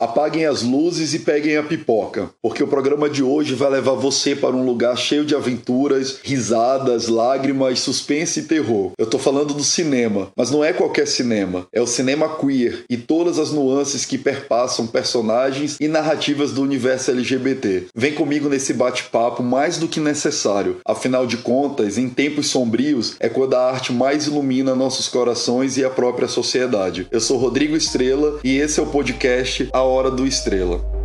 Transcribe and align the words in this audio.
Apaguem 0.00 0.46
as 0.46 0.62
luzes 0.62 1.12
e 1.12 1.18
peguem 1.18 1.56
a 1.56 1.62
pipoca, 1.64 2.30
porque 2.40 2.62
o 2.62 2.68
programa 2.68 3.10
de 3.10 3.20
hoje 3.20 3.56
vai 3.56 3.68
levar 3.68 3.94
você 3.94 4.36
para 4.36 4.54
um 4.54 4.64
lugar 4.64 4.96
cheio 4.96 5.24
de 5.24 5.34
aventuras, 5.34 6.20
risadas, 6.22 7.08
lágrimas, 7.08 7.80
suspense 7.80 8.38
e 8.38 8.42
terror. 8.44 8.92
Eu 8.96 9.06
tô 9.06 9.18
falando 9.18 9.52
do 9.54 9.64
cinema, 9.64 10.28
mas 10.36 10.52
não 10.52 10.62
é 10.62 10.72
qualquer 10.72 11.08
cinema, 11.08 11.66
é 11.72 11.80
o 11.80 11.86
cinema 11.86 12.28
queer 12.36 12.84
e 12.88 12.96
todas 12.96 13.40
as 13.40 13.50
nuances 13.50 14.04
que 14.04 14.16
perpassam 14.16 14.86
personagens 14.86 15.76
e 15.80 15.88
narrativas 15.88 16.52
do 16.52 16.62
universo 16.62 17.10
LGBT. 17.10 17.86
Vem 17.92 18.14
comigo 18.14 18.48
nesse 18.48 18.72
bate-papo 18.72 19.42
mais 19.42 19.78
do 19.78 19.88
que 19.88 19.98
necessário. 19.98 20.76
Afinal 20.86 21.26
de 21.26 21.38
contas, 21.38 21.98
em 21.98 22.08
tempos 22.08 22.46
sombrios 22.46 23.16
é 23.18 23.28
quando 23.28 23.54
a 23.54 23.68
arte 23.68 23.92
mais 23.92 24.28
ilumina 24.28 24.76
nossos 24.76 25.08
corações 25.08 25.76
e 25.76 25.84
a 25.84 25.90
própria 25.90 26.28
sociedade. 26.28 27.08
Eu 27.10 27.20
sou 27.20 27.36
Rodrigo 27.36 27.74
Estrela 27.74 28.38
e 28.44 28.58
esse 28.58 28.78
é 28.78 28.82
o 28.84 28.86
podcast 28.86 29.68
A 29.72 29.87
Hora 29.88 30.10
do 30.10 30.26
Estrela. 30.26 30.97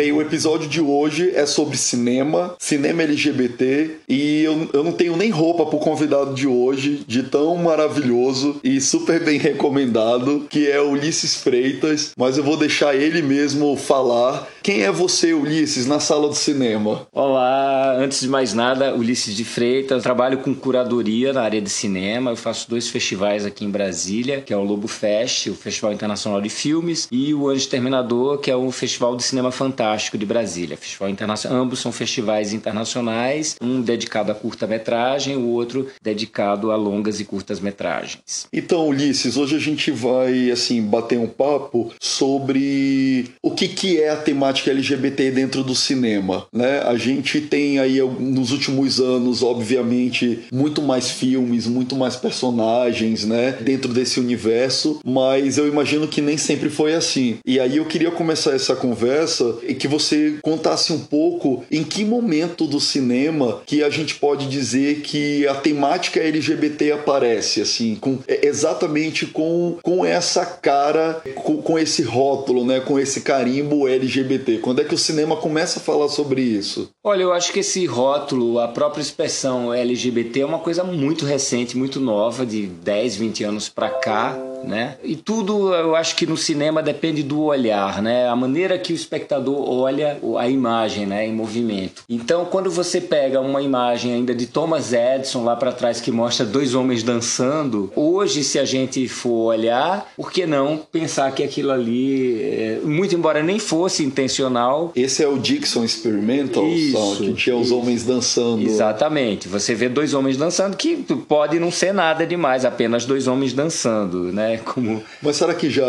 Bem, 0.00 0.12
o 0.12 0.22
episódio 0.22 0.66
de 0.66 0.80
hoje 0.80 1.30
é 1.34 1.44
sobre 1.44 1.76
cinema, 1.76 2.56
cinema 2.58 3.02
LGBT, 3.02 3.98
e 4.08 4.42
eu, 4.42 4.66
eu 4.72 4.82
não 4.82 4.92
tenho 4.92 5.14
nem 5.14 5.28
roupa 5.28 5.66
pro 5.66 5.78
convidado 5.78 6.32
de 6.32 6.46
hoje, 6.46 7.04
de 7.06 7.24
tão 7.24 7.54
maravilhoso 7.56 8.58
e 8.64 8.80
super 8.80 9.22
bem 9.22 9.38
recomendado, 9.38 10.46
que 10.48 10.70
é 10.70 10.80
Ulisses 10.80 11.34
Freitas, 11.34 12.12
mas 12.16 12.38
eu 12.38 12.42
vou 12.42 12.56
deixar 12.56 12.96
ele 12.96 13.20
mesmo 13.20 13.76
falar. 13.76 14.48
Quem 14.62 14.84
é 14.84 14.90
você, 14.90 15.34
Ulisses, 15.34 15.86
na 15.86 16.00
sala 16.00 16.28
do 16.28 16.34
cinema? 16.34 17.06
Olá, 17.12 17.94
antes 17.98 18.22
de 18.22 18.28
mais 18.28 18.54
nada, 18.54 18.94
Ulisses 18.94 19.36
de 19.36 19.44
Freitas, 19.44 20.02
trabalho 20.02 20.38
com 20.38 20.54
curadoria 20.54 21.34
na 21.34 21.42
área 21.42 21.60
de 21.60 21.68
cinema, 21.68 22.30
eu 22.30 22.36
faço 22.36 22.70
dois 22.70 22.88
festivais 22.88 23.44
aqui 23.44 23.66
em 23.66 23.70
Brasília, 23.70 24.40
que 24.40 24.54
é 24.54 24.56
o 24.56 24.64
Lobo 24.64 24.88
Fest, 24.88 25.48
o 25.48 25.54
Festival 25.54 25.92
Internacional 25.92 26.40
de 26.40 26.48
Filmes, 26.48 27.06
e 27.12 27.34
o 27.34 27.50
Anjo 27.50 27.68
Terminador, 27.68 28.38
que 28.38 28.50
é 28.50 28.56
o 28.56 28.70
Festival 28.70 29.14
de 29.14 29.24
Cinema 29.24 29.52
Fantástico 29.52 29.89
Fantástico 29.90 30.16
de 30.16 30.24
Brasília, 30.24 30.76
Festival 30.76 31.08
Internacional. 31.08 31.62
Ambos 31.62 31.80
são 31.80 31.90
festivais 31.90 32.52
internacionais, 32.52 33.56
um 33.60 33.80
dedicado 33.80 34.30
a 34.30 34.34
curta-metragem, 34.36 35.36
o 35.36 35.48
outro 35.48 35.88
dedicado 36.00 36.70
a 36.70 36.76
longas 36.76 37.18
e 37.18 37.24
curtas-metragens. 37.24 38.46
Então, 38.52 38.86
Ulisses, 38.86 39.36
hoje 39.36 39.56
a 39.56 39.58
gente 39.58 39.90
vai 39.90 40.48
assim 40.52 40.80
bater 40.80 41.18
um 41.18 41.26
papo 41.26 41.92
sobre 42.00 43.30
o 43.42 43.50
que, 43.50 43.66
que 43.66 44.00
é 44.00 44.10
a 44.10 44.16
temática 44.16 44.70
LGBT 44.70 45.32
dentro 45.32 45.64
do 45.64 45.74
cinema, 45.74 46.46
né? 46.52 46.82
A 46.82 46.96
gente 46.96 47.40
tem 47.40 47.80
aí 47.80 48.00
nos 48.00 48.52
últimos 48.52 49.00
anos, 49.00 49.42
obviamente, 49.42 50.44
muito 50.52 50.80
mais 50.82 51.10
filmes, 51.10 51.66
muito 51.66 51.96
mais 51.96 52.14
personagens, 52.14 53.24
né, 53.24 53.56
dentro 53.60 53.92
desse 53.92 54.20
universo, 54.20 55.00
mas 55.04 55.58
eu 55.58 55.66
imagino 55.66 56.06
que 56.06 56.20
nem 56.20 56.36
sempre 56.36 56.70
foi 56.70 56.94
assim. 56.94 57.38
E 57.44 57.58
aí 57.58 57.78
eu 57.78 57.84
queria 57.86 58.12
começar 58.12 58.52
essa 58.52 58.76
conversa 58.76 59.58
que 59.74 59.88
você 59.88 60.38
contasse 60.42 60.92
um 60.92 61.00
pouco 61.00 61.64
em 61.70 61.82
que 61.82 62.04
momento 62.04 62.66
do 62.66 62.80
cinema 62.80 63.62
que 63.66 63.82
a 63.82 63.90
gente 63.90 64.14
pode 64.16 64.46
dizer 64.46 65.00
que 65.00 65.46
a 65.46 65.54
temática 65.54 66.20
LGBT 66.20 66.92
aparece, 66.92 67.60
assim, 67.60 67.96
com, 67.96 68.18
é, 68.26 68.46
exatamente 68.46 69.26
com, 69.26 69.78
com 69.82 70.04
essa 70.04 70.44
cara, 70.44 71.22
com, 71.34 71.62
com 71.62 71.78
esse 71.78 72.02
rótulo, 72.02 72.64
né, 72.64 72.80
com 72.80 72.98
esse 72.98 73.20
carimbo 73.20 73.88
LGBT. 73.88 74.58
Quando 74.58 74.80
é 74.80 74.84
que 74.84 74.94
o 74.94 74.98
cinema 74.98 75.36
começa 75.36 75.78
a 75.78 75.82
falar 75.82 76.08
sobre 76.08 76.42
isso? 76.42 76.90
Olha, 77.04 77.22
eu 77.22 77.32
acho 77.32 77.52
que 77.52 77.60
esse 77.60 77.86
rótulo, 77.86 78.58
a 78.58 78.68
própria 78.68 79.02
expressão 79.02 79.72
LGBT 79.72 80.40
é 80.40 80.46
uma 80.46 80.58
coisa 80.58 80.84
muito 80.84 81.24
recente, 81.24 81.76
muito 81.76 82.00
nova, 82.00 82.44
de 82.44 82.66
10, 82.66 83.16
20 83.16 83.44
anos 83.44 83.68
para 83.68 83.90
cá 83.90 84.49
né? 84.64 84.96
E 85.02 85.16
tudo 85.16 85.74
eu 85.74 85.94
acho 85.94 86.16
que 86.16 86.26
no 86.26 86.36
cinema 86.36 86.82
depende 86.82 87.22
do 87.22 87.42
olhar, 87.42 88.02
né? 88.02 88.28
A 88.28 88.36
maneira 88.36 88.78
que 88.78 88.92
o 88.92 88.96
espectador 88.96 89.68
olha 89.68 90.18
a 90.38 90.48
imagem, 90.48 91.06
né, 91.06 91.26
em 91.26 91.32
movimento. 91.32 92.02
Então, 92.08 92.44
quando 92.44 92.70
você 92.70 93.00
pega 93.00 93.40
uma 93.40 93.62
imagem 93.62 94.12
ainda 94.12 94.34
de 94.34 94.46
Thomas 94.46 94.92
Edison 94.92 95.44
lá 95.44 95.56
para 95.56 95.72
trás 95.72 96.00
que 96.00 96.10
mostra 96.10 96.44
dois 96.44 96.74
homens 96.74 97.02
dançando, 97.02 97.92
hoje 97.94 98.44
se 98.44 98.58
a 98.58 98.64
gente 98.64 99.06
for 99.08 99.52
olhar, 99.54 100.10
por 100.16 100.30
que 100.30 100.46
não 100.46 100.78
pensar 100.90 101.32
que 101.32 101.42
aquilo 101.42 101.70
ali, 101.70 102.40
é, 102.42 102.80
muito 102.84 103.14
embora 103.14 103.42
nem 103.42 103.58
fosse 103.58 104.04
intencional, 104.04 104.92
esse 104.94 105.22
é 105.22 105.28
o 105.28 105.38
Dixon 105.38 105.84
Experimental, 105.84 106.66
isso, 106.66 107.16
que 107.18 107.32
tinha 107.34 107.56
os 107.56 107.66
isso. 107.66 107.76
homens 107.76 108.04
dançando. 108.04 108.62
Exatamente. 108.62 109.48
Você 109.48 109.74
vê 109.74 109.88
dois 109.88 110.14
homens 110.14 110.36
dançando 110.36 110.76
que 110.76 110.96
pode 111.28 111.58
não 111.58 111.70
ser 111.70 111.92
nada 111.92 112.26
demais, 112.26 112.64
apenas 112.64 113.04
dois 113.04 113.26
homens 113.26 113.52
dançando, 113.52 114.32
né? 114.32 114.49
Como... 114.58 115.02
Mas 115.22 115.36
será 115.36 115.54
que 115.54 115.70
já, 115.70 115.84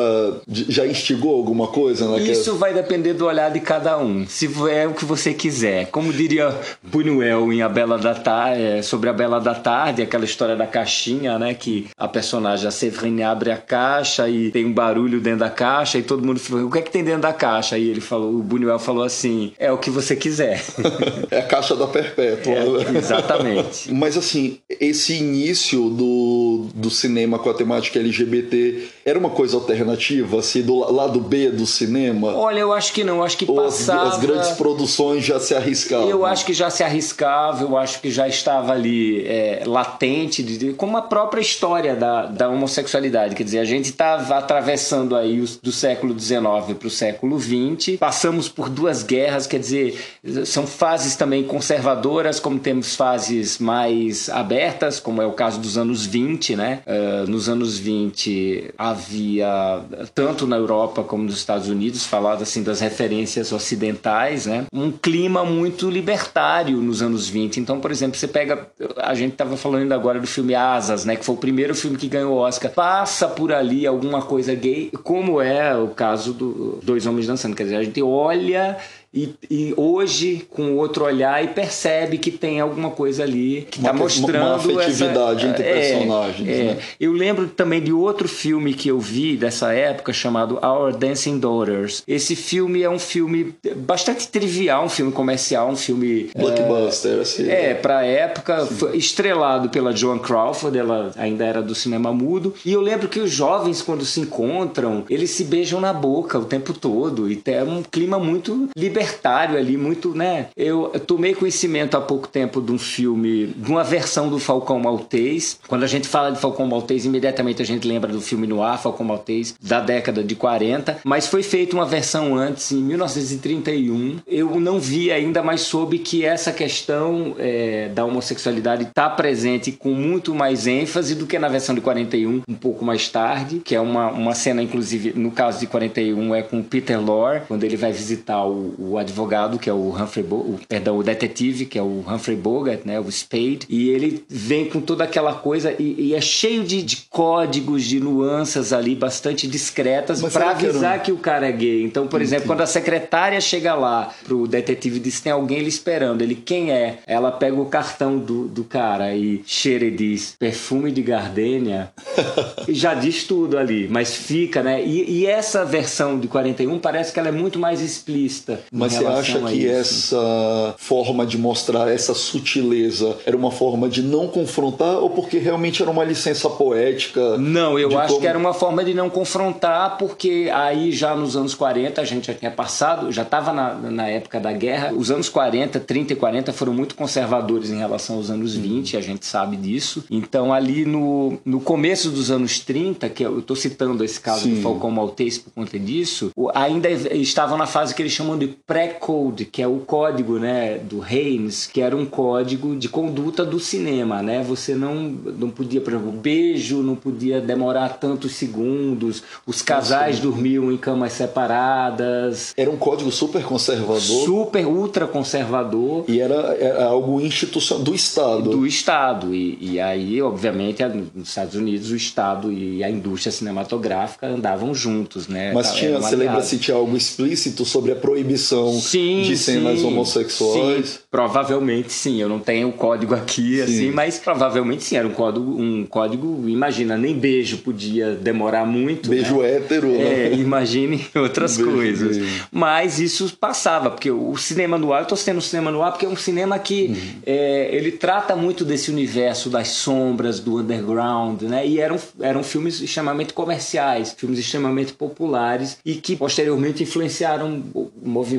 já 0.47 0.85
instigou 0.85 1.35
alguma 1.35 1.67
coisa? 1.67 2.07
Naquela... 2.07 2.31
Isso 2.31 2.55
vai 2.55 2.73
depender 2.73 3.13
do 3.13 3.25
olhar 3.25 3.49
de 3.49 3.59
cada 3.59 3.97
um. 3.97 4.25
Se 4.27 4.49
é 4.69 4.87
o 4.87 4.93
que 4.93 5.05
você 5.05 5.33
quiser. 5.33 5.87
Como 5.87 6.11
diria 6.11 6.55
Buñuel 6.83 7.51
em 7.51 7.61
A 7.61 7.69
Bela 7.69 7.97
da 7.97 8.13
Tarde, 8.13 8.61
é, 8.61 8.81
sobre 8.81 9.09
A 9.09 9.13
Bela 9.13 9.39
da 9.39 9.55
Tarde, 9.55 10.01
aquela 10.01 10.25
história 10.25 10.55
da 10.55 10.67
caixinha, 10.67 11.37
né? 11.37 11.53
Que 11.53 11.87
a 11.97 12.07
personagem, 12.07 12.67
a 12.67 12.71
Severine, 12.71 13.23
abre 13.23 13.51
a 13.51 13.57
caixa 13.57 14.29
e 14.29 14.51
tem 14.51 14.65
um 14.65 14.73
barulho 14.73 15.19
dentro 15.19 15.39
da 15.39 15.49
caixa 15.49 15.97
e 15.97 16.03
todo 16.03 16.25
mundo 16.25 16.39
fala, 16.39 16.63
o 16.63 16.71
que 16.71 16.79
é 16.79 16.81
que 16.81 16.91
tem 16.91 17.03
dentro 17.03 17.21
da 17.21 17.33
caixa? 17.33 17.77
E 17.77 17.89
ele 17.89 18.01
falou, 18.01 18.33
o 18.33 18.43
Buñuel 18.43 18.79
falou 18.79 19.03
assim, 19.03 19.53
é 19.57 19.71
o 19.71 19.77
que 19.77 19.89
você 19.89 20.15
quiser. 20.15 20.61
é 21.29 21.39
a 21.39 21.43
caixa 21.43 21.75
da 21.75 21.87
Perpétua. 21.87 22.53
É, 22.53 22.97
exatamente. 22.97 23.91
Mas 23.93 24.17
assim, 24.17 24.59
esse 24.79 25.13
início 25.13 25.89
do, 25.89 26.67
do 26.73 26.89
cinema 26.89 27.39
com 27.39 27.49
a 27.49 27.53
temática 27.53 27.99
LGBT 27.99 28.50
the 28.51 28.91
era 29.05 29.17
uma 29.17 29.29
coisa 29.29 29.55
alternativa, 29.55 30.39
assim, 30.39 30.61
do 30.61 30.91
lado 30.91 31.19
B 31.19 31.49
do 31.49 31.65
cinema? 31.65 32.35
Olha, 32.35 32.59
eu 32.59 32.71
acho 32.71 32.93
que 32.93 33.03
não, 33.03 33.17
eu 33.17 33.23
acho 33.23 33.37
que 33.37 33.45
passava... 33.45 34.09
As, 34.09 34.15
as 34.15 34.19
grandes 34.21 34.49
produções 34.51 35.25
já 35.25 35.39
se 35.39 35.55
arriscavam? 35.55 36.09
Eu 36.09 36.25
acho 36.25 36.45
que 36.45 36.53
já 36.53 36.69
se 36.69 36.83
arriscava, 36.83 37.63
eu 37.63 37.77
acho 37.77 38.01
que 38.01 38.11
já 38.11 38.27
estava 38.27 38.73
ali 38.73 39.25
é, 39.25 39.63
latente, 39.65 40.43
de, 40.43 40.73
como 40.73 40.97
a 40.97 41.01
própria 41.01 41.41
história 41.41 41.95
da, 41.95 42.25
da 42.27 42.49
homossexualidade, 42.49 43.35
quer 43.35 43.43
dizer, 43.43 43.59
a 43.59 43.65
gente 43.65 43.85
estava 43.85 44.37
atravessando 44.37 45.15
aí 45.15 45.39
os, 45.39 45.57
do 45.57 45.71
século 45.71 46.17
XIX 46.17 46.41
para 46.77 46.87
o 46.87 46.91
século 46.91 47.39
XX, 47.39 47.97
passamos 47.99 48.47
por 48.47 48.69
duas 48.69 49.03
guerras, 49.03 49.47
quer 49.47 49.59
dizer, 49.59 49.99
são 50.45 50.67
fases 50.67 51.15
também 51.15 51.43
conservadoras, 51.43 52.39
como 52.39 52.59
temos 52.59 52.95
fases 52.95 53.57
mais 53.57 54.29
abertas, 54.29 54.99
como 54.99 55.21
é 55.21 55.25
o 55.25 55.33
caso 55.33 55.59
dos 55.59 55.77
anos 55.77 56.05
20, 56.05 56.55
né? 56.55 56.79
Uh, 56.85 57.29
nos 57.29 57.49
anos 57.49 57.77
20 57.77 58.73
havia, 58.91 59.81
tanto 60.13 60.45
na 60.45 60.57
Europa 60.57 61.03
como 61.03 61.23
nos 61.23 61.35
Estados 61.35 61.67
Unidos, 61.67 62.05
falado 62.05 62.43
assim 62.43 62.63
das 62.63 62.79
referências 62.79 63.51
ocidentais, 63.51 64.45
né? 64.45 64.65
um 64.73 64.91
clima 64.91 65.43
muito 65.43 65.89
libertário 65.89 66.77
nos 66.77 67.01
anos 67.01 67.27
20. 67.27 67.59
Então, 67.59 67.79
por 67.79 67.91
exemplo, 67.91 68.17
você 68.17 68.27
pega, 68.27 68.67
a 68.97 69.13
gente 69.13 69.33
estava 69.33 69.57
falando 69.57 69.91
agora 69.91 70.19
do 70.19 70.27
filme 70.27 70.55
Asas, 70.55 71.05
né? 71.05 71.15
que 71.15 71.25
foi 71.25 71.35
o 71.35 71.37
primeiro 71.37 71.73
filme 71.75 71.97
que 71.97 72.07
ganhou 72.07 72.33
o 72.33 72.37
Oscar, 72.37 72.71
passa 72.71 73.27
por 73.27 73.51
ali 73.51 73.87
alguma 73.87 74.21
coisa 74.21 74.53
gay, 74.53 74.91
como 75.03 75.41
é 75.41 75.75
o 75.75 75.89
caso 75.89 76.33
do 76.33 76.79
Dois 76.83 77.05
Homens 77.05 77.27
Dançando. 77.27 77.55
Quer 77.55 77.63
dizer, 77.63 77.75
a 77.77 77.83
gente 77.83 78.01
olha 78.01 78.77
e, 79.13 79.33
e, 79.49 79.73
hoje 79.75 80.47
com 80.49 80.77
outro 80.77 81.03
olhar 81.03 81.43
e 81.43 81.49
percebe 81.49 82.17
que 82.17 82.31
tem 82.31 82.61
alguma 82.61 82.91
coisa 82.91 83.23
ali 83.23 83.67
que 83.69 83.79
está 83.79 83.91
mostrando 83.91 84.45
uma 84.45 84.55
afetividade 84.55 85.39
essa, 85.41 85.49
entre 85.49 85.63
é, 85.63 85.73
personagens. 85.73 86.49
É. 86.49 86.63
Né? 86.63 86.77
Eu 86.97 87.11
lembro 87.11 87.47
também 87.47 87.81
de 87.81 87.91
outro 87.91 88.29
filme 88.29 88.73
que 88.73 88.87
eu 88.87 88.99
vi 88.99 89.35
dessa 89.35 89.73
época 89.73 90.13
chamado 90.13 90.59
Our 90.65 90.95
Dancing 90.95 91.39
Daughters. 91.39 92.03
Esse 92.07 92.37
filme 92.37 92.83
é 92.83 92.89
um 92.89 92.99
filme 92.99 93.53
bastante 93.75 94.29
trivial, 94.29 94.85
um 94.85 94.89
filme 94.89 95.11
comercial, 95.11 95.69
um 95.69 95.75
filme 95.75 96.29
blockbuster, 96.33 97.17
é, 97.17 97.21
assim. 97.21 97.49
É, 97.49 97.73
para 97.73 97.99
a 97.99 98.05
época, 98.05 98.65
estrelado 98.93 99.67
pela 99.69 99.93
Joan 99.93 100.19
Crawford, 100.19 100.77
ela 100.77 101.11
ainda 101.17 101.43
era 101.43 101.61
do 101.61 101.75
cinema 101.75 102.13
mudo. 102.13 102.53
E 102.65 102.71
eu 102.71 102.79
lembro 102.79 103.09
que 103.09 103.19
os 103.19 103.29
jovens 103.29 103.81
quando 103.81 104.05
se 104.05 104.21
encontram, 104.21 105.03
eles 105.09 105.31
se 105.31 105.43
beijam 105.43 105.81
na 105.81 105.91
boca 105.91 106.39
o 106.39 106.45
tempo 106.45 106.73
todo 106.73 107.29
e 107.29 107.35
tem 107.35 107.61
um 107.63 107.83
clima 107.83 108.17
muito 108.17 108.69
libertário 108.77 109.00
libertário 109.01 109.57
ali, 109.57 109.77
muito, 109.77 110.15
né? 110.15 110.47
Eu, 110.55 110.91
tomei 111.07 111.33
conhecimento 111.33 111.97
há 111.97 112.01
pouco 112.01 112.27
tempo 112.27 112.61
de 112.61 112.71
um 112.71 112.77
filme, 112.77 113.47
de 113.47 113.69
uma 113.69 113.83
versão 113.83 114.29
do 114.29 114.37
Falcão 114.37 114.79
Maltês. 114.79 115.59
Quando 115.67 115.83
a 115.83 115.87
gente 115.87 116.07
fala 116.07 116.31
de 116.31 116.39
Falcão 116.39 116.67
Maltês, 116.67 117.05
imediatamente 117.05 117.61
a 117.61 117.65
gente 117.65 117.87
lembra 117.87 118.11
do 118.11 118.21
filme 118.21 118.45
no 118.45 118.61
ar, 118.61 118.79
Falcão 118.79 119.05
Maltês, 119.05 119.55
da 119.61 119.79
década 119.79 120.23
de 120.23 120.35
40, 120.35 120.99
mas 121.03 121.27
foi 121.27 121.41
feita 121.41 121.75
uma 121.75 121.85
versão 121.85 122.35
antes, 122.35 122.71
em 122.71 122.81
1931. 122.81 124.19
Eu 124.27 124.59
não 124.59 124.79
vi 124.79 125.11
ainda, 125.11 125.41
mas 125.41 125.61
soube 125.61 125.99
que 125.99 126.23
essa 126.23 126.51
questão 126.51 127.35
é, 127.39 127.89
da 127.89 128.05
homossexualidade 128.05 128.83
está 128.83 129.09
presente 129.09 129.71
com 129.71 129.93
muito 129.93 130.35
mais 130.35 130.67
ênfase 130.67 131.15
do 131.15 131.25
que 131.25 131.39
na 131.39 131.47
versão 131.47 131.73
de 131.73 131.81
41, 131.81 132.43
um 132.47 132.53
pouco 132.53 132.85
mais 132.85 133.09
tarde, 133.09 133.61
que 133.63 133.75
é 133.75 133.81
uma, 133.81 134.11
uma 134.11 134.35
cena, 134.35 134.61
inclusive, 134.61 135.13
no 135.15 135.31
caso 135.31 135.59
de 135.59 135.67
41, 135.67 136.35
é 136.35 136.41
com 136.43 136.61
Peter 136.61 137.03
Lorre, 137.03 137.41
quando 137.47 137.63
ele 137.63 137.75
vai 137.75 137.91
visitar 137.91 138.45
o, 138.45 138.75
o 138.77 138.90
o 138.91 138.97
advogado, 138.97 139.57
que 139.57 139.69
é 139.69 139.73
o 139.73 139.95
Humphrey 139.95 140.25
Bo 140.25 140.59
perdão, 140.67 140.97
o 140.97 141.03
detetive, 141.03 141.65
que 141.65 141.77
é 141.77 141.81
o 141.81 142.03
Humphrey 142.07 142.35
Bogart, 142.35 142.81
né, 142.85 142.99
o 142.99 143.11
Spade, 143.11 143.61
e 143.69 143.89
ele 143.89 144.23
vem 144.27 144.65
com 144.65 144.81
toda 144.81 145.03
aquela 145.03 145.33
coisa 145.33 145.73
e, 145.79 145.95
e 145.97 146.15
é 146.15 146.21
cheio 146.21 146.63
de, 146.63 146.81
de, 146.81 146.97
códigos, 147.09 147.83
de 147.83 147.99
nuances 147.99 148.73
ali 148.73 148.95
bastante 148.95 149.47
discretas 149.47 150.21
para 150.21 150.51
avisar 150.51 150.99
que, 150.99 151.05
que, 151.05 151.11
o 151.11 151.17
cara 151.17 151.47
é 151.47 151.51
gay. 151.51 151.83
Então, 151.83 152.07
por 152.07 152.21
exemplo, 152.21 152.47
quando 152.47 152.61
a 152.61 152.65
secretária 152.65 153.39
chega 153.39 153.73
lá 153.73 154.13
pro 154.23 154.47
detetive 154.47 154.97
e 154.97 154.99
diz 154.99 155.21
tem 155.21 155.31
alguém 155.31 155.59
ali 155.59 155.69
esperando, 155.69 156.21
ele 156.21 156.35
quem 156.35 156.71
é? 156.71 156.99
Ela 157.05 157.31
pega 157.31 157.59
o 157.59 157.65
cartão 157.65 158.17
do, 158.17 158.47
do 158.47 158.63
cara 158.63 159.15
e 159.15 159.41
cheira 159.45 159.85
e 159.85 159.91
diz 159.91 160.35
perfume 160.37 160.91
de 160.91 161.01
gardênia 161.01 161.91
e 162.67 162.73
já 162.73 162.93
diz 162.93 163.23
tudo 163.23 163.57
ali, 163.57 163.87
mas 163.89 164.15
fica, 164.15 164.63
né? 164.63 164.83
E, 164.83 165.21
e 165.21 165.25
essa 165.25 165.63
versão 165.63 166.19
de 166.19 166.27
41 166.27 166.79
parece 166.79 167.13
que 167.13 167.19
ela 167.19 167.29
é 167.29 167.31
muito 167.31 167.59
mais 167.59 167.81
explícita. 167.81 168.61
Mas 168.81 168.93
você 168.93 169.05
acha 169.05 169.39
que 169.41 169.67
essa 169.67 170.75
forma 170.77 171.25
de 171.25 171.37
mostrar 171.37 171.89
essa 171.91 172.13
sutileza 172.13 173.17
era 173.25 173.35
uma 173.35 173.51
forma 173.51 173.87
de 173.87 174.01
não 174.01 174.27
confrontar 174.27 174.97
ou 174.97 175.09
porque 175.09 175.37
realmente 175.37 175.81
era 175.81 175.91
uma 175.91 176.03
licença 176.03 176.49
poética? 176.49 177.37
Não, 177.37 177.77
eu 177.77 177.97
acho 177.97 178.09
como... 178.09 178.21
que 178.21 178.27
era 178.27 178.37
uma 178.37 178.53
forma 178.53 178.83
de 178.83 178.93
não 178.93 179.09
confrontar, 179.09 179.97
porque 179.97 180.49
aí 180.53 180.91
já 180.91 181.15
nos 181.15 181.35
anos 181.35 181.53
40 181.53 182.01
a 182.01 182.05
gente 182.05 182.27
já 182.27 182.33
tinha 182.33 182.51
passado, 182.51 183.11
já 183.11 183.21
estava 183.21 183.53
na, 183.53 183.73
na 183.73 184.07
época 184.07 184.39
da 184.39 184.51
guerra. 184.51 184.93
Os 184.93 185.11
anos 185.11 185.29
40, 185.29 185.79
30 185.79 186.13
e 186.13 186.15
40 186.15 186.53
foram 186.53 186.73
muito 186.73 186.95
conservadores 186.95 187.69
em 187.69 187.77
relação 187.77 188.17
aos 188.17 188.29
anos 188.29 188.55
20, 188.55 188.97
a 188.97 189.01
gente 189.01 189.25
sabe 189.25 189.55
disso. 189.57 190.03
Então, 190.09 190.53
ali 190.53 190.85
no, 190.85 191.37
no 191.45 191.59
começo 191.59 192.09
dos 192.09 192.31
anos 192.31 192.59
30, 192.59 193.09
que 193.09 193.23
eu 193.23 193.39
estou 193.39 193.55
citando 193.55 194.03
esse 194.03 194.19
caso 194.19 194.43
Sim. 194.43 194.55
do 194.55 194.61
Falcão 194.61 194.91
Maltese 194.91 195.39
por 195.39 195.51
conta 195.51 195.77
disso, 195.79 196.31
ainda 196.53 196.89
estavam 196.89 197.57
na 197.57 197.65
fase 197.65 197.93
que 197.93 198.01
eles 198.01 198.11
chamam 198.11 198.37
de 198.37 198.47
pré-code, 198.71 199.43
que 199.43 199.61
é 199.61 199.67
o 199.67 199.79
código 199.79 200.39
né, 200.39 200.77
do 200.77 201.03
Haynes, 201.03 201.67
que 201.67 201.81
era 201.81 201.93
um 201.93 202.05
código 202.05 202.73
de 202.73 202.87
conduta 202.87 203.43
do 203.43 203.59
cinema. 203.59 204.21
Né? 204.21 204.41
Você 204.47 204.75
não, 204.75 204.95
não 204.95 205.49
podia, 205.49 205.81
por 205.81 205.91
exemplo, 205.91 206.09
beijo 206.13 206.81
não 206.81 206.95
podia 206.95 207.41
demorar 207.41 207.97
tantos 207.99 208.31
segundos, 208.35 209.23
os 209.45 209.61
casais 209.61 210.15
Nossa. 210.15 210.29
dormiam 210.29 210.71
em 210.71 210.77
camas 210.77 211.11
separadas. 211.11 212.53
Era 212.55 212.71
um 212.71 212.77
código 212.77 213.11
super 213.11 213.43
conservador. 213.43 213.99
Super, 213.99 214.65
ultra 214.65 215.05
conservador. 215.05 216.05
E 216.07 216.21
era, 216.21 216.55
era 216.57 216.85
algo 216.85 217.19
institucional 217.19 217.83
do 217.83 217.93
Estado. 217.93 218.51
Do 218.51 218.65
Estado. 218.65 219.35
E, 219.35 219.57
e 219.59 219.79
aí, 219.81 220.21
obviamente, 220.21 220.81
nos 221.13 221.27
Estados 221.27 221.55
Unidos, 221.55 221.91
o 221.91 221.95
Estado 221.97 222.49
e 222.53 222.81
a 222.85 222.89
indústria 222.89 223.33
cinematográfica 223.33 224.27
andavam 224.27 224.73
juntos. 224.73 225.27
Né? 225.27 225.51
Mas 225.53 225.73
tinha, 225.73 225.99
você 225.99 226.15
lembra 226.15 226.41
se 226.41 226.57
tinha 226.57 226.77
algo 226.77 226.95
explícito 226.95 227.65
sobre 227.65 227.91
a 227.91 227.95
proibição 227.97 228.50
sim, 228.79 229.23
de 229.23 229.37
cenas 229.37 229.79
sim, 229.79 229.85
homossexuais? 229.85 230.89
Sim, 230.89 230.99
provavelmente 231.09 231.91
sim. 231.91 232.21
Eu 232.21 232.29
não 232.29 232.39
tenho 232.39 232.69
o 232.69 232.73
código 232.73 233.13
aqui, 233.13 233.57
sim. 233.57 233.61
assim, 233.61 233.91
mas 233.91 234.19
provavelmente 234.19 234.83
sim. 234.83 234.95
Era 234.95 235.07
um 235.07 235.13
código, 235.13 235.61
um 235.61 235.85
código, 235.85 236.47
imagina, 236.47 236.97
nem 236.97 237.17
beijo 237.17 237.57
podia 237.59 238.13
demorar 238.13 238.65
muito. 238.65 239.09
Beijo 239.09 239.41
né? 239.41 239.55
hétero, 239.55 239.87
né? 239.87 240.27
É, 240.27 240.33
imagine 240.33 241.05
outras 241.15 241.57
beijo, 241.57 241.71
coisas. 241.71 242.17
Beijo. 242.17 242.47
Mas 242.51 242.99
isso 242.99 243.35
passava, 243.39 243.89
porque 243.89 244.11
o 244.11 244.35
cinema 244.37 244.77
no 244.77 244.93
ar, 244.93 244.99
eu 244.99 245.03
estou 245.03 245.17
citando 245.17 245.39
o 245.39 245.41
cinema 245.41 245.71
no 245.71 245.81
ar 245.81 245.91
porque 245.91 246.05
é 246.05 246.09
um 246.09 246.15
cinema 246.15 246.57
que 246.59 246.87
uhum. 246.87 247.21
é, 247.25 247.69
ele 247.75 247.91
trata 247.91 248.35
muito 248.35 248.63
desse 248.63 248.91
universo 248.91 249.49
das 249.49 249.69
sombras, 249.69 250.39
do 250.39 250.57
underground, 250.57 251.41
né? 251.43 251.65
E 251.67 251.79
eram, 251.79 251.97
eram 252.19 252.43
filmes 252.43 252.81
extremamente 252.81 253.33
comerciais, 253.33 254.13
filmes 254.17 254.39
extremamente 254.39 254.93
populares 254.93 255.77
e 255.85 255.95
que 255.95 256.15
posteriormente 256.15 256.83
influenciaram 256.83 257.63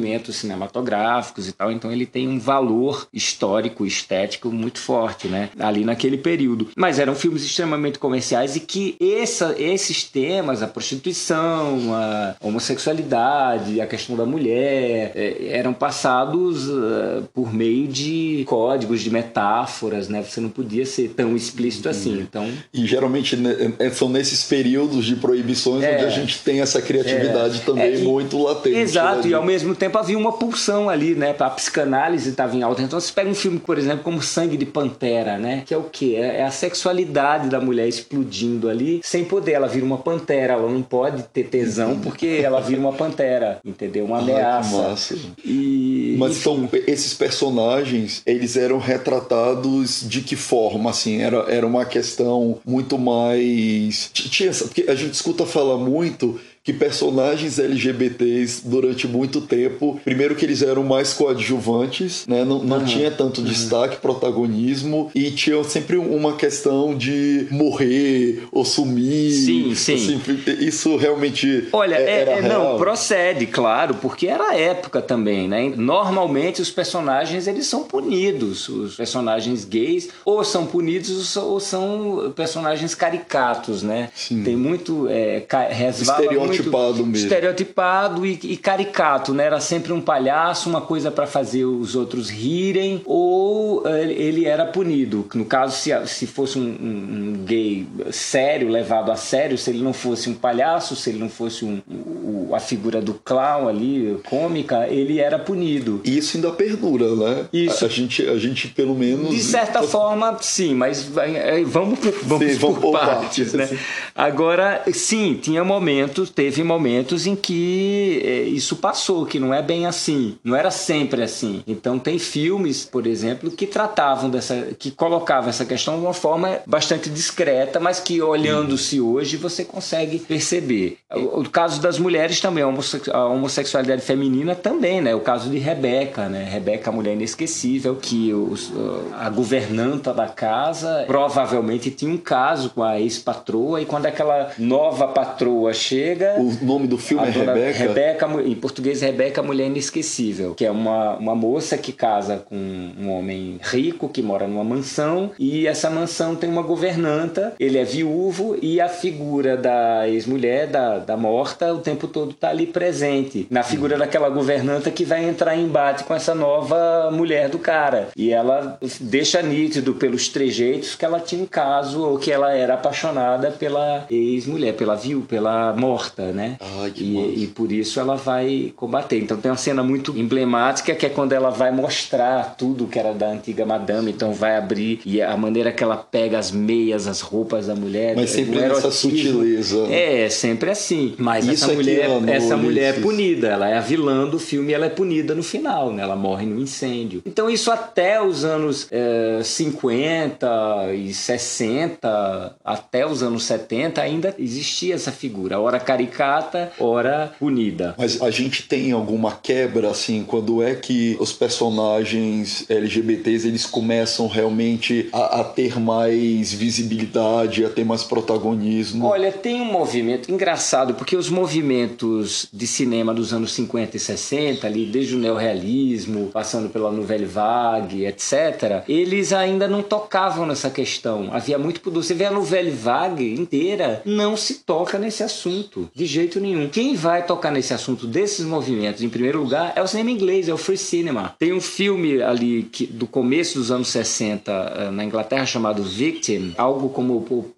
movimentos 0.03 0.37
cinematográficos 0.37 1.49
e 1.49 1.53
tal. 1.53 1.71
Então 1.71 1.93
ele 1.93 2.05
tem 2.05 2.29
um 2.29 2.39
valor 2.39 3.07
histórico, 3.13 3.87
estético 3.87 4.51
muito 4.51 4.81
forte, 4.81 5.29
né? 5.29 5.51
Ali 5.59 5.85
naquele 5.85 6.19
período. 6.19 6.69
Mas 6.77 6.99
eram 6.99 7.15
filmes 7.15 7.45
extremamente 7.45 7.99
comerciais 7.99 8.57
e 8.57 8.61
que 8.61 8.97
essa, 9.01 9.55
esses 9.59 10.05
temas, 10.05 10.63
a 10.63 10.67
prostituição, 10.67 11.95
a 11.95 12.35
homossexualidade, 12.41 13.81
a 13.81 13.87
questão 13.87 14.17
da 14.17 14.27
mulher, 14.27 15.13
é, 15.15 15.49
eram 15.51 15.73
passados 15.73 16.69
uh, 16.69 17.23
por 17.33 17.53
meio 17.53 17.87
de 17.87 18.45
códigos, 18.47 19.01
de 19.01 19.11
metáforas, 19.11 20.09
né? 20.09 20.23
Você 20.23 20.41
não 20.41 20.49
podia 20.49 20.85
ser 20.85 21.11
tão 21.11 21.37
explícito 21.37 21.89
assim. 21.89 22.21
Então... 22.21 22.51
E 22.73 22.87
geralmente 22.87 23.37
né, 23.37 23.73
é, 23.79 23.91
são 23.91 24.09
nesses 24.09 24.43
períodos 24.45 25.05
de 25.05 25.17
proibições 25.17 25.85
é, 25.85 25.95
onde 25.95 26.05
a 26.05 26.11
gente 26.11 26.39
tem 26.41 26.61
essa 26.61 26.83
criatividade 26.83 27.59
é, 27.59 27.65
também 27.65 27.95
é, 27.95 27.99
muito 27.99 28.43
latente. 28.43 28.77
Exato, 28.77 29.23
né? 29.25 29.29
e 29.29 29.35
ao 29.35 29.45
mesmo 29.45 29.75
tempo 29.75 29.92
havia 30.01 30.19
uma 30.19 30.33
pulsão 30.33 30.89
ali, 30.89 31.15
né? 31.15 31.35
A 31.39 31.51
psicanálise 31.51 32.31
estava 32.31 32.57
em 32.57 32.63
alta. 32.63 32.83
Então 32.83 33.01
você 33.01 33.13
pega 33.13 33.29
um 33.29 33.35
filme, 33.35 33.59
por 33.59 33.79
exemplo, 33.79 34.05
como 34.05 34.23
Sangue 34.23 34.57
de 34.57 34.67
Pantera, 34.67 35.39
né? 35.39 35.63
Que 35.67 35.75
é 35.75 35.77
o 35.77 35.85
quê? 35.85 36.15
É, 36.17 36.39
é 36.39 36.45
a 36.45 36.51
sexualidade 36.51 37.49
da 37.49 37.61
mulher 37.61 37.89
explodindo 37.89 38.69
ali 38.69 39.01
sem 39.03 39.25
poder. 39.25 39.53
Ela 39.53 39.69
vira 39.69 39.85
uma 39.85 39.99
pantera, 39.99 40.55
ela 40.55 40.71
não 40.71 40.83
pode 40.83 41.23
ter 41.25 41.45
tesão 41.45 41.99
porque 42.01 42.41
ela 42.43 42.61
vira 42.61 42.81
uma 42.81 42.93
pantera, 42.93 43.61
entendeu? 43.65 44.05
Uma 44.05 44.19
ameaça. 44.19 45.15
Ai. 45.15 45.21
E, 45.45 46.17
Mas 46.19 46.39
então, 46.39 46.69
esses 46.87 47.15
personagens, 47.15 48.23
eles 48.27 48.57
eram 48.57 48.79
retratados 48.79 50.05
de 50.09 50.21
que 50.21 50.37
forma? 50.37 50.91
Assim, 50.91 51.21
era, 51.21 51.39
era 51.49 51.67
uma 51.67 51.85
questão 51.85 52.59
muito 52.65 52.99
mais. 52.99 54.11
Tinha, 54.13 54.53
porque 54.53 54.87
a 54.89 54.95
gente 54.95 55.15
escuta 55.15 55.45
falar 55.47 55.79
muito 55.79 56.41
que 56.65 56.73
personagens 56.73 57.59
LGBTs 57.59 58.63
durante 58.69 59.09
muito 59.09 59.41
tempo, 59.41 60.01
primeiro 60.05 60.37
que 60.37 60.45
eles 60.45 60.63
eram 60.63 60.85
mais 60.85 61.13
coadjuvantes, 61.13 62.25
né? 62.29 62.45
Não, 62.45 62.63
não 62.63 62.79
uhum. 62.79 62.85
tinha 62.85 63.11
tanto 63.11 63.41
uhum. 63.41 63.47
destaque, 63.47 63.97
protagonismo 63.97 65.11
e 65.15 65.31
tinha 65.33 65.63
sempre 65.65 65.97
uma 65.97 66.35
questão 66.37 66.97
de 66.97 67.49
morrer 67.51 68.45
ou 68.53 68.65
sumir. 68.65 69.33
Sim, 69.33 69.75
sim. 69.75 69.95
Assim, 69.95 70.21
isso 70.61 70.97
realmente 70.97 71.69
Olha, 71.73 71.97
é, 71.97 72.21
era 72.21 72.31
é, 72.33 72.43
não, 72.43 72.77
procede, 72.79 73.47
claro, 73.47 73.95
porque 73.95 74.29
era 74.29 74.51
a 74.51 74.55
época 74.55 75.03
também, 75.03 75.49
né? 75.49 75.73
Normalmente 75.77 76.63
os 76.63 76.71
personagens 76.71 77.49
eles 77.49 77.67
são 77.67 77.83
punidos, 77.85 78.69
os 78.69 78.95
personagens 78.95 79.65
gays 79.65 80.11
ou 80.25 80.45
são 80.45 80.67
punidos 80.67 81.37
ou 81.37 81.59
são 81.59 82.33
personagens 82.37 82.95
caricatos, 82.95 83.83
né? 83.83 84.11
Sim. 84.15 84.45
Tem 84.45 84.55
muito 84.55 85.09
é, 85.09 85.45
resvala 85.71 86.52
estereotipado 86.53 87.07
mesmo. 87.07 87.17
Estereotipado 87.17 88.27
e, 88.27 88.39
e, 88.43 88.57
caricato, 88.57 89.35
né? 89.35 89.45
Era 89.47 89.61
sempre 89.61 89.93
um 89.93 90.01
palhaço, 90.01 90.69
uma 90.69 90.81
coisa 90.81 91.11
para 91.11 91.27
fazer 91.27 91.65
os 91.65 91.95
outros 91.95 92.31
rirem, 92.31 93.03
ou 93.05 93.87
ele 93.87 94.47
era 94.47 94.65
punido. 94.65 95.27
No 95.35 95.45
caso, 95.45 95.77
se, 95.77 95.91
se 96.07 96.27
fosse 96.27 96.59
um, 96.59 96.63
um, 96.63 97.45
gay 97.45 97.87
sério, 98.11 98.69
levado 98.69 99.11
a 99.11 99.17
sério, 99.17 99.57
se 99.59 99.71
ele 99.71 99.83
não 99.83 99.93
fosse 99.93 100.29
um 100.29 100.35
palhaço, 100.35 100.97
se 100.97 101.11
ele 101.11 101.19
não 101.19 101.29
fosse 101.29 101.65
um, 101.65 101.81
um, 101.89 102.55
a 102.55 102.61
figura 102.61 103.01
do 103.01 103.15
clown 103.15 103.69
ali, 103.69 104.19
cômica, 104.29 104.87
ele 104.89 105.19
era 105.19 105.39
punido. 105.39 106.01
E 106.05 106.19
isso 106.19 106.37
ainda 106.37 106.51
perdura, 106.51 107.15
né? 107.15 107.47
Isso. 107.53 107.85
A, 107.85 107.89
a 107.89 107.91
gente, 107.91 108.27
a 108.27 108.39
gente 108.39 108.69
pelo 108.69 108.95
menos. 108.95 109.31
De 109.31 109.43
certa 109.43 109.83
forma, 109.83 110.37
sim, 110.41 110.75
mas 110.75 111.11
eh, 111.17 111.63
vamos 111.65 111.99
por, 111.99 112.13
vamos 112.23 112.53
sim, 112.53 112.59
por, 112.59 112.79
por 112.79 112.93
partes, 112.93 113.53
né? 113.53 113.69
Agora, 114.15 114.83
sim, 114.93 115.39
tinha 115.41 115.65
momentos, 115.65 116.31
teve 116.43 116.65
momentos 116.65 117.25
em 117.25 117.37
que 117.37 118.21
é, 118.25 118.41
isso 118.43 118.75
passou, 118.75 119.25
que 119.25 119.39
não 119.39 119.55
é 119.55 119.63
bem 119.63 119.87
assim, 119.87 120.37
não 120.43 120.57
era 120.57 120.73
sempre 120.73 121.23
assim. 121.23 121.63
Então 121.69 122.01
tem 122.01 122.19
filmes, 122.19 122.85
por 122.85 123.07
exemplo, 123.07 123.49
que 123.49 123.65
tratavam 123.65 124.29
dessa, 124.29 124.71
que 124.77 124.91
colocavam 124.91 125.51
essa 125.51 125.65
questão 125.65 125.95
de 125.95 126.05
uma 126.05 126.13
forma 126.13 126.59
bastante 126.67 127.09
discreta, 127.09 127.79
mas 127.79 128.01
que 128.01 128.21
olhando-se 128.21 129.01
hoje 129.01 129.37
você 129.37 129.65
consegue 129.65 130.19
perceber. 130.19 130.99
O, 131.15 131.49
caso 131.49 131.81
das 131.81 131.97
mulheres 131.97 132.41
também, 132.41 132.65
a 132.65 133.27
homossexualidade 133.27 134.03
feminina 134.03 134.57
também, 134.57 135.01
né? 135.01 135.15
O 135.15 135.21
caso 135.21 135.49
de 135.49 135.59
Rebeca, 135.59 136.29
né? 136.29 136.43
Rebeca, 136.43 136.91
a 136.91 136.93
mulher 136.93 137.13
inesquecível, 137.13 137.95
que 137.95 138.35
os, 138.35 138.73
a 139.17 139.31
governanta 139.31 140.13
da 140.13 140.27
casa 140.27 141.05
provavelmente 141.07 141.89
tinha 141.89 142.11
um 142.11 142.19
caso 142.19 142.71
com 142.71 142.83
a 142.83 142.99
ex-patroa 142.99 143.81
e 143.81 143.85
quando 143.85 144.07
aquela 144.07 144.51
nova 144.59 145.07
patroa 145.07 145.73
chega, 145.73 146.32
o 146.39 146.65
nome 146.65 146.87
do 146.87 146.99
filme 146.99 147.27
é 147.27 147.31
Rebeca? 147.31 147.79
Rebeca? 147.79 148.27
Em 148.45 148.55
português, 148.55 149.01
Rebeca, 149.01 149.43
Mulher 149.43 149.67
Inesquecível, 149.67 150.55
que 150.55 150.65
é 150.65 150.71
uma, 150.71 151.17
uma 151.17 151.35
moça 151.35 151.77
que 151.79 151.93
casa 151.93 152.45
com 152.49 152.57
um 152.57 153.11
homem 153.11 153.59
rico 153.63 154.09
que 154.09 154.23
mora 154.23 154.47
numa 154.47 154.65
mansão 154.65 155.31
e 155.39 155.67
essa 155.67 155.91
mansão 155.91 156.35
tem 156.35 156.49
uma 156.49 156.63
governanta, 156.63 157.55
ele 157.59 157.79
é 157.79 157.85
viúvo 157.85 158.57
e 158.61 158.81
a 158.81 158.89
figura 158.89 159.57
da 159.57 160.09
ex-mulher, 160.09 160.67
da, 160.67 160.99
da 160.99 161.17
morta, 161.17 161.73
o 161.73 161.79
tempo 161.79 162.07
todo 162.07 162.33
está 162.33 162.51
ali 162.51 162.67
presente 162.67 163.47
na 163.51 163.63
figura 163.63 163.97
daquela 163.97 164.29
governanta 164.29 164.91
que 164.91 165.05
vai 165.05 165.25
entrar 165.29 165.57
em 165.57 165.65
embate 165.65 166.05
com 166.05 166.15
essa 166.15 166.35
nova 166.35 167.11
mulher 167.13 167.49
do 167.49 167.59
cara. 167.59 168.09
E 168.17 168.33
ela 168.33 168.79
deixa 169.01 169.43
nítido 169.43 169.95
pelos 169.95 170.29
trejeitos 170.29 170.95
que 170.95 171.05
ela 171.05 171.21
tinha 171.21 171.43
um 171.43 171.47
caso 171.47 172.03
ou 172.03 172.19
que 172.19 172.31
ela 172.31 172.53
era 172.53 172.75
apaixonada 172.75 173.51
pela 173.51 174.07
ex-mulher, 174.11 174.75
pela 174.75 174.95
viu, 174.95 175.23
pela 175.23 175.73
morta, 175.75 176.22
né? 176.27 176.57
Ai, 176.61 176.91
que 176.91 177.03
e, 177.03 177.45
e 177.45 177.47
por 177.49 177.73
isso 177.73 177.99
ela 177.99 178.17
vai 178.17 178.73
combater. 178.77 179.19
Então 179.19 179.37
tem 179.37 179.51
uma 179.51 179.57
cena 179.57 179.83
muito 179.83 180.17
emblemática 180.17 180.95
que 180.95 181.07
é 181.07 181.09
quando 181.09 181.33
ela 181.33 181.51
vai 181.51 181.73
mostrar 181.73 182.55
tudo 182.57 182.87
que 182.87 182.99
era 182.99 183.13
da 183.13 183.29
antiga 183.29 183.65
madame, 183.65 184.11
então 184.11 184.33
vai 184.33 184.57
abrir 184.57 185.01
e 185.05 185.21
a 185.21 185.37
maneira 185.37 185.73
que 185.73 185.83
ela 185.83 185.97
pega 185.97 186.39
as 186.39 186.51
meias, 186.51 187.07
as 187.07 187.21
roupas 187.21 187.67
da 187.67 187.75
mulher. 187.75 188.15
Mas 188.17 188.31
sempre 188.31 188.61
nessa 188.61 188.91
sutileza. 188.91 189.87
É, 189.91 190.29
sempre 190.29 190.71
assim. 190.71 191.15
Mas 191.19 191.47
isso 191.47 191.65
essa 191.65 191.73
mulher, 191.73 192.11
essa 192.29 192.57
mulher 192.57 192.99
é 192.99 193.01
punida, 193.01 193.49
ela 193.49 193.69
é 193.69 193.79
a 193.79 193.81
vilã 193.81 194.27
do 194.27 194.39
filme 194.39 194.73
e 194.73 194.75
ela 194.75 194.87
é 194.87 194.91
punida 194.91 195.35
no 195.35 195.43
final, 195.43 195.93
né? 195.93 196.03
Ela 196.03 196.17
morre 196.17 196.47
no 196.47 196.61
incêndio. 196.61 197.23
Então 197.25 197.49
isso 197.49 197.71
até 197.71 198.23
os 198.23 198.45
anos 198.45 198.87
é, 198.91 199.41
50 199.43 200.95
e 200.95 201.13
60, 201.13 202.57
até 202.65 203.07
os 203.07 203.23
anos 203.23 203.45
70 203.45 204.01
ainda 204.01 204.35
existia 204.39 204.95
essa 204.95 205.13
figura, 205.13 205.61
ora 205.61 205.79
caricata, 206.13 206.73
ora 206.79 207.33
punida. 207.39 207.95
Mas 207.99 208.21
a 208.21 208.31
gente 208.31 208.63
tem 208.65 208.93
alguma 208.93 209.33
quebra 209.33 209.91
assim, 209.91 210.25
quando 210.25 210.63
é 210.63 210.75
que 210.75 211.17
os 211.19 211.33
personagens 211.33 212.65
LGBTs 212.69 213.49
eles 213.49 213.65
começam 213.65 214.29
realmente 214.29 215.09
a, 215.13 215.41
a 215.41 215.45
ter 215.45 215.81
mais 215.81 216.53
visibilidade, 216.53 217.65
a 217.65 217.71
ter 217.71 217.85
mais 217.85 218.05
protagonismo? 218.05 219.07
Olha, 219.07 219.33
tem 219.33 219.61
um 219.61 219.65
movimento 219.65 220.31
engraçado, 220.31 220.95
porque 220.95 221.17
os 221.17 221.31
movimentos 221.31 222.47
de 222.53 222.67
cinema 222.67 223.15
dos 223.15 223.33
anos 223.33 223.53
50 223.53 223.97
e 223.97 224.01
60, 224.01 224.67
ali 224.67 224.85
desde 224.87 225.17
o 225.17 225.19
neorrealismo, 225.19 226.31
passando 226.33 226.69
pela 226.69 226.93
Nouvelle 226.93 227.25
Vague, 227.25 228.05
etc., 228.05 228.83
eles 228.87 229.33
ainda 229.33 229.67
não 229.67 229.83
tocavam 229.83 230.47
nessa 230.47 230.71
questão. 230.71 231.31
Havia 231.33 231.59
muito 231.59 231.81
pudor. 231.81 232.03
Você 232.03 232.15
vê 232.15 232.27
a 232.27 232.31
Nouvelle 232.31 232.71
Vague 232.71 233.35
inteira, 233.35 234.03
não 234.05 234.37
se 234.37 234.57
toca 234.57 234.99
nesse 234.99 235.23
assunto, 235.23 235.89
de 236.03 236.07
jeito 236.07 236.41
nenhum. 236.41 236.69
Quem 236.69 236.95
vai 236.95 237.25
tocar 237.25 237.51
nesse 237.51 237.73
assunto 237.73 238.07
desses 238.07 238.45
movimentos, 238.45 239.03
em 239.03 239.09
primeiro 239.09 239.41
lugar, 239.41 239.73
é 239.77 239.83
o 239.83 239.87
cinema 239.87 240.11
inglês, 240.11 240.49
é 240.49 240.55
o 240.55 240.59
free 240.59 240.77
cinema. 240.77 241.35
Tem 241.39 241.53
um 241.53 241.61
filme 241.61 242.21
ali 242.21 242.65
que, 242.65 242.87
do 242.87 243.07
começo 243.07 243.59
dos 243.59 243.71
anos 243.71 243.89
60 243.89 244.53
eh, 244.53 244.91
na 244.91 245.05
Inglaterra 245.05 245.47
chamado 245.47 245.83
Victim, 245.83 246.55
algo 246.57 246.89
como 246.89 247.15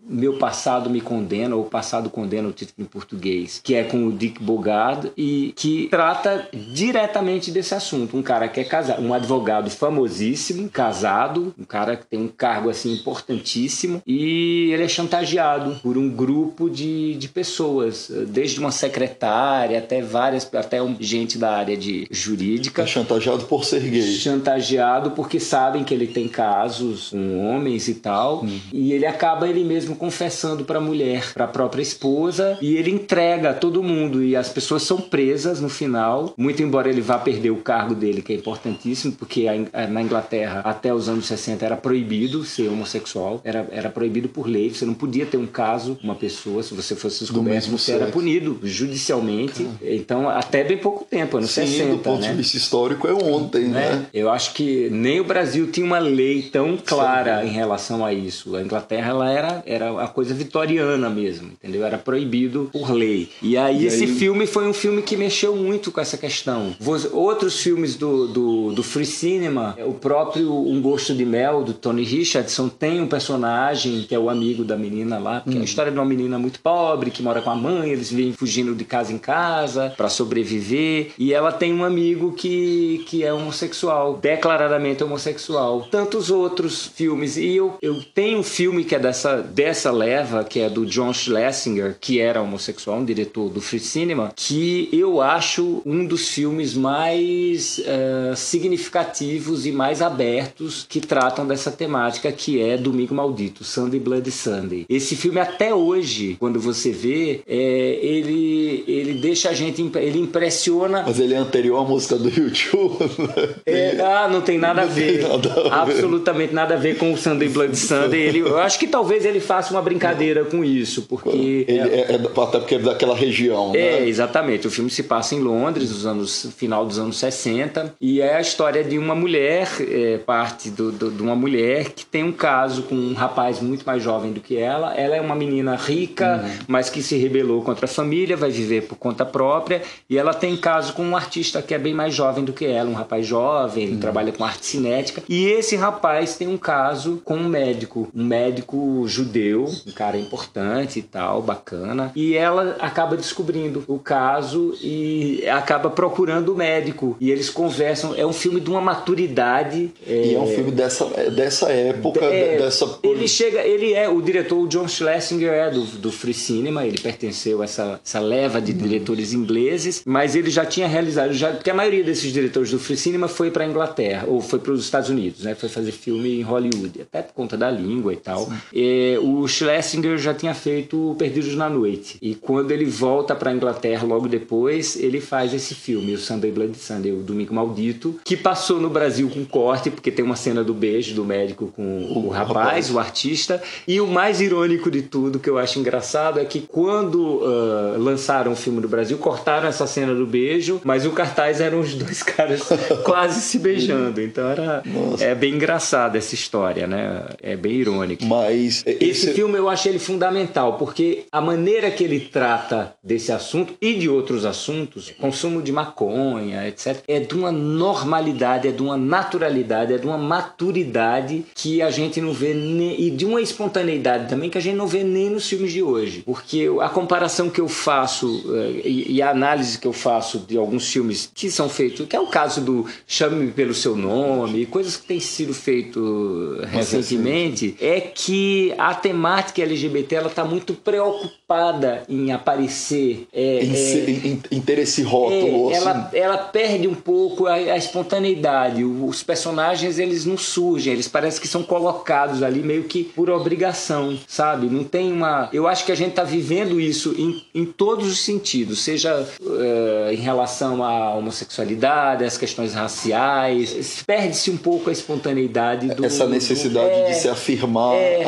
Meu 0.06 0.34
Passado 0.38 0.90
Me 0.90 1.00
Condena, 1.00 1.56
ou 1.56 1.64
Passado 1.64 2.10
Condena, 2.10 2.48
o 2.48 2.52
título 2.52 2.74
em 2.78 2.84
português, 2.84 3.60
que 3.62 3.74
é 3.74 3.84
com 3.84 4.06
o 4.06 4.12
Dick 4.12 4.42
Bogard 4.42 5.10
e 5.16 5.52
que 5.56 5.88
trata 5.88 6.48
diretamente 6.52 7.50
desse 7.50 7.74
assunto. 7.74 8.16
Um 8.16 8.22
cara 8.22 8.48
que 8.48 8.60
é 8.60 8.64
casado, 8.64 9.02
um 9.02 9.14
advogado 9.14 9.70
famosíssimo, 9.70 10.68
casado, 10.68 11.54
um 11.58 11.64
cara 11.64 11.96
que 11.96 12.06
tem 12.06 12.20
um 12.20 12.28
cargo 12.28 12.68
assim 12.68 12.92
importantíssimo 12.92 14.02
e 14.06 14.70
ele 14.72 14.84
é 14.84 14.88
chantageado 14.88 15.76
por 15.82 15.96
um 15.96 16.08
grupo 16.08 16.68
de, 16.68 17.14
de 17.14 17.28
pessoas, 17.28 18.10
desde 18.28 18.60
uma 18.60 18.70
secretária 18.70 19.78
até 19.78 20.02
várias, 20.02 20.48
até 20.54 20.82
um, 20.82 20.96
gente 21.00 21.38
da 21.38 21.56
área 21.56 21.76
de 21.76 22.06
jurídica. 22.10 22.82
É 22.82 22.86
chantageado 22.86 23.44
por 23.44 23.64
ser 23.64 23.80
gay. 23.80 24.02
Chantageado 24.02 25.12
porque 25.12 25.40
sabem 25.40 25.84
que 25.84 25.94
ele 25.94 26.06
tem 26.06 26.28
casos 26.28 27.10
com 27.10 27.46
homens 27.46 27.88
e 27.88 27.94
tal, 27.94 28.44
hum. 28.44 28.60
e 28.72 28.92
ele 28.92 29.06
acaba 29.06 29.48
ele 29.48 29.64
mesmo 29.64 29.93
confessando 29.94 30.64
para 30.64 30.78
a 30.78 30.80
mulher, 30.80 31.32
para 31.32 31.44
a 31.44 31.48
própria 31.48 31.82
esposa, 31.82 32.58
e 32.60 32.76
ele 32.76 32.90
entrega 32.90 33.54
todo 33.54 33.82
mundo 33.82 34.22
e 34.22 34.36
as 34.36 34.48
pessoas 34.48 34.82
são 34.82 35.00
presas 35.00 35.60
no 35.60 35.68
final, 35.68 36.34
muito 36.36 36.62
embora 36.62 36.88
ele 36.88 37.00
vá 37.00 37.18
perder 37.18 37.50
o 37.50 37.56
cargo 37.56 37.94
dele, 37.94 38.22
que 38.22 38.32
é 38.32 38.36
importantíssimo, 38.36 39.12
porque 39.12 39.46
na 39.90 40.02
Inglaterra 40.02 40.60
até 40.64 40.92
os 40.92 41.08
anos 41.08 41.26
60 41.26 41.64
era 41.64 41.76
proibido 41.76 42.44
ser 42.44 42.68
homossexual, 42.68 43.40
era, 43.44 43.66
era 43.70 43.90
proibido 43.90 44.28
por 44.28 44.46
lei, 44.46 44.70
você 44.70 44.84
não 44.84 44.94
podia 44.94 45.26
ter 45.26 45.36
um 45.36 45.46
caso, 45.46 45.98
uma 46.02 46.14
pessoa, 46.14 46.62
se 46.62 46.74
você 46.74 46.94
fosse 46.96 47.20
descoberto, 47.20 47.70
você 47.70 47.92
sexo. 47.92 48.02
era 48.02 48.12
punido 48.12 48.58
judicialmente. 48.62 49.64
Caramba. 49.64 49.78
Então, 49.82 50.28
até 50.28 50.64
bem 50.64 50.78
pouco 50.78 51.04
tempo, 51.04 51.36
anos 51.36 51.50
Sim, 51.50 51.66
60. 51.66 51.90
do 51.92 51.98
ponto 51.98 52.20
né? 52.20 52.30
de 52.30 52.36
vista 52.36 52.56
histórico 52.56 53.06
é 53.06 53.12
ontem, 53.12 53.64
né? 53.64 53.84
né? 53.90 54.06
Eu 54.12 54.30
acho 54.30 54.54
que 54.54 54.88
nem 54.90 55.20
o 55.20 55.24
Brasil 55.24 55.70
tinha 55.70 55.86
uma 55.86 55.98
lei 55.98 56.42
tão 56.42 56.76
clara 56.76 57.40
Sim. 57.40 57.48
em 57.48 57.50
relação 57.50 58.04
a 58.04 58.12
isso. 58.12 58.56
A 58.56 58.62
Inglaterra 58.62 59.10
ela 59.10 59.30
era, 59.30 59.62
era 59.66 59.83
a 59.88 60.08
coisa 60.08 60.34
vitoriana 60.34 61.08
mesmo, 61.10 61.52
entendeu? 61.52 61.84
Era 61.84 61.98
proibido 61.98 62.68
por 62.72 62.90
lei. 62.92 63.28
E 63.42 63.56
aí 63.56 63.82
e 63.82 63.86
esse 63.86 64.04
aí... 64.04 64.14
filme 64.14 64.46
foi 64.46 64.66
um 64.66 64.72
filme 64.72 65.02
que 65.02 65.16
mexeu 65.16 65.54
muito 65.56 65.90
com 65.90 66.00
essa 66.00 66.16
questão. 66.16 66.74
Outros 67.12 67.60
filmes 67.60 67.96
do, 67.96 68.26
do, 68.26 68.72
do 68.72 68.82
free 68.82 69.06
cinema, 69.06 69.76
o 69.86 69.94
próprio 69.94 70.52
Um 70.52 70.80
Gosto 70.80 71.14
de 71.14 71.24
Mel, 71.24 71.62
do 71.62 71.72
Tony 71.72 72.04
Richardson, 72.04 72.68
tem 72.68 73.00
um 73.00 73.06
personagem 73.06 74.02
que 74.02 74.14
é 74.14 74.18
o 74.18 74.28
amigo 74.28 74.64
da 74.64 74.76
menina 74.76 75.18
lá, 75.18 75.40
que 75.40 75.50
hum. 75.50 75.52
é 75.52 75.56
a 75.56 75.58
uhum. 75.58 75.64
história 75.64 75.92
de 75.92 75.98
uma 75.98 76.04
menina 76.04 76.38
muito 76.38 76.60
pobre 76.60 77.10
que 77.10 77.22
mora 77.22 77.40
com 77.40 77.50
a 77.50 77.56
mãe, 77.56 77.90
eles 77.90 78.10
vêm 78.10 78.32
fugindo 78.32 78.74
de 78.74 78.84
casa 78.84 79.12
em 79.12 79.18
casa 79.18 79.92
para 79.96 80.08
sobreviver, 80.08 81.12
e 81.18 81.32
ela 81.32 81.52
tem 81.52 81.72
um 81.72 81.84
amigo 81.84 82.32
que, 82.32 83.04
que 83.06 83.24
é 83.24 83.32
homossexual, 83.32 84.18
declaradamente 84.20 85.02
homossexual. 85.02 85.88
Tantos 85.90 86.30
outros 86.30 86.86
filmes, 86.86 87.36
e 87.36 87.56
eu, 87.56 87.74
eu 87.80 88.02
tenho 88.14 88.38
um 88.38 88.42
filme 88.42 88.84
que 88.84 88.94
é 88.94 88.98
dessa, 88.98 89.38
dessa 89.42 89.73
leva, 89.90 90.44
que 90.44 90.60
é 90.60 90.68
do 90.68 90.86
John 90.86 91.12
Schlesinger, 91.12 91.96
que 92.00 92.20
era 92.20 92.40
homossexual, 92.40 92.98
um 92.98 93.04
diretor 93.04 93.48
do 93.48 93.60
Free 93.60 93.80
Cinema, 93.80 94.32
que 94.34 94.88
eu 94.92 95.20
acho 95.20 95.82
um 95.84 96.04
dos 96.04 96.28
filmes 96.28 96.74
mais 96.74 97.78
uh, 97.78 98.36
significativos 98.36 99.66
e 99.66 99.72
mais 99.72 100.02
abertos 100.02 100.86
que 100.88 101.00
tratam 101.00 101.46
dessa 101.46 101.70
temática, 101.70 102.30
que 102.30 102.60
é 102.60 102.76
Domingo 102.76 103.14
Maldito, 103.14 103.64
Sunday 103.64 104.00
Bloody 104.00 104.30
Sunday. 104.30 104.84
Esse 104.88 105.16
filme 105.16 105.40
até 105.40 105.74
hoje, 105.74 106.36
quando 106.38 106.60
você 106.60 106.90
vê, 106.90 107.40
é, 107.46 107.98
ele, 108.02 108.84
ele 108.86 109.14
deixa 109.14 109.50
a 109.50 109.52
gente, 109.54 109.82
ele 109.96 110.18
impressiona. 110.18 111.04
Mas 111.06 111.18
ele 111.18 111.34
é 111.34 111.38
anterior 111.38 111.78
à 111.78 111.84
música 111.84 112.16
do 112.16 112.28
YouTube. 112.28 112.98
É, 113.66 114.00
ah, 114.00 114.28
não 114.28 114.40
tem 114.40 114.58
nada, 114.58 114.82
a, 114.82 114.84
ver. 114.84 115.22
nada 115.22 115.50
a 115.50 115.84
ver. 115.84 115.92
Absolutamente 115.92 116.52
nada 116.52 116.74
a 116.74 116.76
ver 116.76 116.96
com 116.98 117.12
o 117.12 117.16
Sunday 117.16 117.48
Bloody 117.48 117.76
Sunday. 117.76 118.20
Ele, 118.20 118.40
eu 118.40 118.58
acho 118.58 118.78
que 118.78 118.86
talvez 118.86 119.24
ele 119.24 119.40
faça 119.40 119.63
uma 119.72 119.82
brincadeira 119.82 120.44
com 120.44 120.64
isso, 120.64 121.02
porque. 121.02 121.64
Ele 121.68 121.78
é, 121.78 122.12
é, 122.12 122.14
até 122.14 122.58
porque 122.58 122.74
é 122.74 122.78
daquela 122.78 123.14
região, 123.14 123.72
né? 123.72 123.78
É, 123.78 124.08
exatamente. 124.08 124.66
O 124.66 124.70
filme 124.70 124.90
se 124.90 125.02
passa 125.02 125.34
em 125.34 125.40
Londres, 125.40 125.90
nos 125.90 126.06
anos, 126.06 126.46
final 126.56 126.84
dos 126.84 126.98
anos 126.98 127.16
60, 127.18 127.94
e 128.00 128.20
é 128.20 128.36
a 128.36 128.40
história 128.40 128.82
de 128.82 128.98
uma 128.98 129.14
mulher, 129.14 129.68
é, 129.80 130.18
parte 130.18 130.70
do, 130.70 130.92
do, 130.92 131.10
de 131.10 131.22
uma 131.22 131.34
mulher 131.34 131.90
que 131.90 132.04
tem 132.04 132.22
um 132.22 132.32
caso 132.32 132.82
com 132.82 132.94
um 132.94 133.14
rapaz 133.14 133.60
muito 133.60 133.84
mais 133.84 134.02
jovem 134.02 134.32
do 134.32 134.40
que 134.40 134.56
ela. 134.56 134.94
Ela 134.94 135.16
é 135.16 135.20
uma 135.20 135.34
menina 135.34 135.76
rica, 135.76 136.42
uhum. 136.42 136.64
mas 136.68 136.90
que 136.90 137.02
se 137.02 137.16
rebelou 137.16 137.62
contra 137.62 137.86
a 137.86 137.88
família, 137.88 138.36
vai 138.36 138.50
viver 138.50 138.82
por 138.82 138.96
conta 138.96 139.24
própria, 139.24 139.82
e 140.08 140.18
ela 140.18 140.34
tem 140.34 140.56
caso 140.56 140.92
com 140.94 141.02
um 141.02 141.16
artista 141.16 141.62
que 141.62 141.74
é 141.74 141.78
bem 141.78 141.94
mais 141.94 142.14
jovem 142.14 142.44
do 142.44 142.52
que 142.52 142.66
ela, 142.66 142.88
um 142.88 142.94
rapaz 142.94 143.26
jovem, 143.26 143.84
ele 143.84 143.94
uhum. 143.94 144.00
trabalha 144.00 144.32
com 144.32 144.44
arte 144.44 144.66
cinética, 144.66 145.22
e 145.28 145.46
esse 145.46 145.76
rapaz 145.76 146.36
tem 146.36 146.48
um 146.48 146.58
caso 146.58 147.20
com 147.24 147.36
um 147.36 147.48
médico, 147.48 148.08
um 148.14 148.24
médico 148.24 149.04
judeu, 149.06 149.53
um 149.56 149.92
cara 149.94 150.16
importante 150.18 150.98
e 150.98 151.02
tal, 151.02 151.42
bacana, 151.42 152.12
e 152.14 152.34
ela 152.34 152.76
acaba 152.80 153.16
descobrindo 153.16 153.84
o 153.86 153.98
caso 153.98 154.74
e 154.82 155.44
acaba 155.48 155.90
procurando 155.90 156.52
o 156.52 156.56
médico. 156.56 157.16
E 157.20 157.30
eles 157.30 157.50
conversam. 157.50 158.14
É 158.16 158.26
um 158.26 158.32
filme 158.32 158.60
de 158.60 158.70
uma 158.70 158.80
maturidade. 158.80 159.92
É... 160.06 160.26
E 160.26 160.34
é 160.34 160.38
um 160.38 160.46
filme 160.46 160.70
dessa, 160.70 161.04
dessa 161.30 161.70
época, 161.70 162.24
é, 162.24 162.58
dessa. 162.58 162.98
Ele 163.02 163.26
chega, 163.28 163.60
ele 163.60 163.92
é 163.92 164.08
o 164.08 164.20
diretor, 164.20 164.58
o 164.58 164.68
John 164.68 164.88
Schlesinger 164.88 165.52
é 165.52 165.70
do, 165.70 165.84
do 165.84 166.12
Free 166.12 166.34
Cinema, 166.34 166.86
ele 166.86 166.98
pertenceu 166.98 167.60
a 167.60 167.64
essa, 167.64 168.00
essa 168.04 168.20
leva 168.20 168.60
de 168.60 168.72
diretores 168.72 169.32
ingleses, 169.32 170.02
mas 170.04 170.34
ele 170.34 170.50
já 170.50 170.64
tinha 170.64 170.86
realizado, 170.86 171.32
já, 171.32 171.52
porque 171.52 171.70
a 171.70 171.74
maioria 171.74 172.04
desses 172.04 172.32
diretores 172.32 172.70
do 172.70 172.78
Free 172.78 172.96
Cinema 172.96 173.28
foi 173.28 173.50
para 173.50 173.64
Inglaterra, 173.66 174.24
ou 174.26 174.40
foi 174.40 174.58
para 174.58 174.72
os 174.72 174.84
Estados 174.84 175.10
Unidos, 175.10 175.44
né? 175.44 175.54
Foi 175.54 175.68
fazer 175.68 175.92
filme 175.92 176.38
em 176.38 176.42
Hollywood, 176.42 177.02
até 177.02 177.22
por 177.22 177.34
conta 177.34 177.56
da 177.56 177.70
língua 177.70 178.12
e 178.12 178.16
tal. 178.16 178.50
E, 178.72 179.18
o 179.22 179.43
Schlesinger 179.48 180.18
já 180.18 180.34
tinha 180.34 180.54
feito 180.54 181.14
Perdidos 181.18 181.54
na 181.54 181.68
Noite. 181.68 182.18
E 182.20 182.34
quando 182.34 182.70
ele 182.70 182.84
volta 182.84 183.34
para 183.34 183.52
Inglaterra 183.52 184.06
logo 184.06 184.28
depois, 184.28 184.96
ele 184.96 185.20
faz 185.20 185.52
esse 185.52 185.74
filme, 185.74 186.14
o 186.14 186.18
Sunday 186.18 186.50
Bloody 186.50 186.78
Sunday, 186.78 187.12
o 187.12 187.22
Domingo 187.22 187.54
Maldito, 187.54 188.20
que 188.24 188.36
passou 188.36 188.80
no 188.80 188.88
Brasil 188.88 189.28
com 189.28 189.44
corte, 189.44 189.90
porque 189.90 190.10
tem 190.10 190.24
uma 190.24 190.36
cena 190.36 190.62
do 190.62 190.74
beijo 190.74 191.14
do 191.14 191.24
médico 191.24 191.72
com 191.74 191.82
o, 191.82 192.26
o 192.26 192.28
rapaz, 192.28 192.90
o 192.90 192.98
artista. 192.98 193.62
E 193.86 194.00
o 194.00 194.06
mais 194.06 194.40
irônico 194.40 194.90
de 194.90 195.02
tudo, 195.02 195.38
que 195.38 195.48
eu 195.48 195.58
acho 195.58 195.78
engraçado, 195.78 196.38
é 196.38 196.44
que 196.44 196.60
quando 196.60 197.42
uh, 197.42 197.98
lançaram 197.98 198.52
o 198.52 198.56
filme 198.56 198.80
no 198.80 198.88
Brasil, 198.88 199.18
cortaram 199.18 199.68
essa 199.68 199.86
cena 199.86 200.14
do 200.14 200.26
beijo, 200.26 200.80
mas 200.84 201.06
o 201.06 201.10
cartaz 201.10 201.60
eram 201.60 201.80
os 201.80 201.94
dois 201.94 202.22
caras 202.24 202.62
quase 203.04 203.40
se 203.40 203.58
beijando. 203.58 204.20
Então 204.20 204.48
era 204.48 204.82
é 205.20 205.34
bem 205.34 205.54
engraçado 205.54 206.16
essa 206.16 206.34
história, 206.34 206.86
né? 206.86 207.24
É 207.42 207.56
bem 207.56 207.72
irônico. 207.72 208.24
Mas 208.24 208.82
esse... 208.86 209.04
esse 209.04 209.33
filme 209.34 209.58
eu 209.58 209.68
achei 209.68 209.90
ele 209.90 209.98
fundamental, 209.98 210.74
porque 210.74 211.24
a 211.32 211.40
maneira 211.40 211.90
que 211.90 212.04
ele 212.04 212.20
trata 212.20 212.94
desse 213.02 213.32
assunto 213.32 213.74
e 213.80 213.94
de 213.94 214.08
outros 214.08 214.44
assuntos, 214.44 215.12
consumo 215.18 215.60
de 215.60 215.72
maconha, 215.72 216.68
etc., 216.68 217.02
é 217.08 217.18
de 217.18 217.34
uma 217.34 217.50
normalidade, 217.50 218.68
é 218.68 218.70
de 218.70 218.80
uma 218.80 218.96
naturalidade, 218.96 219.92
é 219.92 219.98
de 219.98 220.06
uma 220.06 220.16
maturidade 220.16 221.44
que 221.52 221.82
a 221.82 221.90
gente 221.90 222.20
não 222.20 222.32
vê 222.32 222.54
nem, 222.54 223.00
e 223.00 223.10
de 223.10 223.26
uma 223.26 223.40
espontaneidade 223.40 224.28
também 224.28 224.48
que 224.48 224.56
a 224.58 224.60
gente 224.60 224.76
não 224.76 224.86
vê 224.86 225.02
nem 225.02 225.28
nos 225.30 225.48
filmes 225.48 225.72
de 225.72 225.82
hoje. 225.82 226.22
Porque 226.24 226.70
a 226.80 226.88
comparação 226.88 227.50
que 227.50 227.60
eu 227.60 227.68
faço 227.68 228.44
eh, 228.54 228.82
e, 228.84 229.14
e 229.14 229.22
a 229.22 229.30
análise 229.30 229.78
que 229.78 229.86
eu 229.86 229.92
faço 229.92 230.38
de 230.38 230.56
alguns 230.56 230.88
filmes 230.88 231.30
que 231.34 231.50
são 231.50 231.68
feitos, 231.68 232.06
que 232.06 232.14
é 232.14 232.20
o 232.20 232.28
caso 232.28 232.60
do 232.60 232.86
Chame-me 233.06 233.50
pelo 233.50 233.74
seu 233.74 233.96
nome, 233.96 234.64
coisas 234.66 234.96
que 234.96 235.06
têm 235.06 235.18
sido 235.18 235.52
feito 235.52 236.60
recentemente, 236.70 237.76
é 237.80 238.00
que 238.00 238.72
a 238.78 238.94
temática 238.94 239.23
LGBT 239.62 240.14
ela 240.14 240.28
está 240.28 240.44
muito 240.44 240.74
preocupada 240.74 242.02
em 242.08 242.32
aparecer. 242.32 243.26
É, 243.32 243.64
em, 243.64 243.74
é, 243.74 244.10
em, 244.10 244.42
em, 244.50 244.60
ter 244.60 244.78
esse 244.78 245.02
rótulo. 245.02 245.70
É, 245.70 245.76
assim. 245.76 245.88
ela, 245.88 246.10
ela 246.12 246.38
perde 246.38 246.88
um 246.88 246.94
pouco 246.94 247.46
a, 247.46 247.54
a, 247.54 247.76
espontaneidade. 247.76 248.84
Os 248.84 249.22
personagens 249.22 249.98
eles 249.98 250.24
não 250.24 250.36
surgem, 250.36 250.92
eles 250.92 251.08
parecem 251.08 251.40
que 251.40 251.48
são 251.48 251.62
colocados 251.62 252.42
ali 252.42 252.60
meio 252.60 252.84
que 252.84 253.04
por 253.04 253.30
obrigação, 253.30 254.18
sabe? 254.26 254.66
Não 254.66 254.84
tem 254.84 255.12
uma. 255.12 255.48
Eu 255.52 255.66
acho 255.66 255.84
que 255.84 255.92
a 255.92 255.94
gente 255.94 256.10
está 256.10 256.24
vivendo 256.24 256.80
isso 256.80 257.14
em, 257.16 257.42
em 257.54 257.64
todos 257.64 258.08
os 258.08 258.20
sentidos, 258.20 258.82
seja 258.82 259.26
uh, 259.40 260.12
em 260.12 260.16
relação 260.16 260.82
à 260.82 261.14
homossexualidade, 261.14 262.24
às 262.24 262.36
questões 262.36 262.74
raciais. 262.74 264.02
Perde-se 264.06 264.50
um 264.50 264.56
pouco 264.56 264.90
a 264.90 264.92
espontaneidade 264.92 265.88
do. 265.88 266.04
Essa 266.04 266.26
necessidade 266.26 266.88
do, 266.88 267.00
é, 267.00 267.10
de 267.10 267.14
se 267.14 267.28
afirmar 267.28 267.94
é, 267.94 268.24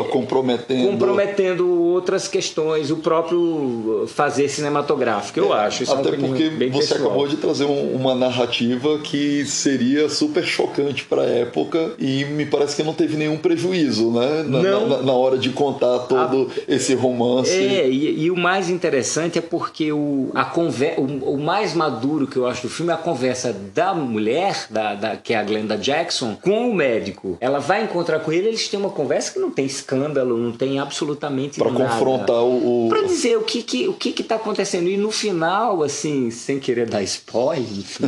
acaba 0.00 0.04
comprometendo. 0.04 0.90
Comprometendo 0.90 1.82
outras 1.82 2.26
questões, 2.28 2.90
o 2.90 2.96
próprio 2.96 4.04
fazer 4.08 4.48
cinematográfico, 4.48 5.38
eu 5.38 5.54
é, 5.54 5.66
acho. 5.66 5.82
Isso 5.82 5.92
até 5.92 6.10
é 6.10 6.12
porque 6.12 6.50
você 6.70 6.94
pessoal. 6.94 7.00
acabou 7.00 7.28
de 7.28 7.36
trazer 7.36 7.64
um, 7.64 7.94
uma 7.94 8.14
narrativa 8.14 8.98
que 8.98 9.44
seria 9.44 10.08
super 10.08 10.44
chocante 10.44 11.04
para 11.04 11.22
a 11.22 11.26
época 11.26 11.92
e 11.98 12.24
me 12.24 12.46
parece 12.46 12.76
que 12.76 12.82
não 12.82 12.94
teve 12.94 13.16
nenhum 13.16 13.36
prejuízo, 13.36 14.10
né? 14.10 14.44
Na, 14.46 14.62
não, 14.62 14.88
na, 14.88 15.02
na 15.02 15.12
hora 15.12 15.38
de 15.38 15.50
contar 15.50 16.00
todo 16.00 16.50
a, 16.68 16.72
esse 16.72 16.94
romance. 16.94 17.50
É, 17.50 17.88
e, 17.88 18.24
e, 18.24 18.30
o 18.30 18.36
mais 18.36 18.70
interessante 18.70 19.38
é 19.38 19.42
porque 19.42 19.92
o, 19.92 20.30
a 20.34 20.44
conver, 20.44 20.94
o, 20.98 21.34
o, 21.34 21.38
mais 21.38 21.74
maduro 21.74 22.26
que 22.26 22.36
eu 22.36 22.46
acho 22.46 22.62
do 22.62 22.68
filme 22.68 22.92
é 22.92 22.94
a 22.94 22.98
conversa 22.98 23.54
da 23.74 23.94
mulher, 23.94 24.66
da, 24.70 24.94
da, 24.94 25.16
que 25.16 25.32
é 25.32 25.38
a 25.38 25.42
Glenda 25.42 25.76
Jackson, 25.76 26.36
com 26.40 26.70
o 26.70 26.74
médico. 26.74 27.36
Ela 27.40 27.58
vai 27.58 27.82
encontrar 27.82 28.20
com 28.20 28.32
ele, 28.32 28.48
eles 28.48 28.68
têm 28.68 28.78
uma 28.78 28.90
conversa 28.90 29.32
que 29.32 29.38
não 29.38 29.50
tem 29.50 29.66
escândalo, 29.90 30.36
não 30.36 30.52
tem 30.52 30.78
absolutamente 30.78 31.58
pra 31.58 31.70
nada. 31.70 31.84
Para 31.84 31.94
confrontar 31.94 32.42
o. 32.42 32.86
Para 32.88 33.02
dizer 33.02 33.36
o 33.36 33.42
que, 33.42 33.62
que, 33.62 33.88
o 33.88 33.94
que 33.94 34.12
que 34.12 34.22
tá 34.22 34.36
acontecendo. 34.36 34.88
E 34.88 34.96
no 34.96 35.10
final, 35.10 35.82
assim, 35.82 36.30
sem 36.30 36.60
querer 36.60 36.88
dar 36.88 37.02
spoiler, 37.02 37.60
enfim. 37.78 38.04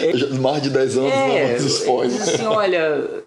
é, 0.00 0.38
Mais 0.38 0.62
de 0.62 0.70
10 0.70 0.98
anos, 0.98 1.12
é, 1.12 1.58
não, 1.58 1.66
spoiler. 1.66 2.22
Assim, 2.22 2.44
olha, 2.46 3.24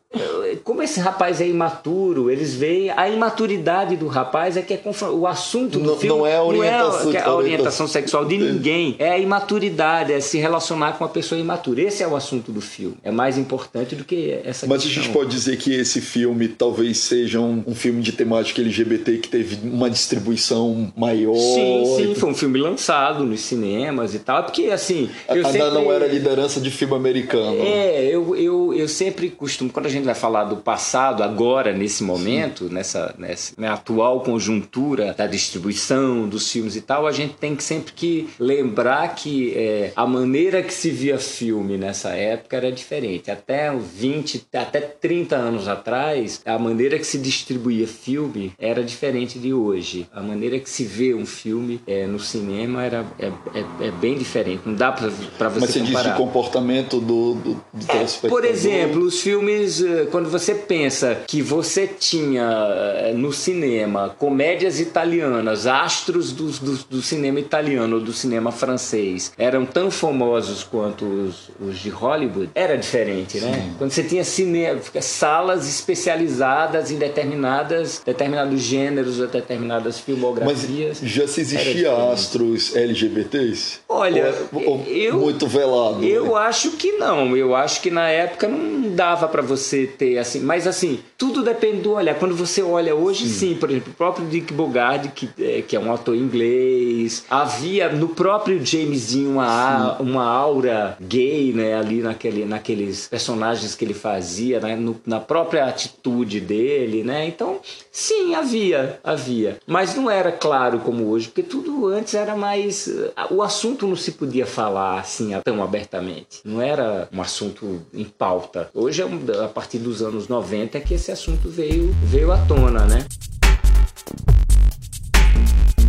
como 0.63 0.81
esse 0.81 0.99
rapaz 0.99 1.41
é 1.41 1.47
imaturo, 1.47 2.29
eles 2.29 2.53
veem 2.53 2.89
a 2.91 3.09
imaturidade 3.09 3.95
do 3.95 4.07
rapaz 4.07 4.55
é 4.55 4.61
que 4.61 4.73
é 4.73 4.81
o 5.11 5.25
assunto 5.25 5.79
do 5.79 5.85
não, 5.85 5.97
filme 5.97 6.17
não 6.19 6.27
é 6.27 6.35
a 6.35 6.43
orientação, 6.43 7.05
não 7.05 7.19
é 7.19 7.21
a 7.21 7.35
orientação 7.35 7.87
sexual 7.87 8.25
de 8.25 8.37
ninguém, 8.37 8.95
é 8.99 9.09
a 9.09 9.17
imaturidade, 9.17 10.13
é 10.13 10.19
se 10.19 10.37
relacionar 10.37 10.93
com 10.93 11.03
uma 11.03 11.09
pessoa 11.09 11.39
imatura. 11.39 11.81
Esse 11.81 12.03
é 12.03 12.07
o 12.07 12.15
assunto 12.15 12.51
do 12.51 12.61
filme. 12.61 12.95
É 13.03 13.11
mais 13.11 13.37
importante 13.37 13.95
do 13.95 14.03
que 14.03 14.31
essa 14.43 14.67
Mas 14.67 14.83
questão. 14.83 15.01
a 15.01 15.05
gente 15.05 15.13
pode 15.13 15.29
dizer 15.29 15.57
que 15.57 15.73
esse 15.73 15.99
filme 15.99 16.47
talvez 16.47 16.99
seja 16.99 17.39
um, 17.39 17.63
um, 17.65 17.75
filme 17.75 18.01
de 18.01 18.11
temática 18.11 18.61
LGBT 18.61 19.17
que 19.17 19.29
teve 19.29 19.67
uma 19.67 19.89
distribuição 19.89 20.91
maior. 20.95 21.35
Sim, 21.35 21.83
sim, 21.97 22.15
foi 22.15 22.29
um 22.29 22.35
filme 22.35 22.59
lançado 22.59 23.23
nos 23.23 23.41
cinemas 23.41 24.13
e 24.13 24.19
tal, 24.19 24.43
porque 24.43 24.65
assim, 24.65 25.09
eu 25.27 25.35
Ainda 25.35 25.51
sempre... 25.51 25.69
não 25.71 25.91
era 25.91 26.07
liderança 26.07 26.61
de 26.61 26.69
filme 26.69 26.95
americano. 26.95 27.57
É, 27.59 28.05
eu, 28.05 28.35
eu, 28.35 28.73
eu 28.73 28.87
sempre 28.87 29.29
costumo 29.29 29.71
quando 29.71 29.87
a 29.87 29.89
gente 29.89 30.03
gente 30.03 30.05
vai 30.05 30.15
falar 30.15 30.42
do 30.43 30.57
passado 30.57 31.23
agora, 31.23 31.73
nesse 31.73 32.03
momento, 32.03 32.69
nessa, 32.69 33.13
nessa 33.17 33.53
né, 33.57 33.67
atual 33.67 34.21
conjuntura 34.21 35.13
da 35.13 35.27
distribuição 35.27 36.27
dos 36.27 36.51
filmes 36.51 36.75
e 36.75 36.81
tal, 36.81 37.07
a 37.07 37.11
gente 37.11 37.33
tem 37.35 37.55
que 37.55 37.63
sempre 37.63 37.93
que 37.93 38.29
lembrar 38.39 39.15
que 39.15 39.53
é, 39.55 39.91
a 39.95 40.05
maneira 40.05 40.61
que 40.61 40.73
se 40.73 40.89
via 40.89 41.17
filme 41.17 41.77
nessa 41.77 42.09
época 42.09 42.57
era 42.57 42.71
diferente. 42.71 43.31
Até 43.31 43.71
20, 43.75 44.47
até 44.53 44.79
30 44.81 45.35
anos 45.35 45.67
atrás, 45.67 46.41
a 46.45 46.57
maneira 46.57 46.97
que 46.97 47.05
se 47.05 47.17
distribuía 47.17 47.87
filme 47.87 48.53
era 48.59 48.83
diferente 48.83 49.39
de 49.39 49.53
hoje. 49.53 50.07
A 50.13 50.21
maneira 50.21 50.59
que 50.59 50.69
se 50.69 50.83
vê 50.83 51.13
um 51.13 51.25
filme 51.25 51.81
é, 51.87 52.05
no 52.05 52.19
cinema 52.19 52.83
era, 52.83 53.05
é, 53.19 53.27
é, 53.27 53.87
é 53.87 53.91
bem 53.91 54.17
diferente. 54.17 54.63
Não 54.65 54.75
dá 54.75 54.91
para 54.91 55.09
você 55.09 55.59
Mas 55.59 55.69
você 55.69 55.79
comparar. 55.79 56.03
diz 56.03 56.11
de 56.11 56.17
comportamento 56.17 56.99
do, 56.99 57.35
do, 57.35 57.63
do 57.73 57.85
telespectador? 57.85 58.29
Por 58.29 58.45
exemplo, 58.45 59.01
os 59.03 59.21
filmes 59.21 59.83
quando 60.11 60.29
você 60.33 60.55
pensa 60.55 61.15
que 61.27 61.41
você 61.41 61.87
tinha 61.87 62.43
eh, 62.43 63.13
no 63.15 63.31
cinema 63.31 64.15
comédias 64.17 64.79
italianas, 64.79 65.67
astros 65.67 66.31
do, 66.31 66.49
do, 66.51 66.77
do 66.89 67.01
cinema 67.01 67.39
italiano 67.39 67.97
ou 67.97 68.01
do 68.01 68.11
cinema 68.11 68.51
francês, 68.51 69.31
eram 69.37 69.65
tão 69.65 69.91
famosos 69.91 70.63
quanto 70.63 71.05
os, 71.05 71.51
os 71.61 71.77
de 71.77 71.89
Hollywood, 71.89 72.49
era 72.55 72.75
diferente, 72.75 73.39
né? 73.39 73.53
Sim. 73.53 73.75
Quando 73.77 73.91
você 73.91 74.03
tinha 74.03 74.23
cinema, 74.23 74.81
salas 75.01 75.67
especializadas 75.69 76.89
em 76.89 76.97
determinadas, 76.97 78.01
determinados 78.03 78.59
gêneros 78.59 79.19
ou 79.19 79.27
determinadas 79.27 79.99
filmografias. 79.99 80.99
Mas 80.99 81.11
já 81.11 81.27
se 81.27 81.41
existia 81.41 81.93
astros 82.11 82.75
LGBTs? 82.75 83.81
Olha, 83.87 84.33
ou, 84.51 84.83
é, 84.87 84.91
eu, 84.91 85.19
muito 85.19 85.45
velado. 85.45 86.03
Eu 86.03 86.33
né? 86.33 86.39
acho 86.39 86.71
que 86.71 86.93
não. 86.93 87.37
Eu 87.37 87.55
acho 87.55 87.81
que 87.81 87.91
na 87.91 88.09
época 88.09 88.47
não 88.47 88.89
dava 88.95 89.27
para 89.27 89.43
você 89.43 89.85
ter 89.85 90.17
assim, 90.23 90.39
mas 90.39 90.67
assim, 90.67 90.99
tudo 91.17 91.43
depende 91.43 91.81
do 91.81 91.93
olhar. 91.93 92.15
Quando 92.15 92.35
você 92.35 92.61
olha 92.61 92.95
hoje, 92.95 93.27
sim, 93.27 93.53
sim 93.53 93.55
por 93.55 93.69
exemplo, 93.69 93.93
o 93.93 93.95
próprio 93.95 94.27
Dick 94.27 94.53
Bogard, 94.53 95.09
que 95.09 95.29
é, 95.39 95.61
que 95.61 95.75
é 95.75 95.79
um 95.79 95.93
ator 95.93 96.15
inglês, 96.15 97.25
havia 97.29 97.89
no 97.89 98.09
próprio 98.09 98.63
James 98.65 99.13
Dean 99.13 99.29
uma, 99.29 99.97
uma 99.99 100.25
aura 100.25 100.97
gay, 100.99 101.53
né, 101.53 101.75
ali 101.75 102.01
naquele, 102.01 102.45
naqueles 102.45 103.07
personagens 103.07 103.75
que 103.75 103.85
ele 103.85 103.93
fazia, 103.93 104.59
né, 104.59 104.75
no, 104.75 104.99
na 105.05 105.19
própria 105.19 105.65
atitude 105.65 106.39
dele, 106.39 107.03
né? 107.03 107.27
Então, 107.27 107.59
sim, 107.91 108.35
havia, 108.35 108.99
havia, 109.03 109.57
mas 109.67 109.95
não 109.95 110.09
era 110.09 110.31
claro 110.31 110.79
como 110.79 111.09
hoje, 111.09 111.27
porque 111.27 111.43
tudo 111.43 111.87
antes 111.87 112.13
era 112.13 112.35
mais 112.35 112.89
o 113.29 113.41
assunto 113.41 113.87
não 113.87 113.95
se 113.95 114.11
podia 114.11 114.45
falar 114.45 114.99
assim 114.99 115.31
tão 115.43 115.63
abertamente. 115.63 116.41
Não 116.43 116.61
era 116.61 117.07
um 117.11 117.21
assunto 117.21 117.81
em 117.93 118.05
pauta. 118.05 118.69
Hoje 118.73 119.01
é 119.01 119.43
a 119.43 119.47
partir 119.47 119.79
dos 119.79 120.01
anos 120.01 120.12
90 120.27 120.77
é 120.77 120.81
que 120.81 120.93
esse 120.93 121.11
assunto 121.11 121.49
veio, 121.49 121.93
veio 122.03 122.31
à 122.31 122.37
tona, 122.45 122.85
né? 122.85 123.05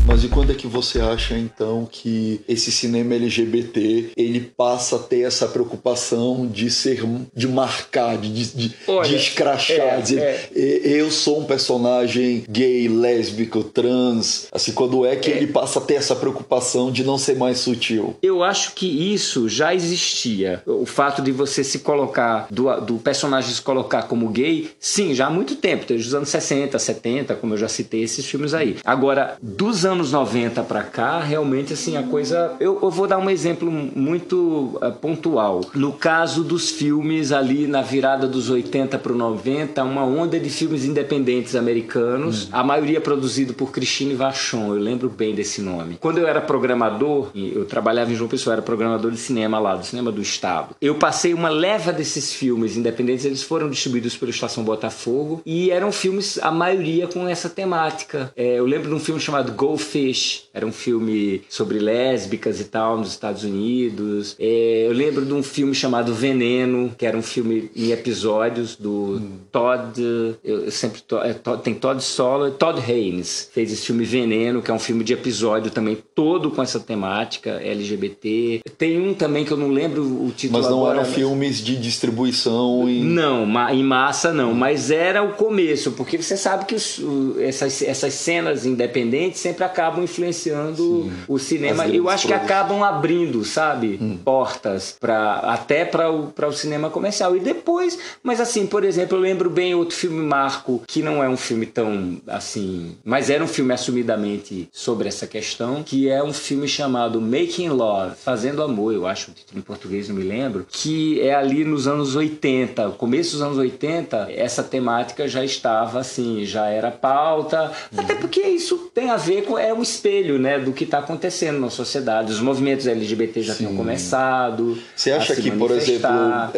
Mas 0.06 0.22
e 0.22 0.28
quando 0.28 0.52
é 0.52 0.54
que 0.54 0.66
você 0.66 1.00
acha 1.00 1.36
então 1.36 1.88
que 1.90 2.40
esse 2.46 2.70
cinema 2.70 3.14
LGBT 3.14 4.10
ele 4.16 4.40
passa 4.40 4.96
a 4.96 4.98
ter 4.98 5.20
essa 5.20 5.48
preocupação 5.48 6.46
de 6.46 6.70
ser 6.70 7.02
de 7.34 7.48
marcar, 7.48 8.18
de, 8.18 8.30
de, 8.30 8.74
Olha, 8.86 9.08
de 9.08 9.16
escrachar, 9.16 9.98
é, 9.98 10.00
dizer 10.00 10.20
é. 10.20 10.48
eu 10.54 11.10
sou 11.10 11.40
um 11.40 11.44
personagem 11.44 12.44
gay, 12.48 12.86
lésbico, 12.86 13.64
trans, 13.64 14.46
assim 14.52 14.72
quando 14.72 15.06
é 15.06 15.16
que 15.16 15.30
é. 15.30 15.36
ele 15.38 15.46
passa 15.46 15.78
a 15.78 15.82
ter 15.82 15.94
essa 15.94 16.14
preocupação 16.14 16.92
de 16.92 17.02
não 17.02 17.16
ser 17.16 17.36
mais 17.36 17.58
sutil? 17.58 18.14
Eu 18.22 18.42
acho 18.42 18.74
que 18.74 18.86
isso 19.14 19.48
já 19.48 19.74
existia. 19.74 20.62
O 20.66 20.86
fato 20.86 21.22
de 21.22 21.32
você 21.32 21.64
se 21.64 21.78
colocar 21.78 22.46
do, 22.50 22.80
do 22.80 22.94
personagem 22.98 23.52
se 23.54 23.62
colocar 23.62 24.02
como 24.02 24.28
gay, 24.28 24.70
sim, 24.78 25.14
já 25.14 25.26
há 25.26 25.30
muito 25.30 25.56
tempo, 25.56 25.86
desde 25.86 26.08
os 26.08 26.14
anos 26.14 26.28
60, 26.28 26.78
70, 26.78 27.34
como 27.36 27.54
eu 27.54 27.58
já 27.58 27.68
citei 27.68 28.02
esses 28.02 28.26
filmes 28.26 28.52
aí. 28.52 28.76
Agora, 28.84 29.36
dos 29.40 29.84
anos 29.84 29.93
anos 29.94 30.12
90 30.12 30.62
para 30.64 30.82
cá, 30.82 31.20
realmente 31.20 31.72
assim 31.72 31.96
a 31.96 32.02
coisa. 32.02 32.54
Eu, 32.60 32.78
eu 32.82 32.90
vou 32.90 33.06
dar 33.06 33.18
um 33.18 33.30
exemplo 33.30 33.70
muito 33.70 34.78
uh, 34.82 34.92
pontual. 34.92 35.62
No 35.74 35.92
caso 35.92 36.42
dos 36.42 36.70
filmes 36.70 37.32
ali 37.32 37.66
na 37.66 37.80
virada 37.80 38.26
dos 38.26 38.50
80 38.50 38.98
para 38.98 39.12
o 39.12 39.16
90, 39.16 39.82
uma 39.84 40.04
onda 40.04 40.38
de 40.38 40.50
filmes 40.50 40.84
independentes 40.84 41.54
americanos, 41.54 42.46
hum. 42.46 42.48
a 42.52 42.64
maioria 42.64 43.00
produzido 43.00 43.54
por 43.54 43.70
Christine 43.70 44.14
Vachon. 44.14 44.74
Eu 44.74 44.80
lembro 44.80 45.08
bem 45.08 45.34
desse 45.34 45.62
nome. 45.62 45.96
Quando 46.00 46.18
eu 46.18 46.26
era 46.26 46.40
programador, 46.40 47.30
eu 47.34 47.64
trabalhava 47.64 48.12
em 48.12 48.16
João 48.16 48.28
Pessoa, 48.28 48.54
era 48.54 48.62
programador 48.62 49.10
de 49.10 49.18
cinema 49.18 49.58
lá, 49.58 49.76
do 49.76 49.86
cinema 49.86 50.10
do 50.10 50.20
estado. 50.20 50.74
Eu 50.80 50.96
passei 50.96 51.32
uma 51.32 51.48
leva 51.48 51.92
desses 51.92 52.32
filmes 52.32 52.76
independentes, 52.76 53.24
eles 53.24 53.42
foram 53.42 53.70
distribuídos 53.70 54.16
pela 54.16 54.30
Estação 54.30 54.64
Botafogo 54.64 55.40
e 55.46 55.70
eram 55.70 55.92
filmes 55.92 56.38
a 56.42 56.50
maioria 56.50 57.06
com 57.06 57.28
essa 57.28 57.48
temática. 57.48 58.32
É, 58.36 58.58
eu 58.58 58.66
lembro 58.66 58.88
de 58.88 58.94
um 58.94 59.00
filme 59.00 59.20
chamado 59.20 59.52
Golf 59.52 59.83
Fish, 59.84 60.44
era 60.52 60.66
um 60.66 60.72
filme 60.72 61.42
sobre 61.48 61.78
lésbicas 61.78 62.60
e 62.60 62.64
tal 62.64 62.98
nos 62.98 63.10
Estados 63.10 63.44
Unidos. 63.44 64.36
É, 64.38 64.86
eu 64.86 64.92
lembro 64.92 65.24
de 65.24 65.32
um 65.32 65.42
filme 65.42 65.74
chamado 65.74 66.14
Veneno, 66.14 66.92
que 66.96 67.06
era 67.06 67.16
um 67.16 67.22
filme 67.22 67.70
em 67.74 67.90
episódios 67.90 68.76
do 68.76 69.16
hum. 69.16 69.38
Todd. 69.50 70.00
Eu 70.42 70.70
sempre 70.70 71.02
é, 71.22 71.32
tem 71.62 71.74
Todd 71.74 72.02
Solo, 72.02 72.50
Todd 72.52 72.80
Haynes 72.80 73.50
fez 73.52 73.72
esse 73.72 73.86
filme 73.86 74.04
Veneno, 74.04 74.62
que 74.62 74.70
é 74.70 74.74
um 74.74 74.78
filme 74.78 75.04
de 75.04 75.12
episódio 75.12 75.70
também 75.70 75.98
todo 76.14 76.50
com 76.50 76.62
essa 76.62 76.80
temática 76.80 77.60
LGBT. 77.62 78.62
Tem 78.76 79.00
um 79.00 79.14
também 79.14 79.44
que 79.44 79.52
eu 79.52 79.56
não 79.56 79.68
lembro 79.68 80.02
o 80.02 80.32
título 80.34 80.60
Mas 80.60 80.70
não 80.70 80.78
agora, 80.78 80.98
eram 80.98 81.06
mas... 81.06 81.14
filmes 81.14 81.58
de 81.58 81.76
distribuição 81.76 82.88
em... 82.88 83.04
Não, 83.04 83.46
em 83.70 83.82
massa 83.82 84.32
não, 84.32 84.54
mas 84.54 84.90
era 84.90 85.22
o 85.22 85.34
começo, 85.34 85.92
porque 85.92 86.20
você 86.20 86.36
sabe 86.36 86.64
que 86.64 86.74
os, 86.74 87.00
essas, 87.40 87.82
essas 87.82 88.14
cenas 88.14 88.64
independentes 88.64 89.40
sempre 89.40 89.64
acabam 89.74 90.04
influenciando 90.04 90.76
Sim. 90.76 91.12
o 91.26 91.38
cinema. 91.38 91.86
Eu 91.88 92.08
acho 92.08 92.28
que 92.28 92.32
acabam 92.32 92.82
abrindo, 92.84 93.44
sabe, 93.44 93.98
hum. 94.00 94.18
portas 94.24 94.96
para 94.98 95.34
até 95.40 95.84
para 95.84 96.10
o, 96.10 96.32
o 96.36 96.52
cinema 96.52 96.88
comercial. 96.88 97.36
E 97.36 97.40
depois, 97.40 97.98
mas 98.22 98.40
assim, 98.40 98.66
por 98.66 98.84
exemplo, 98.84 99.18
eu 99.18 99.20
lembro 99.20 99.50
bem 99.50 99.74
outro 99.74 99.96
filme 99.96 100.24
Marco, 100.24 100.82
que 100.86 101.02
não 101.02 101.22
é 101.22 101.28
um 101.28 101.36
filme 101.36 101.66
tão 101.66 102.20
assim, 102.26 102.96
mas 103.04 103.28
era 103.28 103.42
um 103.42 103.48
filme 103.48 103.74
assumidamente 103.74 104.68
sobre 104.72 105.08
essa 105.08 105.26
questão, 105.26 105.82
que 105.82 106.08
é 106.08 106.22
um 106.22 106.32
filme 106.32 106.68
chamado 106.68 107.20
Making 107.20 107.70
Love, 107.70 108.14
Fazendo 108.16 108.62
Amor, 108.62 108.94
eu 108.94 109.06
acho 109.06 109.30
o 109.30 109.34
título 109.34 109.58
em 109.58 109.62
português, 109.62 110.08
não 110.08 110.16
me 110.16 110.22
lembro, 110.22 110.66
que 110.68 111.20
é 111.20 111.34
ali 111.34 111.64
nos 111.64 111.88
anos 111.88 112.14
80, 112.14 112.90
começo 112.90 113.32
dos 113.32 113.42
anos 113.42 113.58
80, 113.58 114.28
essa 114.30 114.62
temática 114.62 115.26
já 115.26 115.44
estava 115.44 116.00
assim, 116.00 116.44
já 116.44 116.66
era 116.68 116.90
pauta, 116.90 117.72
uhum. 117.92 118.00
até 118.00 118.14
porque 118.14 118.40
isso 118.40 118.90
tem 118.94 119.10
a 119.10 119.16
ver 119.16 119.44
com 119.44 119.58
é 119.64 119.72
um 119.72 119.82
espelho, 119.82 120.38
né, 120.38 120.58
do 120.58 120.72
que 120.72 120.84
está 120.84 120.98
acontecendo 120.98 121.58
na 121.58 121.70
sociedade. 121.70 122.32
Os 122.32 122.40
movimentos 122.40 122.86
LGBT 122.86 123.42
já 123.42 123.54
Sim. 123.54 123.64
tinham 123.64 123.76
começado. 123.76 124.78
Você 124.94 125.10
acha 125.12 125.34
que, 125.34 125.50
por 125.50 125.70
exemplo, 125.70 126.10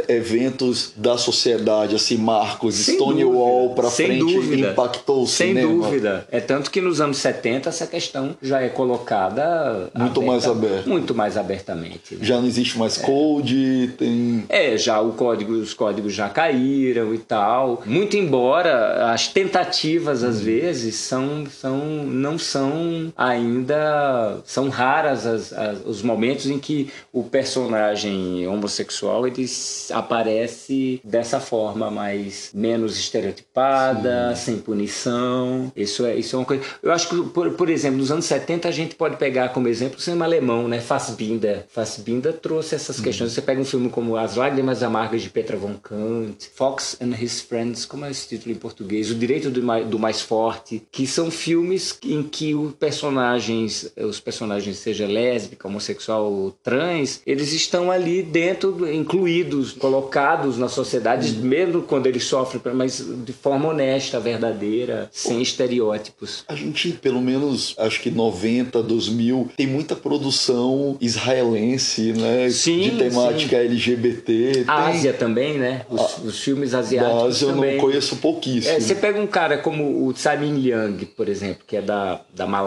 eventos 0.09 0.93
da 0.97 1.17
sociedade, 1.17 1.95
assim, 1.95 2.17
marcos, 2.17 2.75
Sem 2.75 2.97
Stonewall 2.97 3.75
para 3.75 3.91
frente, 3.91 4.19
dúvida. 4.19 4.71
impactou 4.71 5.23
o 5.23 5.27
Sem 5.27 5.49
cinema? 5.49 5.69
Sem 5.69 5.81
dúvida. 5.81 6.27
É 6.31 6.41
tanto 6.41 6.71
que 6.71 6.81
nos 6.81 7.01
anos 7.01 7.19
70 7.19 7.69
essa 7.69 7.87
questão 7.87 8.37
já 8.43 8.61
é 8.61 8.69
colocada 8.69 9.91
muito 9.95 10.21
aberta, 10.21 10.21
mais 10.21 10.47
aberta. 10.47 10.89
Muito 10.89 11.15
mais 11.15 11.37
abertamente. 11.37 12.15
Né? 12.15 12.19
Já 12.23 12.41
não 12.41 12.47
existe 12.47 12.79
mais 12.79 12.99
é. 12.99 13.03
code, 13.03 13.91
tem 13.99 14.45
É, 14.49 14.77
já 14.77 15.01
o 15.01 15.13
código, 15.13 15.53
os 15.53 15.75
códigos 15.75 16.13
já 16.13 16.29
caíram 16.29 17.15
e 17.15 17.19
tal. 17.19 17.83
Muito 17.87 18.17
embora 18.17 19.13
as 19.13 19.29
tentativas 19.29 20.25
às 20.25 20.41
vezes 20.41 20.97
são, 20.97 21.47
são 21.47 21.77
não 22.07 22.39
são 22.39 22.96
ainda 23.17 24.41
são 24.45 24.69
raras 24.69 25.27
as, 25.27 25.53
as, 25.53 25.79
os 25.85 26.03
momentos 26.03 26.47
em 26.47 26.59
que 26.59 26.91
o 27.13 27.23
personagem 27.25 28.47
homossexual 28.47 29.27
ele 29.27 29.47
aparece 29.91 31.01
dessa 31.05 31.41
forma 31.41 31.91
mais 31.91 32.51
menos 32.55 32.99
estereotipada, 32.99 34.35
Sim. 34.35 34.45
sem 34.45 34.59
punição. 34.59 35.73
Isso 35.77 36.05
é 36.05 36.17
isso 36.17 36.37
é 36.37 36.39
uma 36.39 36.45
coisa. 36.45 36.63
Eu 36.83 36.93
acho 36.93 37.09
que 37.09 37.31
por, 37.31 37.51
por 37.53 37.69
exemplo, 37.69 37.99
nos 37.99 38.11
anos 38.11 38.25
70 38.25 38.69
a 38.69 38.73
gente 38.73 38.95
pode 38.95 39.17
pegar 39.17 39.51
como 39.51 39.69
exemplo 39.69 39.99
o 39.99 40.01
cinema 40.01 40.25
alemão, 40.25 40.69
né? 40.69 40.81
Fassbinder. 40.81 41.65
Fassbinder 41.69 42.33
trouxe 42.35 42.75
essas 42.75 43.01
questões. 43.01 43.33
Você 43.33 43.43
pega 43.43 43.61
um 43.61 43.65
filme 43.65 43.89
como 43.89 44.17
As 44.17 44.37
Lágrimas 44.37 44.83
Amargas 44.83 45.23
de 45.23 45.31
Petra 45.31 45.57
von 45.57 45.75
Kant, 45.75 46.51
Fox 46.55 46.97
and 47.01 47.15
His 47.21 47.41
Friends, 47.41 47.85
como 47.85 48.05
é 48.05 48.11
esse 48.11 48.29
título 48.29 48.55
em 48.55 48.59
português? 48.59 49.11
O 49.11 49.15
Direito 49.15 49.51
do 49.51 49.63
Mais, 49.63 49.87
do 49.87 49.99
Mais 49.99 50.21
Forte, 50.21 50.83
que 50.91 51.07
são 51.07 51.31
filmes 51.31 51.99
em 52.05 52.23
que 52.23 52.55
os 52.55 52.73
personagens, 52.79 53.93
os 53.97 54.21
personagens, 54.21 54.79
seja 54.79 55.07
lésbica, 55.07 55.69
homossexual 55.69 56.33
ou 56.33 56.51
trans, 56.63 57.21
eles 57.27 57.53
estão 57.53 57.91
ali 57.91 58.23
dentro, 58.23 58.91
incluídos, 58.93 59.73
colocados 59.73 60.59
na 60.59 60.69
sociedade, 60.69 61.37
uhum. 61.37 61.45
mesmo 61.45 61.83
quando 61.83 62.07
eles 62.07 62.25
sofrem, 62.25 62.61
mas 62.75 63.05
de 63.25 63.33
forma 63.33 63.69
honesta, 63.69 64.21
verdadeira, 64.21 65.09
sem 65.13 65.41
estereótipos. 65.41 66.45
A 66.49 66.55
gente, 66.55 66.93
pelo 66.93 67.21
menos, 67.21 67.75
acho 67.79 68.01
que 68.01 68.11
90, 68.11 68.83
2000, 68.83 69.51
tem 69.57 69.67
muita 69.67 69.97
produção 69.97 70.97
israelense, 71.01 72.13
né? 72.13 72.49
Sim, 72.51 72.81
de 72.81 72.91
temática 72.99 73.57
sim. 73.57 73.65
LGBT. 73.65 74.65
A 74.67 74.83
tem... 74.83 74.95
Ásia 74.97 75.13
também, 75.13 75.59
né? 75.59 75.85
Os, 75.89 76.19
os 76.25 76.41
filmes 76.41 76.75
asiáticos. 76.75 77.23
Da 77.23 77.27
Ásia 77.27 77.49
também. 77.49 77.71
eu 77.71 77.77
não 77.77 77.81
conheço 77.81 78.17
pouquíssimo. 78.17 78.75
É, 78.75 78.81
você 78.81 78.95
pega 78.95 79.21
um 79.21 79.27
cara 79.27 79.59
como 79.59 80.07
o 80.07 80.13
Tsai 80.13 80.39
Ming-liang, 80.39 81.05
por 81.07 81.29
exemplo, 81.29 81.65
que 81.67 81.77
é 81.77 81.83
da, 81.83 82.21
da 82.35 82.47
Malásia. 82.47 82.66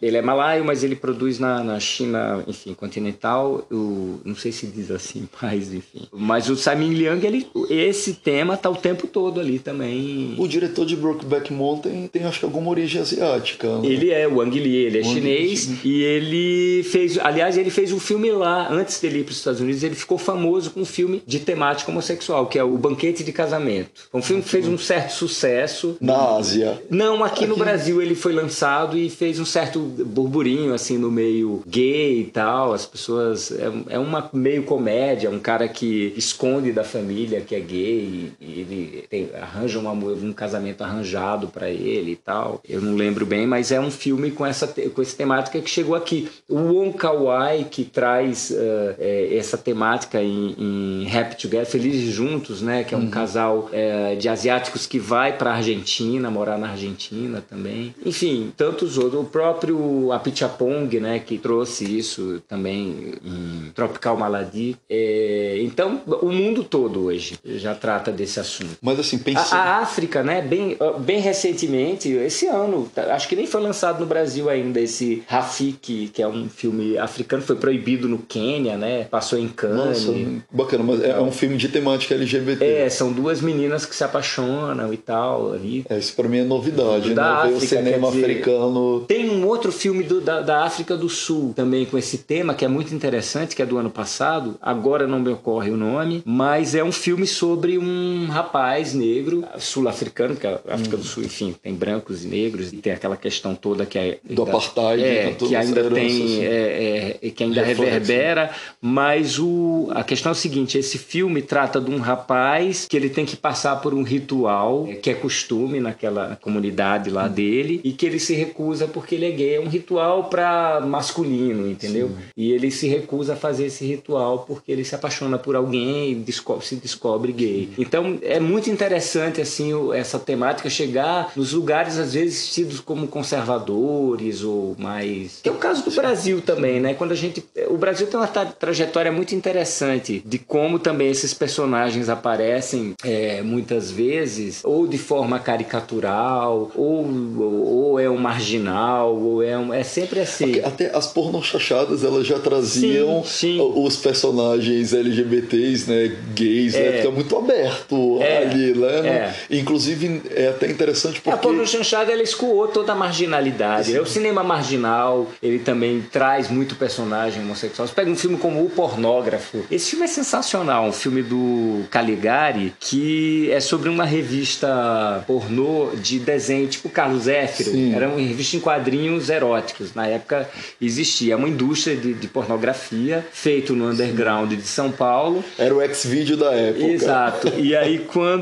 Ele 0.00 0.16
é 0.16 0.22
malaio, 0.22 0.64
mas 0.64 0.84
ele 0.84 0.96
produz 0.96 1.38
na, 1.38 1.62
na 1.62 1.80
China, 1.80 2.42
enfim, 2.46 2.74
continental. 2.74 3.66
O, 3.70 4.20
não 4.24 4.34
sei 4.34 4.52
se 4.52 4.66
diz 4.66 4.90
assim, 4.90 5.28
mas 5.40 5.72
enfim. 5.72 6.06
Mas 6.12 6.48
o 6.48 6.56
Tsai 6.56 6.76
Ming-liang, 6.76 7.24
ele, 7.26 7.46
esse 7.70 8.14
tema 8.14 8.56
tá 8.56 8.70
o 8.70 8.76
tempo 8.76 9.06
todo 9.06 9.40
ali 9.40 9.58
também. 9.58 10.34
O 10.38 10.46
diretor 10.46 10.84
de 10.84 10.96
Brokeback 10.96 11.52
Mountain 11.52 12.06
tem, 12.08 12.24
acho 12.24 12.40
que, 12.40 12.44
alguma 12.44 12.70
origem 12.70 13.00
asiática. 13.00 13.78
Né? 13.78 13.88
Ele 13.88 14.10
é, 14.10 14.26
o 14.26 14.36
Wang 14.36 14.58
Li, 14.58 14.76
ele 14.76 14.98
é 14.98 15.02
Wang 15.02 15.14
chinês. 15.14 15.66
Li. 15.66 15.78
E 15.84 16.02
ele 16.02 16.82
fez, 16.84 17.18
aliás, 17.18 17.56
ele 17.56 17.70
fez 17.70 17.92
um 17.92 18.00
filme 18.00 18.30
lá, 18.30 18.68
antes 18.70 19.00
dele 19.00 19.20
ir 19.20 19.24
para 19.24 19.32
os 19.32 19.38
Estados 19.38 19.60
Unidos, 19.60 19.82
ele 19.82 19.94
ficou 19.94 20.18
famoso 20.18 20.70
com 20.70 20.80
um 20.80 20.84
filme 20.84 21.22
de 21.26 21.38
temática 21.40 21.90
homossexual, 21.90 22.46
que 22.46 22.58
é 22.58 22.64
o 22.64 22.76
Banquete 22.76 23.24
de 23.24 23.32
Casamento. 23.32 23.90
Um 24.12 24.22
filme 24.22 24.42
que 24.42 24.48
fez 24.48 24.66
um 24.66 24.78
certo 24.78 25.12
sucesso. 25.12 25.96
Na 26.00 26.36
Ásia. 26.36 26.80
Não, 26.90 27.22
aqui, 27.24 27.44
aqui, 27.44 27.46
no 27.46 27.56
Brasil 27.56 28.00
ele 28.00 28.14
foi 28.14 28.32
lançado 28.32 28.96
e 28.96 29.10
fez 29.10 29.27
um 29.38 29.44
certo 29.44 29.80
burburinho, 29.80 30.72
assim, 30.72 30.96
no 30.96 31.10
meio 31.10 31.62
gay 31.66 32.20
e 32.20 32.24
tal. 32.24 32.72
As 32.72 32.86
pessoas. 32.86 33.52
É, 33.52 33.96
é 33.96 33.98
uma 33.98 34.30
meio 34.32 34.62
comédia, 34.62 35.30
um 35.30 35.38
cara 35.38 35.68
que 35.68 36.12
esconde 36.16 36.72
da 36.72 36.84
família 36.84 37.40
que 37.40 37.54
é 37.54 37.60
gay 37.60 38.32
e 38.40 38.60
ele 38.60 39.04
tem, 39.08 39.30
arranja 39.40 39.78
uma, 39.78 39.92
um 39.92 40.32
casamento 40.32 40.82
arranjado 40.82 41.48
para 41.48 41.68
ele 41.68 42.12
e 42.12 42.16
tal. 42.16 42.60
Eu 42.68 42.80
não 42.80 42.94
lembro 42.94 43.26
bem, 43.26 43.46
mas 43.46 43.72
é 43.72 43.80
um 43.80 43.90
filme 43.90 44.30
com 44.30 44.46
essa, 44.46 44.66
com 44.66 45.02
essa 45.02 45.16
temática 45.16 45.60
que 45.60 45.68
chegou 45.68 45.94
aqui. 45.94 46.28
O 46.48 46.56
Wong 46.56 46.96
Kar 46.96 47.14
Wai, 47.14 47.66
que 47.70 47.84
traz 47.84 48.50
uh, 48.50 48.94
é, 48.98 49.36
essa 49.36 49.58
temática 49.58 50.22
em, 50.22 50.54
em 50.58 51.16
Happy 51.16 51.36
Together, 51.36 51.66
Felizes 51.66 52.14
Juntos, 52.14 52.62
né? 52.62 52.84
Que 52.84 52.94
é 52.94 52.98
um 52.98 53.02
uhum. 53.02 53.10
casal 53.10 53.68
é, 53.72 54.14
de 54.14 54.28
asiáticos 54.28 54.86
que 54.86 54.98
vai 54.98 55.36
para 55.36 55.52
Argentina, 55.52 56.30
morar 56.30 56.58
na 56.58 56.70
Argentina 56.70 57.42
também. 57.48 57.94
Enfim, 58.04 58.52
tantos 58.56 58.96
outros. 58.96 59.17
O 59.20 59.24
próprio 59.24 60.12
Apichapong, 60.12 61.00
né? 61.00 61.18
Que 61.18 61.38
trouxe 61.38 61.84
isso 61.84 62.42
também 62.48 63.14
em 63.24 63.70
Tropical 63.74 64.16
Maladi. 64.16 64.76
É, 64.88 65.58
então, 65.60 66.00
o 66.22 66.30
mundo 66.30 66.64
todo 66.64 67.04
hoje 67.06 67.38
já 67.44 67.74
trata 67.74 68.10
desse 68.10 68.40
assunto. 68.40 68.76
Mas 68.80 68.98
assim, 68.98 69.18
pensando... 69.18 69.58
a, 69.58 69.62
a 69.62 69.78
África, 69.78 70.22
né? 70.22 70.42
Bem, 70.42 70.76
bem 71.00 71.20
recentemente, 71.20 72.10
esse 72.10 72.46
ano, 72.46 72.90
tá, 72.94 73.14
acho 73.14 73.28
que 73.28 73.36
nem 73.36 73.46
foi 73.46 73.60
lançado 73.60 74.00
no 74.00 74.06
Brasil 74.06 74.48
ainda 74.48 74.80
esse 74.80 75.22
Rafiki, 75.26 76.08
que 76.12 76.22
é 76.22 76.28
um 76.28 76.48
filme 76.48 76.96
africano, 76.98 77.42
foi 77.42 77.56
proibido 77.56 78.08
no 78.08 78.18
Quênia, 78.18 78.76
né? 78.76 79.04
Passou 79.04 79.38
em 79.38 79.48
Cannes. 79.48 80.04
Nossa, 80.06 80.42
bacana, 80.50 80.84
mas 80.84 81.02
é 81.02 81.20
um 81.20 81.32
filme 81.32 81.56
de 81.56 81.68
temática 81.68 82.14
LGBT. 82.14 82.64
É, 82.64 82.88
são 82.88 83.12
duas 83.12 83.40
meninas 83.40 83.84
que 83.84 83.94
se 83.94 84.04
apaixonam 84.04 84.92
e 84.92 84.96
tal 84.96 85.52
ali. 85.52 85.84
É, 85.88 85.98
isso 85.98 86.14
pra 86.14 86.28
mim 86.28 86.38
é 86.38 86.44
novidade, 86.44 87.14
da 87.14 87.22
né? 87.22 87.28
África, 87.28 87.48
Ver 87.48 87.64
o 87.64 87.68
cinema 87.68 88.10
dizer, 88.10 88.24
africano. 88.24 89.00
Tem 89.08 89.30
um 89.30 89.46
outro 89.46 89.72
filme 89.72 90.04
do, 90.04 90.20
da, 90.20 90.42
da 90.42 90.64
África 90.64 90.94
do 90.94 91.08
Sul 91.08 91.54
também 91.56 91.86
com 91.86 91.96
esse 91.96 92.18
tema, 92.18 92.52
que 92.52 92.62
é 92.62 92.68
muito 92.68 92.94
interessante, 92.94 93.56
que 93.56 93.62
é 93.62 93.66
do 93.66 93.78
ano 93.78 93.88
passado. 93.88 94.58
Agora 94.60 95.06
não 95.06 95.18
me 95.18 95.30
ocorre 95.30 95.70
o 95.70 95.78
nome, 95.78 96.22
mas 96.26 96.74
é 96.74 96.84
um 96.84 96.92
filme 96.92 97.26
sobre 97.26 97.78
um 97.78 98.26
rapaz 98.26 98.92
negro, 98.92 99.44
sul-africano, 99.58 100.36
que 100.36 100.46
a 100.46 100.60
África 100.68 100.96
hum. 100.96 101.00
do 101.00 101.06
Sul, 101.06 101.24
enfim, 101.24 101.54
tem 101.62 101.74
brancos 101.74 102.22
e 102.22 102.28
negros, 102.28 102.70
e 102.70 102.76
tem 102.76 102.92
aquela 102.92 103.16
questão 103.16 103.54
toda 103.54 103.86
que 103.86 103.98
é. 103.98 104.18
Do 104.28 104.42
apartheid, 104.42 105.02
é, 105.02 105.32
que 105.32 105.56
ainda 105.56 105.90
tem. 105.90 106.06
Assim. 106.06 106.44
É, 106.44 107.18
é, 107.22 107.30
que 107.30 107.44
ainda 107.44 107.62
reverbera, 107.62 108.50
mas 108.78 109.38
o, 109.38 109.88
a 109.92 110.04
questão 110.04 110.32
é 110.32 110.34
o 110.34 110.36
seguinte: 110.36 110.76
esse 110.76 110.98
filme 110.98 111.40
trata 111.40 111.80
de 111.80 111.90
um 111.90 111.98
rapaz 111.98 112.86
que 112.86 112.94
ele 112.94 113.08
tem 113.08 113.24
que 113.24 113.36
passar 113.36 113.76
por 113.76 113.94
um 113.94 114.02
ritual 114.02 114.86
é, 114.86 114.96
que 114.96 115.08
é 115.08 115.14
costume 115.14 115.80
naquela 115.80 116.36
comunidade 116.42 117.08
lá 117.08 117.24
hum. 117.24 117.30
dele 117.30 117.80
e 117.82 117.92
que 117.92 118.04
ele 118.04 118.20
se 118.20 118.34
recusa 118.34 118.86
porque 118.98 119.14
ele 119.14 119.26
é 119.26 119.30
gay. 119.30 119.54
É 119.54 119.60
um 119.60 119.68
ritual 119.68 120.24
para 120.24 120.80
masculino, 120.80 121.68
entendeu? 121.68 122.08
Sim. 122.08 122.16
E 122.36 122.52
ele 122.52 122.70
se 122.70 122.88
recusa 122.88 123.34
a 123.34 123.36
fazer 123.36 123.66
esse 123.66 123.84
ritual 123.86 124.40
porque 124.40 124.72
ele 124.72 124.84
se 124.84 124.94
apaixona 124.94 125.38
por 125.38 125.54
alguém 125.54 126.12
e 126.12 126.14
descobre, 126.16 126.66
se 126.66 126.76
descobre 126.76 127.32
gay. 127.32 127.70
Então 127.78 128.18
é 128.22 128.40
muito 128.40 128.68
interessante 128.70 129.40
assim 129.40 129.72
essa 129.94 130.18
temática 130.18 130.68
chegar 130.68 131.32
nos 131.36 131.52
lugares 131.52 131.98
às 131.98 132.14
vezes 132.14 132.52
tidos 132.52 132.80
como 132.80 133.06
conservadores 133.06 134.42
ou 134.42 134.74
mais 134.78 135.40
que 135.42 135.48
é 135.48 135.52
o 135.52 135.56
caso 135.56 135.84
do 135.84 135.90
Brasil 135.90 136.40
também, 136.40 136.80
né? 136.80 136.94
Quando 136.94 137.12
a 137.12 137.16
gente 137.16 137.44
o 137.68 137.76
Brasil 137.76 138.06
tem 138.06 138.18
uma 138.18 138.26
tra 138.26 138.46
trajetória 138.46 139.12
muito 139.12 139.34
interessante 139.34 140.22
de 140.24 140.38
como 140.38 140.78
também 140.78 141.08
esses 141.08 141.32
personagens 141.32 142.08
aparecem 142.08 142.94
é, 143.04 143.42
muitas 143.42 143.90
vezes, 143.90 144.64
ou 144.64 144.86
de 144.86 144.98
forma 144.98 145.38
caricatural, 145.38 146.70
ou, 146.74 147.06
ou 147.38 148.00
é 148.00 148.08
um 148.08 148.18
marginal, 148.18 148.87
ou 148.96 149.42
é 149.42 149.58
um. 149.58 149.72
É 149.72 149.82
sempre 149.82 150.20
assim. 150.20 150.60
Até 150.60 150.94
as 150.94 151.06
pornochachadas 151.06 152.04
elas 152.04 152.26
já 152.26 152.38
traziam 152.38 153.22
sim, 153.24 153.56
sim. 153.56 153.60
os 153.60 153.96
personagens 153.96 154.92
LGBTs, 154.92 155.90
né? 155.90 156.16
Gays, 156.34 156.74
né, 156.74 156.80
é. 156.80 156.90
né? 156.90 156.96
Fica 156.98 157.10
muito 157.10 157.36
aberto 157.36 158.18
é. 158.20 158.37
Ali, 158.50 158.74
né? 158.74 159.08
É. 159.08 159.34
Inclusive, 159.50 160.22
é 160.34 160.48
até 160.48 160.70
interessante 160.70 161.20
porque. 161.20 161.30
A 161.30 161.36
pornochachada 161.36 162.12
ela 162.12 162.22
escoou 162.22 162.68
toda 162.68 162.92
a 162.92 162.94
marginalidade. 162.94 163.96
É 163.96 164.00
o 164.00 164.06
cinema 164.06 164.42
marginal, 164.42 165.26
ele 165.42 165.58
também 165.58 166.04
traz 166.10 166.48
muito 166.48 166.74
personagem 166.74 167.42
homossexual. 167.42 167.86
Você 167.86 167.94
pega 167.94 168.10
um 168.10 168.16
filme 168.16 168.36
como 168.36 168.64
O 168.64 168.70
Pornógrafo. 168.70 169.64
Esse 169.70 169.90
filme 169.90 170.04
é 170.04 170.08
sensacional, 170.08 170.86
um 170.86 170.92
filme 170.92 171.22
do 171.22 171.84
Caligari 171.90 172.74
que 172.80 173.50
é 173.50 173.60
sobre 173.60 173.88
uma 173.88 174.04
revista 174.04 175.24
pornô 175.26 175.90
de 175.94 176.18
desenho, 176.18 176.66
tipo 176.68 176.88
Carlos 176.88 177.24
Zéfiro. 177.24 177.70
Sim. 177.70 177.94
Era 177.94 178.08
uma 178.08 178.18
revista 178.18 178.56
em 178.56 178.60
quadrinhos 178.60 179.28
eróticos. 179.28 179.94
Na 179.94 180.06
época 180.06 180.48
existia 180.80 181.36
uma 181.36 181.48
indústria 181.48 181.96
de, 181.96 182.14
de 182.14 182.28
pornografia 182.28 183.26
feito 183.32 183.74
no 183.74 183.88
underground 183.88 184.50
Sim. 184.50 184.56
de 184.56 184.66
São 184.66 184.90
Paulo. 184.90 185.44
Era 185.58 185.74
o 185.74 185.82
ex-vídeo 185.82 186.36
da 186.36 186.52
época. 186.52 186.84
Exato. 186.84 187.52
E 187.58 187.76
aí 187.76 187.98
quando 187.98 188.37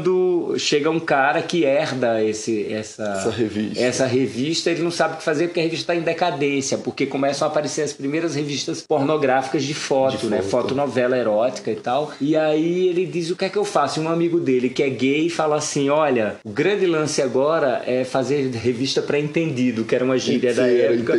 chega 0.59 0.90
um 0.90 1.00
cara 1.00 1.42
que 1.42 1.64
herda 1.64 2.22
esse, 2.22 2.72
essa, 2.72 3.02
essa, 3.02 3.30
revista. 3.30 3.82
essa 3.82 4.06
revista, 4.06 4.70
ele 4.70 4.82
não 4.82 4.90
sabe 4.90 5.14
o 5.14 5.16
que 5.18 5.22
fazer 5.22 5.48
porque 5.48 5.61
a 5.61 5.62
revista 5.62 5.92
está 5.92 5.96
em 5.96 6.04
decadência, 6.04 6.78
porque 6.78 7.06
começam 7.06 7.46
a 7.46 7.50
aparecer 7.50 7.82
as 7.82 7.92
primeiras 7.92 8.35
revistas 8.35 8.82
pornográficas 8.82 9.64
de 9.64 9.74
foto, 9.74 10.18
de 10.18 10.26
né? 10.26 10.42
Foto. 10.42 10.66
Fotonovela 10.66 11.16
erótica 11.16 11.70
e 11.70 11.76
tal. 11.76 12.12
E 12.20 12.37
aí 12.37 12.88
ele 12.88 13.06
diz 13.06 13.30
o 13.30 13.37
que 13.37 13.44
é 13.44 13.48
que 13.48 13.59
eu 13.59 13.64
faço. 13.64 14.00
E 14.00 14.02
um 14.02 14.09
amigo 14.09 14.40
dele 14.40 14.68
que 14.68 14.82
é 14.82 14.88
gay 14.88 15.28
fala 15.28 15.56
assim: 15.56 15.88
olha, 15.88 16.37
o 16.44 16.50
grande 16.50 16.87
lance 16.87 17.22
agora 17.22 17.82
é 17.87 18.04
fazer 18.04 18.50
revista 18.50 19.02
para 19.02 19.18
entendido, 19.18 19.85
que 19.85 19.94
era 19.94 20.04
uma 20.04 20.18
gíria 20.18 20.54
da 20.54 20.66
época. 20.66 21.14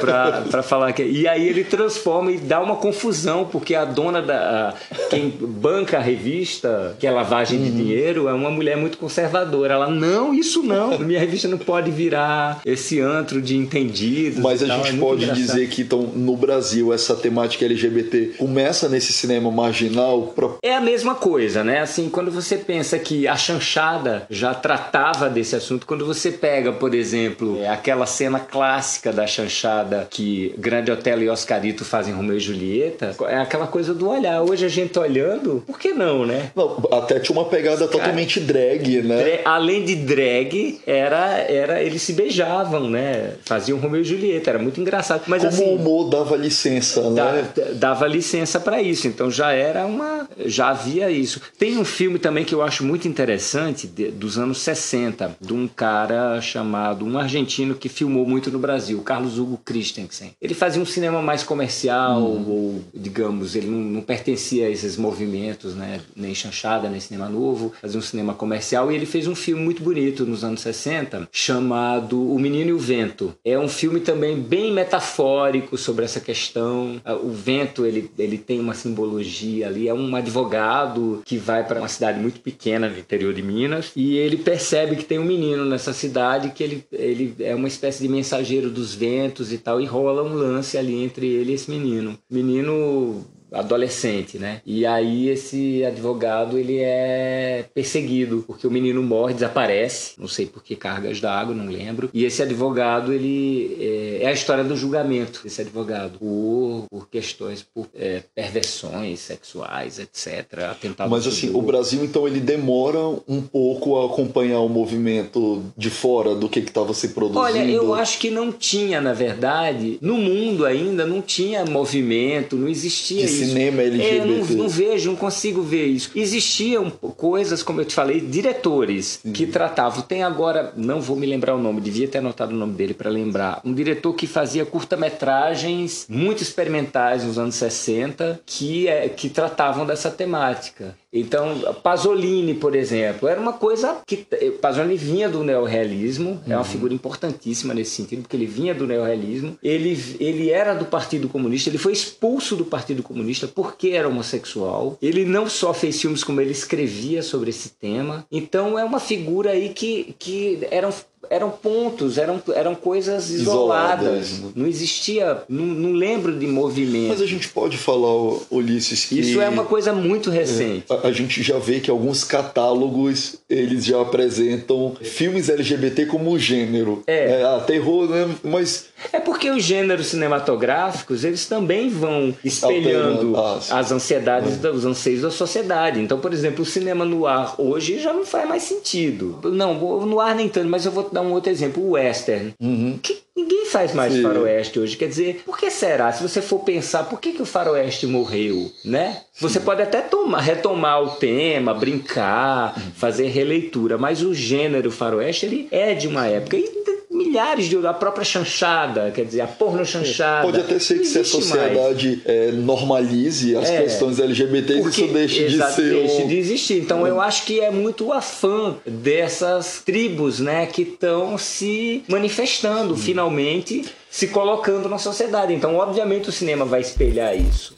Pra, 0.00 0.42
pra 0.50 0.62
falar 0.62 0.92
que. 0.92 1.02
E 1.02 1.26
aí 1.28 1.46
ele 1.48 1.64
transforma 1.64 2.30
e 2.32 2.38
dá 2.38 2.60
uma 2.60 2.76
confusão, 2.76 3.44
porque 3.44 3.74
a 3.74 3.84
dona 3.84 4.22
da. 4.22 4.74
quem 5.10 5.30
banca 5.30 5.98
a 5.98 6.00
revista, 6.00 6.96
que 6.98 7.06
é 7.06 7.10
lavagem 7.10 7.58
uhum. 7.58 7.64
de 7.64 7.70
dinheiro, 7.70 8.15
é 8.28 8.32
uma 8.32 8.50
mulher 8.50 8.76
muito 8.76 8.98
conservadora. 8.98 9.74
Ela, 9.74 9.90
não, 9.90 10.34
isso 10.34 10.62
não. 10.62 10.98
Minha 11.06 11.20
revista 11.20 11.48
não 11.48 11.58
pode 11.58 11.90
virar 11.90 12.60
esse 12.64 13.00
antro 13.00 13.40
de 13.40 13.56
entendidos. 13.56 14.40
Mas 14.40 14.62
a 14.62 14.66
gente 14.66 14.96
é 14.96 14.98
pode 14.98 15.30
dizer 15.32 15.68
que 15.68 15.82
então, 15.82 16.02
no 16.02 16.36
Brasil 16.36 16.92
essa 16.92 17.14
temática 17.14 17.64
LGBT 17.64 18.34
começa 18.38 18.88
nesse 18.88 19.12
cinema 19.12 19.50
marginal? 19.50 20.34
É 20.62 20.74
a 20.74 20.80
mesma 20.80 21.14
coisa, 21.14 21.62
né? 21.62 21.80
Assim, 21.80 22.08
quando 22.08 22.30
você 22.30 22.56
pensa 22.56 22.98
que 22.98 23.28
a 23.28 23.36
chanchada 23.36 24.26
já 24.30 24.54
tratava 24.54 25.28
desse 25.28 25.54
assunto, 25.56 25.86
quando 25.86 26.06
você 26.06 26.30
pega, 26.30 26.72
por 26.72 26.94
exemplo, 26.94 27.58
é 27.60 27.68
aquela 27.68 28.06
cena 28.06 28.40
clássica 28.40 29.12
da 29.12 29.26
chanchada 29.26 30.06
que 30.10 30.54
Grande 30.58 30.90
Otelo 30.90 31.22
e 31.22 31.28
Oscarito 31.28 31.84
fazem 31.84 32.14
Romeu 32.14 32.36
e 32.36 32.40
Julieta, 32.40 33.14
é 33.28 33.36
aquela 33.36 33.66
coisa 33.66 33.94
do 33.94 34.08
olhar. 34.08 34.42
Hoje 34.42 34.64
a 34.64 34.68
gente 34.68 34.98
olhando, 34.98 35.62
por 35.66 35.78
que 35.78 35.92
não, 35.92 36.26
né? 36.26 36.50
Não, 36.54 36.82
até 36.92 37.18
tinha 37.18 37.36
uma 37.36 37.48
pegada 37.48 37.86
totalmente 38.06 38.40
drag, 38.40 39.02
né? 39.02 39.40
além 39.44 39.84
de 39.84 39.94
drag, 39.96 40.80
era, 40.86 41.38
era 41.40 41.82
eles 41.82 42.02
se 42.02 42.12
beijavam, 42.12 42.88
né? 42.88 43.34
Faziam 43.44 43.78
Romeu 43.78 44.00
e 44.00 44.04
Julieta, 44.04 44.50
era 44.50 44.58
muito 44.58 44.80
engraçado. 44.80 45.22
Mas, 45.26 45.42
Como 45.42 45.54
assim, 45.54 45.64
o 45.64 45.74
humor 45.74 46.08
dava 46.10 46.36
licença, 46.36 47.10
né? 47.10 47.48
Dava 47.74 48.06
licença 48.06 48.60
para 48.60 48.82
isso, 48.82 49.06
então 49.06 49.30
já 49.30 49.52
era 49.52 49.86
uma. 49.86 50.28
já 50.44 50.68
havia 50.68 51.10
isso. 51.10 51.40
Tem 51.58 51.78
um 51.78 51.84
filme 51.84 52.18
também 52.18 52.44
que 52.44 52.54
eu 52.54 52.62
acho 52.62 52.84
muito 52.84 53.08
interessante, 53.08 53.86
de, 53.86 54.10
dos 54.10 54.38
anos 54.38 54.58
60, 54.58 55.36
de 55.40 55.52
um 55.52 55.66
cara 55.66 56.40
chamado, 56.40 57.04
um 57.04 57.18
argentino 57.18 57.74
que 57.74 57.88
filmou 57.88 58.26
muito 58.26 58.50
no 58.50 58.58
Brasil, 58.58 59.00
Carlos 59.02 59.38
Hugo 59.38 59.60
Christensen. 59.64 60.32
Ele 60.40 60.54
fazia 60.54 60.80
um 60.80 60.86
cinema 60.86 61.22
mais 61.22 61.42
comercial, 61.42 62.20
hum. 62.20 62.44
ou 62.48 62.84
digamos, 62.94 63.54
ele 63.56 63.66
não, 63.66 63.78
não, 63.78 64.02
pertencia 64.02 64.66
a 64.66 64.70
esses 64.70 64.96
movimentos, 64.96 65.74
né? 65.74 66.00
Nem 66.14 66.34
chanchada, 66.34 66.88
nem 66.88 67.00
cinema 67.00 67.28
novo, 67.28 67.72
fazia 67.80 67.95
um 67.96 68.02
cinema 68.02 68.34
comercial 68.34 68.90
e 68.90 68.94
ele 68.94 69.06
fez 69.06 69.26
um 69.26 69.34
filme 69.34 69.62
muito 69.62 69.82
bonito 69.82 70.24
nos 70.24 70.44
anos 70.44 70.60
60 70.60 71.28
chamado 71.32 72.20
O 72.32 72.38
Menino 72.38 72.70
e 72.70 72.72
o 72.72 72.78
Vento. 72.78 73.34
É 73.44 73.58
um 73.58 73.68
filme 73.68 74.00
também 74.00 74.38
bem 74.38 74.72
metafórico 74.72 75.76
sobre 75.76 76.04
essa 76.04 76.20
questão. 76.20 77.00
Ah, 77.04 77.14
o 77.14 77.30
vento, 77.30 77.84
ele, 77.84 78.10
ele 78.18 78.38
tem 78.38 78.60
uma 78.60 78.74
simbologia 78.74 79.66
ali, 79.66 79.88
é 79.88 79.94
um 79.94 80.14
advogado 80.14 81.22
que 81.24 81.36
vai 81.36 81.64
para 81.64 81.80
uma 81.80 81.88
cidade 81.88 82.18
muito 82.20 82.40
pequena 82.40 82.88
no 82.88 82.98
interior 82.98 83.32
de 83.32 83.42
Minas 83.42 83.92
e 83.96 84.16
ele 84.16 84.36
percebe 84.36 84.96
que 84.96 85.04
tem 85.04 85.18
um 85.18 85.24
menino 85.24 85.64
nessa 85.64 85.92
cidade 85.92 86.50
que 86.50 86.62
ele, 86.62 86.84
ele 86.92 87.34
é 87.40 87.54
uma 87.54 87.68
espécie 87.68 88.02
de 88.02 88.08
mensageiro 88.08 88.70
dos 88.70 88.94
ventos 88.94 89.52
e 89.52 89.58
tal, 89.58 89.80
e 89.80 89.84
rola 89.84 90.22
um 90.22 90.34
lance 90.34 90.76
ali 90.76 91.02
entre 91.02 91.26
ele 91.26 91.52
e 91.52 91.54
esse 91.54 91.70
menino. 91.70 92.18
Menino 92.30 93.24
adolescente, 93.52 94.38
né? 94.38 94.60
E 94.66 94.84
aí 94.84 95.28
esse 95.28 95.84
advogado 95.84 96.58
ele 96.58 96.78
é 96.78 97.64
perseguido 97.74 98.44
porque 98.46 98.66
o 98.66 98.70
menino 98.70 99.02
morre, 99.02 99.34
desaparece, 99.34 100.12
não 100.18 100.28
sei 100.28 100.46
por 100.46 100.62
que 100.62 100.74
cargas 100.74 101.20
d'água, 101.20 101.54
não 101.54 101.66
lembro. 101.66 102.10
E 102.12 102.24
esse 102.24 102.42
advogado 102.42 103.12
ele 103.12 103.76
é, 103.80 104.22
é, 104.22 104.26
a 104.26 104.32
história 104.32 104.64
do 104.64 104.76
julgamento 104.76 105.40
desse 105.44 105.60
advogado 105.60 106.18
por, 106.18 106.86
por 106.90 107.08
questões, 107.08 107.62
por 107.62 107.88
é, 107.94 108.22
perversões 108.34 109.20
sexuais, 109.20 109.98
etc. 109.98 110.64
Atentado 110.70 111.10
Mas 111.10 111.26
assim, 111.26 111.50
o 111.54 111.62
Brasil 111.62 112.04
então 112.04 112.26
ele 112.26 112.40
demora 112.40 112.98
um 113.28 113.40
pouco 113.40 113.98
a 113.98 114.06
acompanhar 114.06 114.60
o 114.60 114.68
movimento 114.68 115.62
de 115.76 115.90
fora 115.90 116.34
do 116.34 116.48
que 116.48 116.60
estava 116.60 116.92
se 116.92 117.08
produzindo. 117.08 117.40
Olha, 117.40 117.64
eu 117.64 117.94
acho 117.94 118.18
que 118.18 118.30
não 118.30 118.50
tinha, 118.50 119.00
na 119.00 119.12
verdade, 119.12 119.98
no 120.00 120.16
mundo 120.16 120.66
ainda 120.66 121.06
não 121.06 121.22
tinha 121.22 121.64
movimento, 121.64 122.56
não 122.56 122.68
existia 122.68 123.24
isso 123.24 123.35
cinema 123.36 123.82
LGBT. 123.82 124.16
É, 124.16 124.24
não, 124.24 124.44
não, 124.62 124.68
vejo, 124.68 125.10
não 125.10 125.16
consigo 125.16 125.62
ver 125.62 125.86
isso. 125.86 126.10
Existiam 126.14 126.90
coisas, 126.90 127.62
como 127.62 127.80
eu 127.80 127.84
te 127.84 127.94
falei, 127.94 128.20
diretores 128.20 129.20
uhum. 129.24 129.32
que 129.32 129.46
tratavam. 129.46 130.02
Tem 130.02 130.22
agora, 130.22 130.72
não 130.76 131.00
vou 131.00 131.16
me 131.16 131.26
lembrar 131.26 131.54
o 131.54 131.58
nome, 131.58 131.80
devia 131.80 132.08
ter 132.08 132.18
anotado 132.18 132.52
o 132.52 132.56
nome 132.56 132.74
dele 132.74 132.94
para 132.94 133.10
lembrar. 133.10 133.60
Um 133.64 133.74
diretor 133.74 134.12
que 134.14 134.26
fazia 134.26 134.64
curta-metragens 134.64 136.06
muito 136.08 136.42
experimentais 136.42 137.24
nos 137.24 137.38
anos 137.38 137.54
60 137.54 138.40
que, 138.44 138.88
é, 138.88 139.08
que 139.08 139.28
tratavam 139.28 139.86
dessa 139.86 140.10
temática. 140.10 140.96
Então, 141.18 141.74
Pasolini, 141.82 142.54
por 142.54 142.74
exemplo, 142.74 143.28
era 143.28 143.40
uma 143.40 143.52
coisa 143.52 143.98
que 144.06 144.26
Pasolini 144.60 144.96
vinha 144.96 145.28
do 145.28 145.42
neorrealismo, 145.42 146.30
uhum. 146.30 146.40
é 146.46 146.50
uma 146.50 146.58
uhum. 146.58 146.64
figura 146.64 146.94
importantíssima 146.94 147.74
nesse 147.74 147.92
sentido, 147.92 148.22
porque 148.22 148.36
ele 148.36 148.46
vinha 148.46 148.74
do 148.74 148.86
neorrealismo, 148.86 149.56
ele, 149.62 149.98
ele 150.20 150.50
era 150.50 150.74
do 150.74 150.84
Partido 150.84 151.28
Comunista, 151.28 151.70
ele 151.70 151.78
foi 151.78 151.92
expulso 151.92 152.56
do 152.56 152.64
Partido 152.64 153.02
Comunista 153.02 153.46
porque 153.46 153.90
era 153.90 154.08
homossexual. 154.08 154.98
Ele 155.00 155.24
não 155.24 155.48
só 155.48 155.72
fez 155.72 156.00
filmes, 156.00 156.22
como 156.22 156.40
ele 156.40 156.52
escrevia 156.52 157.22
sobre 157.22 157.50
esse 157.50 157.70
tema. 157.70 158.26
Então, 158.30 158.78
é 158.78 158.84
uma 158.84 159.00
figura 159.00 159.50
aí 159.50 159.70
que, 159.70 160.14
que 160.18 160.66
eram 160.70 160.92
eram 161.30 161.50
pontos, 161.50 162.18
eram, 162.18 162.40
eram 162.54 162.74
coisas 162.74 163.30
isoladas. 163.30 164.30
isoladas. 164.30 164.54
Não 164.54 164.66
existia, 164.66 165.42
não, 165.48 165.64
não, 165.64 165.92
lembro 165.92 166.38
de 166.38 166.46
movimento. 166.46 167.08
Mas 167.08 167.22
a 167.22 167.26
gente 167.26 167.48
pode 167.48 167.76
falar, 167.76 168.38
Ulisses, 168.50 169.04
que... 169.04 169.20
Isso 169.20 169.40
é 169.40 169.48
uma 169.48 169.64
coisa 169.64 169.92
muito 169.92 170.30
recente. 170.30 170.84
É, 170.90 170.94
a, 170.94 171.08
a, 171.08 171.12
gente 171.12 171.42
já 171.42 171.58
vê 171.58 171.80
que 171.80 171.90
alguns 171.90 172.24
catálogos, 172.24 173.36
eles 173.48 173.84
já 173.84 174.00
apresentam 174.00 174.96
filmes 175.02 175.48
LGBT 175.48 176.06
como 176.06 176.38
gênero. 176.38 177.02
É. 177.06 177.40
é 177.40 177.44
ah, 177.44 177.62
terror, 177.66 178.08
né? 178.08 178.28
Mas... 178.42 178.86
É 179.12 179.20
porque 179.20 179.50
os 179.50 179.62
gêneros 179.62 180.06
cinematográficos, 180.08 181.24
eles 181.24 181.46
também 181.46 181.88
vão 181.88 182.34
espelhando 182.44 183.36
ah, 183.36 183.58
as 183.70 183.92
ansiedades, 183.92 184.62
é. 184.64 184.70
os 184.70 184.84
anseios 184.84 185.22
da 185.22 185.30
sociedade. 185.30 186.00
Então, 186.00 186.18
por 186.18 186.32
exemplo, 186.32 186.62
o 186.62 186.66
cinema 186.66 187.04
no 187.04 187.26
ar 187.26 187.54
hoje 187.58 187.98
já 187.98 188.12
não 188.12 188.24
faz 188.24 188.48
mais 188.48 188.62
sentido. 188.62 189.38
Não, 189.44 189.74
no 189.74 190.20
ar 190.20 190.34
nem 190.34 190.48
tanto, 190.48 190.68
mas 190.68 190.84
eu 190.84 190.92
vou 190.92 191.04
dar 191.16 191.22
um 191.22 191.32
outro 191.32 191.50
exemplo, 191.50 191.82
o 191.82 191.90
western. 191.92 192.54
Uhum. 192.60 192.98
Que 193.02 193.18
ninguém 193.34 193.66
faz 193.66 193.94
mais 193.94 194.12
Sim. 194.12 194.22
faroeste 194.22 194.78
hoje. 194.78 194.96
Quer 194.96 195.08
dizer, 195.08 195.42
por 195.44 195.58
que 195.58 195.70
será? 195.70 196.12
Se 196.12 196.22
você 196.22 196.42
for 196.42 196.60
pensar, 196.60 197.04
por 197.04 197.20
que, 197.20 197.32
que 197.32 197.42
o 197.42 197.46
faroeste 197.46 198.06
morreu, 198.06 198.70
né? 198.84 199.22
Você 199.40 199.58
pode 199.58 199.82
até 199.82 200.00
tomar, 200.00 200.40
retomar 200.40 201.02
o 201.02 201.10
tema, 201.16 201.74
brincar, 201.74 202.76
uhum. 202.76 202.92
fazer 202.94 203.28
releitura, 203.28 203.96
mas 203.98 204.22
o 204.22 204.34
gênero 204.34 204.90
faroeste, 204.90 205.46
ele 205.46 205.68
é 205.70 205.94
de 205.94 206.06
uma 206.06 206.26
época. 206.26 206.56
E 206.56 206.85
milhares 207.26 207.66
de 207.66 207.76
a 207.86 207.92
própria 207.92 208.24
chanchada, 208.24 209.10
quer 209.14 209.24
dizer, 209.24 209.40
a 209.40 209.46
porno 209.46 209.84
chanchada. 209.84 210.42
Pode 210.46 210.60
até 210.60 210.78
ser 210.78 210.98
que 210.98 211.06
se 211.06 211.18
a 211.18 211.24
sociedade 211.24 212.22
é, 212.24 212.52
normalize 212.52 213.56
as 213.56 213.68
é, 213.68 213.82
questões 213.82 214.18
LGBTs, 214.18 214.88
isso 214.88 215.06
deixe 215.08 215.48
de 215.48 215.72
ser. 215.72 215.94
Deixe 215.94 216.22
um... 216.22 216.28
de 216.28 216.38
existir. 216.38 216.80
Então 216.80 217.02
um... 217.02 217.06
eu 217.06 217.20
acho 217.20 217.44
que 217.44 217.60
é 217.60 217.70
muito 217.70 218.12
afã 218.12 218.76
dessas 218.86 219.82
tribos, 219.84 220.40
né, 220.40 220.66
que 220.66 220.82
estão 220.82 221.36
se 221.36 222.02
manifestando 222.08 222.94
hum. 222.94 222.96
finalmente, 222.96 223.84
se 224.10 224.28
colocando 224.28 224.88
na 224.88 224.98
sociedade. 224.98 225.52
Então, 225.52 225.76
obviamente, 225.76 226.28
o 226.28 226.32
cinema 226.32 226.64
vai 226.64 226.80
espelhar 226.80 227.36
isso. 227.36 227.76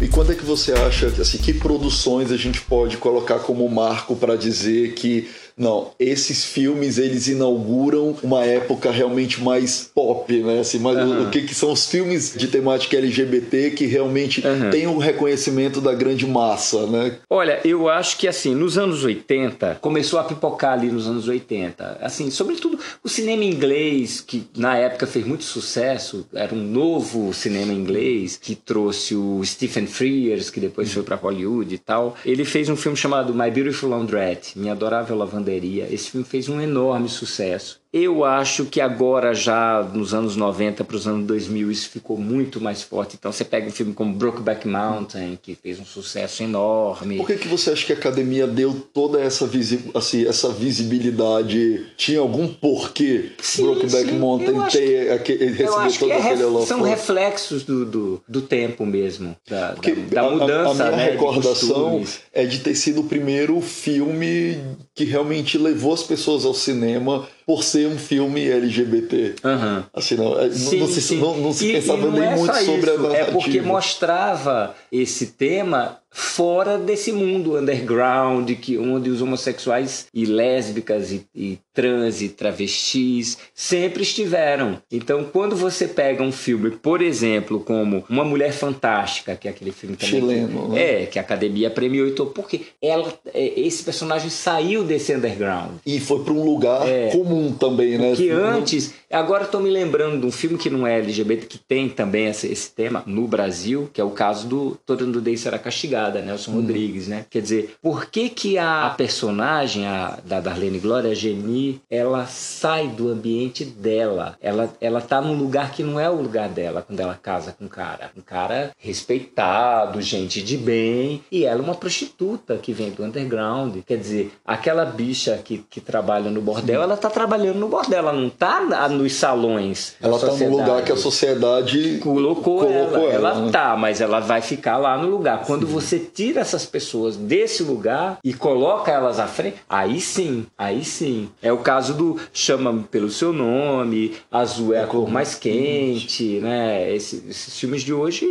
E 0.00 0.08
quando 0.08 0.32
é 0.32 0.34
que 0.34 0.44
você 0.44 0.72
acha 0.72 1.06
assim, 1.06 1.38
que 1.38 1.54
produções 1.54 2.30
a 2.30 2.36
gente 2.36 2.60
pode 2.60 2.98
colocar 2.98 3.38
como 3.38 3.66
marco 3.68 4.14
para 4.14 4.36
dizer 4.36 4.92
que 4.92 5.28
não, 5.58 5.92
esses 5.98 6.44
filmes 6.44 6.98
eles 6.98 7.28
inauguram 7.28 8.14
uma 8.22 8.44
época 8.44 8.90
realmente 8.90 9.42
mais 9.42 9.90
pop, 9.94 10.30
né? 10.42 10.60
Assim, 10.60 10.78
mas 10.78 10.98
uhum. 10.98 11.22
o, 11.22 11.30
que, 11.30 11.42
que 11.42 11.54
são 11.54 11.72
os 11.72 11.86
filmes 11.86 12.34
de 12.36 12.46
temática 12.46 12.98
LGBT 12.98 13.70
que 13.70 13.86
realmente 13.86 14.46
uhum. 14.46 14.70
têm 14.70 14.86
um 14.86 14.98
reconhecimento 14.98 15.80
da 15.80 15.94
grande 15.94 16.26
massa, 16.26 16.86
né? 16.86 17.16
Olha, 17.30 17.58
eu 17.64 17.88
acho 17.88 18.18
que 18.18 18.28
assim, 18.28 18.54
nos 18.54 18.76
anos 18.76 19.02
80, 19.02 19.78
começou 19.80 20.18
a 20.18 20.24
pipocar 20.24 20.74
ali 20.74 20.90
nos 20.90 21.06
anos 21.06 21.26
80. 21.26 22.00
Assim, 22.02 22.30
sobretudo 22.30 22.78
o 23.02 23.08
cinema 23.08 23.42
inglês, 23.42 24.20
que 24.20 24.46
na 24.54 24.76
época 24.76 25.06
fez 25.06 25.26
muito 25.26 25.44
sucesso, 25.44 26.26
era 26.34 26.54
um 26.54 26.62
novo 26.62 27.32
cinema 27.32 27.72
inglês 27.72 28.36
que 28.36 28.54
trouxe 28.54 29.14
o 29.14 29.42
Stephen 29.42 29.86
Frears, 29.86 30.50
que 30.50 30.60
depois 30.60 30.92
foi 30.92 31.02
para 31.02 31.16
Hollywood 31.16 31.74
e 31.74 31.78
tal. 31.78 32.14
Ele 32.26 32.44
fez 32.44 32.68
um 32.68 32.76
filme 32.76 32.96
chamado 32.96 33.34
My 33.34 33.50
Beautiful 33.50 33.88
Laundrette, 33.88 34.58
Minha 34.58 34.72
Adorável 34.72 35.16
Lavanderia 35.16 35.45
Esse 35.90 36.10
filme 36.10 36.26
fez 36.26 36.48
um 36.48 36.60
enorme 36.60 37.08
sucesso. 37.08 37.80
Eu 37.98 38.24
acho 38.26 38.66
que 38.66 38.78
agora, 38.78 39.32
já 39.32 39.82
nos 39.82 40.12
anos 40.12 40.36
90 40.36 40.84
para 40.84 40.96
os 40.96 41.08
anos 41.08 41.26
2000, 41.26 41.70
isso 41.70 41.88
ficou 41.88 42.18
muito 42.18 42.60
mais 42.60 42.82
forte. 42.82 43.16
Então, 43.18 43.32
você 43.32 43.42
pega 43.42 43.68
um 43.68 43.70
filme 43.70 43.94
como 43.94 44.12
Brokeback 44.12 44.68
Mountain, 44.68 45.38
que 45.42 45.54
fez 45.54 45.80
um 45.80 45.84
sucesso 45.86 46.42
enorme. 46.42 47.16
Por 47.16 47.26
que, 47.26 47.36
que 47.36 47.48
você 47.48 47.70
acha 47.70 47.86
que 47.86 47.94
a 47.94 47.96
academia 47.96 48.46
deu 48.46 48.74
toda 48.92 49.18
essa, 49.18 49.46
visi 49.46 49.90
assim, 49.94 50.26
essa 50.26 50.50
visibilidade? 50.50 51.86
Tinha 51.96 52.20
algum 52.20 52.46
porquê 52.46 53.30
sim, 53.40 53.62
Brokeback 53.62 54.10
sim. 54.10 54.18
Mountain 54.18 54.68
ter 54.70 55.12
aquele, 55.12 55.46
receber 55.46 55.98
todo 55.98 56.12
é 56.12 56.16
aquele 56.16 56.48
ref, 56.48 56.66
São 56.66 56.82
reflexos 56.82 57.64
do, 57.64 57.86
do, 57.86 58.22
do, 58.28 58.42
tempo 58.42 58.84
mesmo, 58.84 59.34
da, 59.48 59.72
da, 59.72 60.22
da 60.22 60.30
mudança. 60.30 60.84
A, 60.84 60.88
a 60.88 60.90
minha 60.90 61.06
né, 61.06 61.10
recordação 61.12 62.00
de 62.00 62.08
é 62.30 62.44
de 62.44 62.58
ter 62.58 62.74
sido 62.74 63.00
o 63.00 63.04
primeiro 63.04 63.58
filme 63.62 64.58
que 64.94 65.04
realmente 65.04 65.56
levou 65.56 65.94
as 65.94 66.02
pessoas 66.02 66.44
ao 66.44 66.52
cinema 66.52 67.26
por 67.46 67.62
ser 67.62 67.85
um 67.86 67.98
filme 67.98 68.48
LGBT. 68.48 69.34
Uhum. 69.44 69.82
Assim, 69.94 70.14
não, 70.16 70.38
é, 70.38 70.50
sim, 70.50 70.80
não, 70.80 70.86
se, 70.86 71.14
não, 71.16 71.36
não 71.38 71.52
se 71.52 71.72
pensava 71.72 72.06
e 72.06 72.10
nem 72.10 72.22
é 72.22 72.36
muito 72.36 72.54
sobre 72.54 72.90
isso, 72.90 72.90
a 72.90 73.02
narrativa. 73.02 73.16
É 73.16 73.24
porque 73.32 73.60
mostrava 73.60 74.74
esse 74.90 75.28
tema 75.28 75.98
fora 76.18 76.78
desse 76.78 77.12
mundo 77.12 77.58
underground 77.58 78.50
que 78.52 78.78
onde 78.78 79.10
os 79.10 79.20
homossexuais 79.20 80.06
e 80.14 80.24
lésbicas 80.24 81.12
e, 81.12 81.26
e, 81.34 81.58
trans 81.74 82.22
e 82.22 82.30
travestis 82.30 83.36
sempre 83.54 84.02
estiveram. 84.02 84.78
Então, 84.90 85.24
quando 85.30 85.54
você 85.54 85.86
pega 85.86 86.22
um 86.22 86.32
filme, 86.32 86.70
por 86.70 87.02
exemplo, 87.02 87.60
como 87.60 88.02
Uma 88.08 88.24
Mulher 88.24 88.52
Fantástica, 88.52 89.36
que 89.36 89.46
é 89.46 89.50
aquele 89.50 89.72
filme 89.72 89.94
também 89.94 90.20
chileno, 90.20 90.62
que, 90.62 90.68
né? 90.68 91.02
é 91.02 91.06
que 91.06 91.18
a 91.18 91.22
Academia 91.22 91.68
premiou, 91.68 92.08
então 92.08 92.24
porque 92.24 92.62
ela 92.80 93.12
é, 93.34 93.60
esse 93.60 93.82
personagem 93.82 94.30
saiu 94.30 94.84
desse 94.84 95.14
underground 95.14 95.72
e 95.84 96.00
foi 96.00 96.24
para 96.24 96.32
um 96.32 96.42
lugar 96.42 96.88
é, 96.88 97.10
comum 97.10 97.52
também, 97.52 97.98
né? 97.98 98.14
Que 98.16 98.30
antes, 98.30 98.94
agora 99.10 99.44
estou 99.44 99.60
me 99.60 99.70
lembrando 99.70 100.20
de 100.20 100.26
um 100.26 100.32
filme 100.32 100.58
que 100.58 100.70
não 100.70 100.86
é 100.86 100.98
LGBT 100.98 101.46
que 101.46 101.58
tem 101.58 101.88
também 101.88 102.26
esse, 102.26 102.46
esse 102.46 102.70
tema 102.70 103.02
no 103.06 103.26
Brasil, 103.26 103.88
que 103.92 104.00
é 104.00 104.04
o 104.04 104.10
caso 104.10 104.46
do 104.46 104.78
Todo 104.84 105.06
Nudez 105.06 105.40
Será 105.40 105.58
Castigado 105.58 106.18
Nelson 106.20 106.52
hum. 106.52 106.54
Rodrigues, 106.56 107.08
né? 107.08 107.26
Quer 107.30 107.42
dizer, 107.42 107.76
por 107.82 108.06
que 108.06 108.28
que 108.28 108.58
a, 108.58 108.86
a 108.86 108.90
personagem 108.90 109.86
a, 109.86 110.18
da 110.24 110.40
Darlene 110.40 110.78
Glória, 110.78 111.10
a 111.10 111.14
Geni, 111.14 111.80
ela 111.90 112.26
sai 112.26 112.88
do 112.88 113.08
ambiente 113.08 113.64
dela? 113.64 114.36
Ela, 114.40 114.74
ela 114.80 115.00
tá 115.00 115.20
num 115.20 115.36
lugar 115.36 115.72
que 115.72 115.82
não 115.82 115.98
é 115.98 116.08
o 116.10 116.20
lugar 116.20 116.48
dela 116.48 116.82
quando 116.82 117.00
ela 117.00 117.14
casa 117.14 117.52
com 117.52 117.64
um 117.64 117.68
cara. 117.68 118.10
Um 118.16 118.20
cara 118.20 118.70
respeitado, 118.78 120.00
gente 120.00 120.42
de 120.42 120.56
bem, 120.56 121.22
e 121.30 121.44
ela 121.44 121.60
é 121.60 121.64
uma 121.64 121.74
prostituta 121.74 122.56
que 122.56 122.72
vem 122.72 122.90
do 122.90 123.04
underground. 123.04 123.78
Quer 123.86 123.98
dizer, 123.98 124.32
aquela 124.44 124.84
bicha 124.84 125.40
que, 125.44 125.58
que 125.58 125.80
trabalha 125.80 126.30
no 126.30 126.40
bordel, 126.40 126.80
Sim. 126.80 126.84
ela 126.84 126.96
tá 126.96 127.10
trabalhando 127.10 127.58
no 127.58 127.68
bordel, 127.68 127.98
ela 127.98 128.12
não 128.12 128.28
tá 128.28 128.60
nos 128.96 129.14
salões. 129.14 129.94
Ela 130.00 130.18
tá 130.18 130.26
no 130.26 130.56
lugar 130.56 130.82
que 130.82 130.92
a 130.92 130.96
sociedade 130.96 131.98
colocou, 132.02 132.60
colocou 132.60 133.10
ela. 133.10 133.12
Ela, 133.12 133.30
ela 133.30 133.40
né? 133.40 133.52
tá, 133.52 133.76
mas 133.76 134.00
ela 134.00 134.20
vai 134.20 134.40
ficar 134.40 134.78
lá 134.78 134.96
no 134.96 135.08
lugar. 135.08 135.44
Quando 135.44 135.66
Sim. 135.66 135.72
você 135.72 135.98
tira 135.98 136.40
essas 136.40 136.66
pessoas 136.66 137.16
desse 137.16 137.62
lugar 137.62 138.18
e 138.24 138.32
coloca 138.34 138.90
elas 138.90 139.18
à 139.18 139.26
frente, 139.26 139.56
aí 139.68 140.00
sim, 140.00 140.46
aí 140.56 140.84
sim. 140.84 141.28
É 141.42 141.52
o 141.52 141.58
caso 141.58 141.94
do 141.94 142.18
chama-me 142.32 142.84
pelo 142.84 143.10
seu 143.10 143.32
nome, 143.32 144.14
azul 144.30 144.74
é 144.74 144.82
a 144.82 144.86
cor 144.86 145.08
mais 145.08 145.34
quente, 145.34 146.40
né? 146.40 146.92
Esses 146.94 147.58
filmes 147.58 147.82
de 147.82 147.92
hoje, 147.92 148.26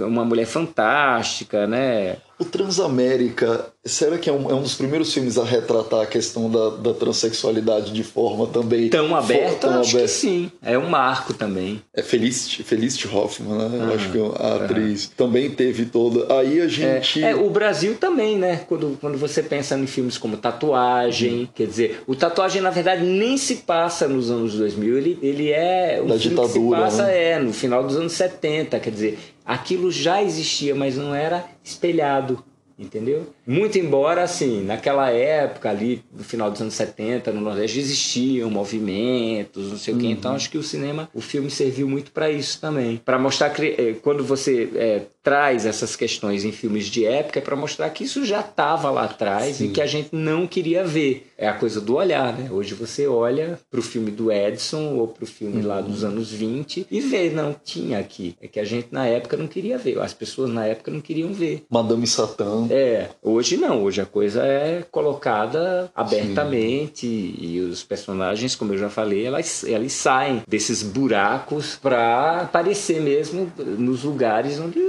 uma 0.00 0.24
mulher 0.24 0.46
fantástica, 0.46 1.66
né? 1.66 2.16
O 2.38 2.44
Transamérica, 2.44 3.66
será 3.84 4.16
que 4.16 4.30
é 4.30 4.32
um, 4.32 4.48
é 4.48 4.54
um, 4.54 4.62
dos 4.62 4.74
primeiros 4.74 5.12
filmes 5.12 5.36
a 5.36 5.44
retratar 5.44 6.02
a 6.02 6.06
questão 6.06 6.48
da, 6.48 6.70
da 6.70 6.94
transexualidade 6.94 7.92
de 7.92 8.04
forma 8.04 8.46
também 8.46 8.88
tão 8.88 9.16
aberta? 9.16 9.68
Tão 9.68 9.80
acho 9.80 9.96
aberta. 9.96 10.12
que 10.12 10.20
sim. 10.20 10.52
É 10.62 10.78
um 10.78 10.88
marco 10.88 11.34
também. 11.34 11.82
É 11.92 12.00
Felicity, 12.00 12.62
Felicity 12.62 13.08
Hoffman, 13.08 13.58
né? 13.58 13.88
Ah, 13.90 13.94
acho 13.94 14.12
que 14.12 14.18
a 14.18 14.64
atriz 14.64 15.10
também 15.16 15.50
teve 15.50 15.86
toda. 15.86 16.32
Aí 16.38 16.60
a 16.60 16.68
gente. 16.68 17.24
É, 17.24 17.30
é, 17.30 17.34
o 17.34 17.50
Brasil 17.50 17.96
também, 17.96 18.38
né? 18.38 18.62
Quando, 18.68 18.96
quando 19.00 19.18
você 19.18 19.42
pensa 19.42 19.76
em 19.76 19.86
filmes 19.86 20.16
como 20.16 20.36
Tatuagem, 20.36 21.42
hum. 21.42 21.48
quer 21.52 21.66
dizer, 21.66 22.02
o 22.06 22.14
Tatuagem 22.14 22.62
na 22.62 22.70
verdade 22.70 23.02
nem 23.02 23.36
se 23.36 23.56
passa 23.56 24.06
nos 24.06 24.30
anos 24.30 24.54
2000, 24.54 24.96
ele, 24.96 25.18
ele 25.22 25.50
é 25.50 26.00
um 26.00 26.06
da 26.06 26.18
filme 26.18 26.36
ditadura, 26.36 26.46
que 26.46 26.60
se 26.60 26.70
passa 26.70 27.02
né? 27.04 27.30
é 27.30 27.38
no 27.40 27.52
final 27.52 27.82
dos 27.82 27.96
anos 27.96 28.12
70, 28.12 28.78
quer 28.78 28.90
dizer, 28.90 29.18
aquilo 29.48 29.90
já 29.90 30.22
existia, 30.22 30.74
mas 30.74 30.94
não 30.98 31.14
era 31.14 31.48
espelhado, 31.64 32.44
entendeu? 32.78 33.26
Muito 33.46 33.78
embora, 33.78 34.22
assim, 34.22 34.62
naquela 34.62 35.10
época 35.10 35.68
ali, 35.68 36.02
no 36.12 36.22
final 36.22 36.50
dos 36.50 36.60
anos 36.60 36.74
70, 36.74 37.32
no 37.32 37.40
Nordeste, 37.40 37.78
existiam 37.78 38.50
movimentos, 38.50 39.70
não 39.70 39.76
sei 39.76 39.94
uhum. 39.94 39.98
o 39.98 40.02
quê. 40.02 40.08
Então, 40.08 40.34
acho 40.34 40.50
que 40.50 40.58
o 40.58 40.62
cinema, 40.62 41.08
o 41.12 41.20
filme 41.20 41.50
serviu 41.50 41.88
muito 41.88 42.12
para 42.12 42.30
isso 42.30 42.60
também. 42.60 43.00
para 43.04 43.18
mostrar 43.18 43.50
que 43.50 43.62
eh, 43.62 43.96
quando 44.02 44.24
você 44.24 44.70
é, 44.74 45.02
traz 45.22 45.66
essas 45.66 45.96
questões 45.96 46.44
em 46.44 46.52
filmes 46.52 46.86
de 46.86 47.04
época, 47.04 47.38
é 47.38 47.42
para 47.42 47.56
mostrar 47.56 47.90
que 47.90 48.04
isso 48.04 48.24
já 48.24 48.40
estava 48.40 48.90
lá 48.90 49.04
atrás 49.04 49.56
Sim. 49.56 49.66
e 49.66 49.68
que 49.70 49.80
a 49.80 49.86
gente 49.86 50.08
não 50.12 50.46
queria 50.46 50.84
ver. 50.84 51.26
É 51.36 51.46
a 51.46 51.52
coisa 51.52 51.80
do 51.80 51.96
olhar, 51.96 52.36
né? 52.36 52.50
Hoje 52.50 52.74
você 52.74 53.06
olha 53.06 53.58
para 53.70 53.78
o 53.78 53.82
filme 53.82 54.10
do 54.10 54.32
Edson 54.32 54.94
ou 54.94 55.06
para 55.06 55.24
o 55.24 55.26
filme 55.26 55.60
uhum. 55.60 55.68
lá 55.68 55.80
dos 55.80 56.02
anos 56.02 56.32
20 56.32 56.86
e 56.90 57.00
vê, 57.00 57.30
não, 57.30 57.54
tinha 57.62 57.98
aqui. 57.98 58.36
É 58.40 58.48
que 58.48 58.58
a 58.58 58.64
gente 58.64 58.88
na 58.90 59.06
época 59.06 59.36
não 59.36 59.46
queria 59.46 59.76
ver. 59.76 59.98
As 60.00 60.14
pessoas 60.14 60.50
na 60.50 60.64
época 60.64 60.90
não 60.90 61.00
queriam 61.00 61.32
ver. 61.32 61.64
Madame 61.70 62.06
Satã. 62.06 62.66
É, 62.70 63.08
Hoje 63.22 63.56
não, 63.56 63.82
hoje 63.82 64.00
a 64.00 64.06
coisa 64.06 64.42
é 64.42 64.84
colocada 64.90 65.90
abertamente 65.94 67.06
Sim. 67.06 67.34
e 67.38 67.60
os 67.60 67.82
personagens, 67.82 68.54
como 68.54 68.72
eu 68.72 68.78
já 68.78 68.88
falei, 68.88 69.26
elas, 69.26 69.64
elas 69.64 69.92
saem 69.92 70.42
desses 70.48 70.82
buracos 70.82 71.78
para 71.82 72.42
aparecer 72.42 73.00
mesmo 73.00 73.52
nos 73.58 74.04
lugares 74.04 74.58
onde, 74.58 74.80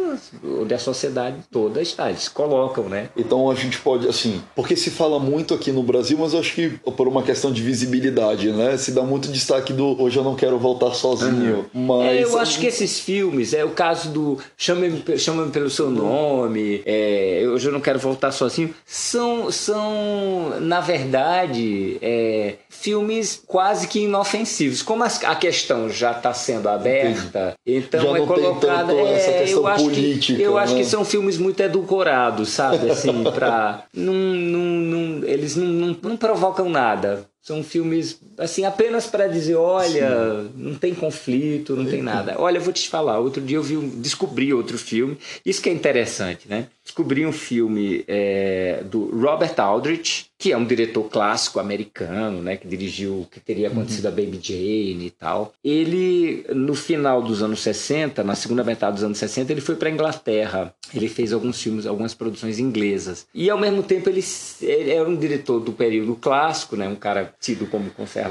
onde 0.43 0.73
a 0.73 0.79
sociedade 0.79 1.37
toda 1.51 1.81
está. 1.81 2.09
Eles 2.09 2.29
colocam, 2.29 2.85
né? 2.85 3.09
Então 3.17 3.49
a 3.49 3.55
gente 3.55 3.77
pode, 3.79 4.07
assim, 4.07 4.41
porque 4.55 4.75
se 4.75 4.89
fala 4.89 5.19
muito 5.19 5.53
aqui 5.53 5.71
no 5.71 5.83
Brasil, 5.83 6.17
mas 6.17 6.33
eu 6.33 6.39
acho 6.39 6.53
que 6.53 6.69
por 6.95 7.07
uma 7.07 7.23
questão 7.23 7.51
de 7.51 7.61
visibilidade, 7.61 8.51
né? 8.51 8.77
Se 8.77 8.91
dá 8.91 9.01
muito 9.01 9.27
destaque 9.27 9.73
do 9.73 10.01
Hoje 10.01 10.17
Eu 10.17 10.23
Não 10.23 10.35
Quero 10.35 10.57
Voltar 10.57 10.93
Sozinho. 10.93 11.65
Uhum. 11.73 11.87
Mas... 11.87 12.07
É, 12.07 12.23
eu 12.23 12.37
acho 12.39 12.59
que 12.59 12.67
esses 12.67 12.99
filmes, 12.99 13.53
é 13.53 13.65
o 13.65 13.71
caso 13.71 14.09
do 14.09 14.37
Chama-me 14.57 15.03
chama 15.17 15.47
pelo 15.47 15.69
seu 15.69 15.89
nome, 15.89 16.81
é, 16.85 17.43
Hoje 17.51 17.68
Eu 17.69 17.73
Não 17.73 17.81
Quero 17.81 17.99
Voltar 17.99 18.31
sozinho, 18.31 18.73
são, 18.85 19.51
são 19.51 20.59
na 20.59 20.79
verdade, 20.79 21.97
é, 22.01 22.55
filmes 22.69 23.41
quase 23.45 23.87
que 23.87 24.01
inofensivos. 24.01 24.81
Como 24.81 25.03
a 25.03 25.35
questão 25.35 25.89
já 25.89 26.11
está 26.11 26.33
sendo 26.33 26.67
aberta, 26.67 27.53
então 27.65 28.01
já 28.01 28.17
é 28.17 28.25
colocada. 28.25 28.93
É, 28.93 29.45
eu 29.47 29.67
acho 29.67 29.83
política, 29.83 30.37
que 30.37 30.43
eu 30.43 30.55
né? 30.55 30.61
acho 30.61 30.75
que 30.75 30.85
são 30.85 31.05
filmes 31.05 31.37
muito 31.37 31.61
edulcorados, 31.61 32.49
sabe? 32.49 32.89
Assim, 32.89 33.23
para 33.23 33.83
não, 33.93 34.13
não, 34.13 34.59
não, 34.59 35.27
eles 35.27 35.55
não, 35.55 35.67
não, 35.67 35.97
não 36.01 36.17
provocam 36.17 36.69
nada. 36.69 37.25
São 37.41 37.63
filmes 37.63 38.19
assim, 38.39 38.65
apenas 38.65 39.05
para 39.05 39.27
dizer, 39.27 39.55
olha, 39.55 40.09
Sim. 40.09 40.51
não 40.55 40.75
tem 40.75 40.95
conflito, 40.95 41.75
não 41.75 41.87
é. 41.87 41.89
tem 41.91 42.01
nada. 42.01 42.35
Olha, 42.37 42.57
eu 42.57 42.61
vou 42.61 42.73
te 42.73 42.87
falar, 42.87 43.19
outro 43.19 43.41
dia 43.41 43.57
eu 43.57 43.63
vi, 43.63 43.75
descobri 43.77 44.53
outro 44.53 44.77
filme, 44.77 45.17
isso 45.45 45.61
que 45.61 45.69
é 45.69 45.73
interessante, 45.73 46.47
né? 46.47 46.67
Descobri 46.83 47.25
um 47.25 47.31
filme 47.31 48.03
é, 48.07 48.83
do 48.89 49.15
Robert 49.15 49.53
Aldrich, 49.57 50.29
que 50.39 50.53
é 50.53 50.57
um 50.57 50.65
diretor 50.65 51.03
clássico 51.03 51.59
americano, 51.59 52.41
né, 52.41 52.55
que 52.55 52.65
dirigiu 52.65 53.21
o 53.21 53.27
que 53.29 53.41
teria 53.41 53.67
acontecido 53.67 54.05
uhum. 54.05 54.11
a 54.11 54.15
Baby 54.15 54.39
Jane 54.41 55.05
e 55.05 55.11
tal. 55.11 55.53
Ele, 55.63 56.45
no 56.55 56.73
final 56.73 57.21
dos 57.21 57.43
anos 57.43 57.59
60, 57.59 58.23
na 58.23 58.35
segunda 58.35 58.63
metade 58.63 58.95
dos 58.95 59.03
anos 59.03 59.17
60, 59.17 59.51
ele 59.51 59.59
foi 59.59 59.75
para 59.75 59.89
Inglaterra. 59.89 60.73
Ele 60.95 61.09
fez 61.09 61.33
alguns 61.33 61.61
filmes, 61.61 61.85
algumas 61.85 62.13
produções 62.13 62.57
inglesas. 62.57 63.27
E 63.35 63.49
ao 63.49 63.59
mesmo 63.59 63.83
tempo 63.83 64.09
ele, 64.09 64.23
ele 64.61 64.91
era 64.91 65.07
um 65.07 65.15
diretor 65.17 65.59
do 65.59 65.73
período 65.73 66.15
clássico, 66.15 66.77
né, 66.77 66.87
um 66.87 66.95
cara 66.95 67.33
tido 67.39 67.67
como 67.67 67.91
conservador. 67.91 68.28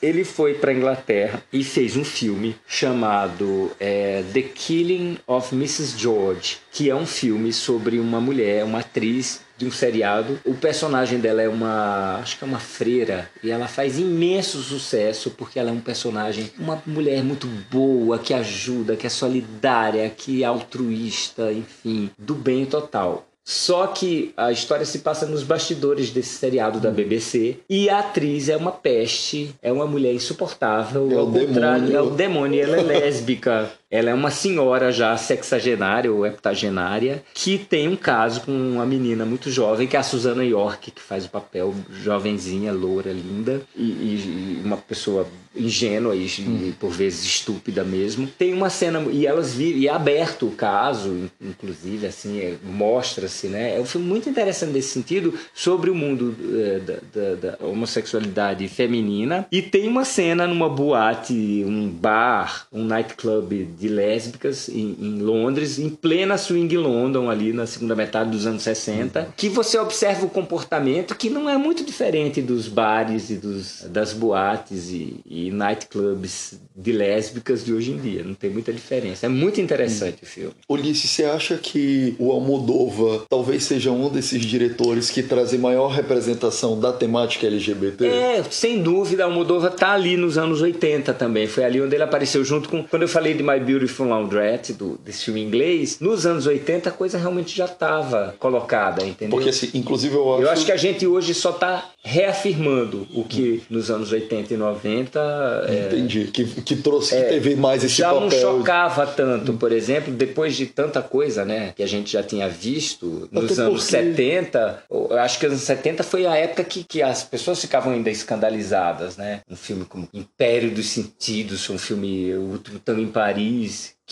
Ele 0.00 0.24
foi 0.24 0.54
para 0.54 0.72
Inglaterra 0.72 1.42
e 1.52 1.64
fez 1.64 1.96
um 1.96 2.04
filme 2.04 2.56
chamado 2.66 3.70
é, 3.78 4.22
The 4.32 4.42
Killing 4.42 5.18
of 5.26 5.54
Mrs. 5.54 5.98
George, 5.98 6.58
que 6.70 6.90
é 6.90 6.94
um 6.94 7.06
filme 7.06 7.52
sobre 7.52 7.98
uma 7.98 8.20
mulher, 8.20 8.64
uma 8.64 8.80
atriz 8.80 9.40
de 9.56 9.66
um 9.66 9.70
seriado. 9.70 10.40
O 10.44 10.54
personagem 10.54 11.20
dela 11.20 11.40
é 11.40 11.48
uma, 11.48 12.16
acho 12.16 12.38
que 12.38 12.44
é 12.44 12.46
uma 12.46 12.58
freira, 12.58 13.30
e 13.42 13.50
ela 13.50 13.68
faz 13.68 13.98
imenso 13.98 14.60
sucesso 14.62 15.30
porque 15.30 15.58
ela 15.58 15.70
é 15.70 15.72
um 15.72 15.80
personagem, 15.80 16.50
uma 16.58 16.82
mulher 16.86 17.22
muito 17.22 17.46
boa, 17.70 18.18
que 18.18 18.34
ajuda, 18.34 18.96
que 18.96 19.06
é 19.06 19.10
solidária, 19.10 20.08
que 20.10 20.42
é 20.42 20.46
altruísta, 20.46 21.52
enfim, 21.52 22.10
do 22.18 22.34
bem 22.34 22.66
total. 22.66 23.26
Só 23.44 23.88
que 23.88 24.32
a 24.36 24.52
história 24.52 24.86
se 24.86 25.00
passa 25.00 25.26
nos 25.26 25.42
bastidores 25.42 26.10
desse 26.10 26.36
seriado 26.36 26.78
da 26.78 26.90
BBC 26.90 27.58
e 27.68 27.90
a 27.90 27.98
atriz 27.98 28.48
é 28.48 28.56
uma 28.56 28.70
peste, 28.70 29.54
é 29.60 29.72
uma 29.72 29.86
mulher 29.86 30.14
insuportável, 30.14 31.10
é 31.10 31.20
o 31.20 31.26
demônio. 31.26 31.96
é 31.96 32.00
o 32.00 32.10
demônio, 32.10 32.62
ela 32.62 32.76
é 32.76 32.82
lésbica. 32.82 33.70
Ela 33.92 34.08
é 34.08 34.14
uma 34.14 34.30
senhora 34.30 34.90
já 34.90 35.14
sexagenária 35.18 36.10
ou 36.10 36.24
heptagenária 36.24 37.22
que 37.34 37.58
tem 37.58 37.88
um 37.88 37.96
caso 37.96 38.40
com 38.40 38.50
uma 38.50 38.86
menina 38.86 39.26
muito 39.26 39.50
jovem, 39.50 39.86
que 39.86 39.96
é 39.96 40.00
a 40.00 40.02
Susana 40.02 40.42
York, 40.42 40.90
que 40.90 41.02
faz 41.02 41.26
o 41.26 41.28
papel 41.28 41.74
jovenzinha, 42.02 42.72
loura, 42.72 43.12
linda, 43.12 43.60
e, 43.76 43.82
e 43.82 44.62
uma 44.64 44.78
pessoa 44.78 45.28
ingênua 45.54 46.16
e, 46.16 46.26
hum. 46.40 46.68
e, 46.68 46.72
por 46.72 46.90
vezes 46.90 47.24
estúpida 47.24 47.84
mesmo. 47.84 48.26
Tem 48.26 48.52
uma 48.52 48.70
cena 48.70 49.00
e 49.10 49.26
elas 49.26 49.54
vi, 49.54 49.74
e 49.74 49.88
é 49.88 49.92
aberto 49.92 50.46
o 50.46 50.52
caso, 50.52 51.30
inclusive 51.40 52.06
assim 52.06 52.40
é, 52.40 52.56
mostra-se, 52.64 53.48
né? 53.48 53.76
É 53.76 53.80
um 53.80 53.84
filme 53.84 54.06
muito 54.06 54.28
interessante 54.28 54.72
nesse 54.72 54.88
sentido 54.88 55.34
sobre 55.54 55.90
o 55.90 55.94
mundo 55.94 56.34
é, 56.54 56.78
da, 56.78 56.94
da, 57.12 57.34
da, 57.34 57.66
homossexualidade 57.66 58.66
feminina 58.68 59.46
e 59.52 59.60
tem 59.60 59.86
uma 59.86 60.04
cena 60.04 60.46
numa 60.46 60.68
boate, 60.68 61.64
um 61.66 61.88
bar, 61.88 62.66
um 62.72 62.84
nightclub 62.84 63.64
de 63.82 63.88
lésbicas 63.88 64.68
em, 64.68 64.96
em, 65.00 65.18
Londres, 65.18 65.76
em 65.76 65.88
plena 65.88 66.38
swing 66.38 66.76
London, 66.76 67.28
ali 67.28 67.52
na 67.52 67.66
segunda 67.66 67.96
metade 67.96 68.30
dos 68.30 68.46
anos 68.46 68.62
60, 68.62 69.34
que 69.36 69.48
você 69.48 69.76
observa 69.76 70.24
o 70.24 70.30
comportamento 70.30 71.16
que 71.16 71.28
não 71.28 71.50
é 71.50 71.56
muito 71.56 71.84
diferente 71.84 72.40
dos 72.40 72.68
bares 72.68 73.28
e 73.28 73.34
dos, 73.34 73.84
das 73.88 74.12
boates 74.12 74.90
e, 74.90 75.20
e 75.26 75.50
nightclubs 75.50 76.60
de 76.76 76.92
lésbicas 76.92 77.64
de 77.64 77.74
hoje 77.74 77.90
em 77.90 77.98
dia. 77.98 78.22
Não 78.22 78.34
tem 78.34 78.50
muita 78.50 78.72
diferença. 78.72 79.26
É 79.26 79.28
muito 79.28 79.60
interessante 79.60 80.22
o 80.22 80.26
filme. 80.26 80.54
Ulisses, 80.68 81.10
você 81.10 81.24
acha 81.24 81.56
que 81.56 82.14
o 82.20 82.30
Almodova 82.30 83.26
talvez 83.28 83.64
seja 83.64 83.90
um 83.90 84.08
desses 84.08 84.42
diretores 84.42 85.10
que 85.10 85.24
trazem 85.24 85.58
maior 85.58 85.88
representação 85.88 86.78
da 86.78 86.92
temática 86.92 87.48
LGBT? 87.48 88.06
É, 88.06 88.44
sem 88.48 88.80
dúvida. 88.80 89.24
O 89.26 89.30
Almodova 89.30 89.70
tá 89.70 89.90
ali 89.90 90.16
nos 90.16 90.38
anos 90.38 90.60
80 90.62 91.12
também. 91.14 91.48
Foi 91.48 91.64
ali 91.64 91.80
onde 91.80 91.96
ele 91.96 92.04
apareceu 92.04 92.44
junto 92.44 92.68
com... 92.68 92.84
Quando 92.84 93.02
eu 93.02 93.08
falei 93.08 93.34
de 93.34 93.42
My 93.42 93.58
Beautiful 93.58 93.71
Laundrette, 94.08 94.72
do, 94.72 94.98
desse 95.04 95.24
filme 95.24 95.42
inglês, 95.42 95.98
nos 96.00 96.26
anos 96.26 96.46
80 96.46 96.88
a 96.88 96.92
coisa 96.92 97.18
realmente 97.18 97.56
já 97.56 97.66
estava 97.66 98.34
colocada, 98.38 99.04
entendeu? 99.04 99.30
Porque, 99.30 99.50
assim, 99.50 99.70
inclusive, 99.74 100.14
eu 100.14 100.34
acho... 100.34 100.42
Eu 100.42 100.50
acho 100.50 100.66
que 100.66 100.72
a 100.72 100.76
gente 100.76 101.06
hoje 101.06 101.34
só 101.34 101.50
está 101.50 101.90
reafirmando 102.04 103.06
o 103.14 103.24
que 103.24 103.62
nos 103.70 103.90
anos 103.90 104.12
80 104.12 104.54
e 104.54 104.56
90... 104.56 105.66
É, 105.68 105.86
Entendi. 105.86 106.24
Que, 106.32 106.44
que 106.44 106.76
trouxe, 106.76 107.14
é, 107.14 107.22
que 107.22 107.28
teve 107.28 107.56
mais 107.56 107.84
esse 107.84 107.96
já 107.96 108.12
papel. 108.12 108.30
Já 108.30 108.36
não 108.36 108.58
chocava 108.58 109.06
tanto, 109.06 109.52
por 109.54 109.72
exemplo, 109.72 110.12
depois 110.12 110.56
de 110.56 110.66
tanta 110.66 111.00
coisa, 111.00 111.44
né, 111.44 111.72
que 111.76 111.82
a 111.82 111.86
gente 111.86 112.12
já 112.12 112.22
tinha 112.22 112.48
visto 112.48 113.28
nos 113.30 113.52
Até 113.52 113.62
anos 113.62 113.84
porque... 113.84 114.02
70. 114.12 114.84
Eu 114.90 115.18
acho 115.18 115.38
que 115.38 115.46
os 115.46 115.52
anos 115.52 115.64
70 115.64 116.02
foi 116.02 116.26
a 116.26 116.36
época 116.36 116.64
que, 116.64 116.84
que 116.84 117.02
as 117.02 117.22
pessoas 117.22 117.60
ficavam 117.60 117.92
ainda 117.92 118.10
escandalizadas, 118.10 119.16
né? 119.16 119.40
Um 119.48 119.56
filme 119.56 119.84
como 119.84 120.08
Império 120.12 120.70
dos 120.70 120.86
Sentidos, 120.86 121.68
um 121.70 121.78
filme 121.78 122.34
O 122.34 122.52
Último 122.52 122.78
Tango 122.78 123.00
em 123.00 123.06
Paris, 123.06 123.61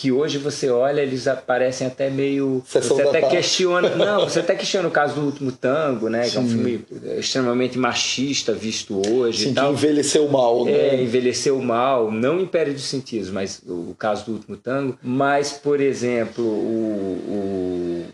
que 0.01 0.11
hoje 0.11 0.39
você 0.39 0.67
olha, 0.69 1.01
eles 1.01 1.27
aparecem 1.27 1.85
até 1.85 2.09
meio. 2.09 2.63
Sessão 2.65 2.97
você 2.97 3.03
até 3.03 3.21
tarde. 3.21 3.35
questiona. 3.35 3.89
Não, 3.95 4.21
você 4.21 4.39
até 4.39 4.55
questiona 4.55 4.87
o 4.87 4.91
caso 4.91 5.13
do 5.13 5.21
último 5.21 5.51
tango, 5.51 6.09
né? 6.09 6.23
Sim. 6.23 6.31
Que 6.31 6.37
é 6.37 6.39
um 6.39 6.47
filme 6.47 6.85
extremamente 7.19 7.77
machista 7.77 8.51
visto 8.51 8.99
hoje. 9.07 9.43
Sim, 9.43 9.51
e 9.51 9.53
tal. 9.53 9.73
envelheceu 9.73 10.27
mal, 10.27 10.65
né? 10.65 10.71
É, 10.71 11.03
envelheceu 11.03 11.59
mal, 11.61 12.11
não 12.11 12.39
Império 12.39 12.73
dos 12.73 12.85
Sentidos, 12.85 13.29
mas 13.29 13.61
o 13.67 13.95
caso 13.97 14.25
do 14.25 14.31
último 14.33 14.57
tango. 14.57 14.97
Mas, 15.03 15.51
por 15.51 15.79
exemplo, 15.79 16.43
o, 16.43 17.23
o, 17.27 18.05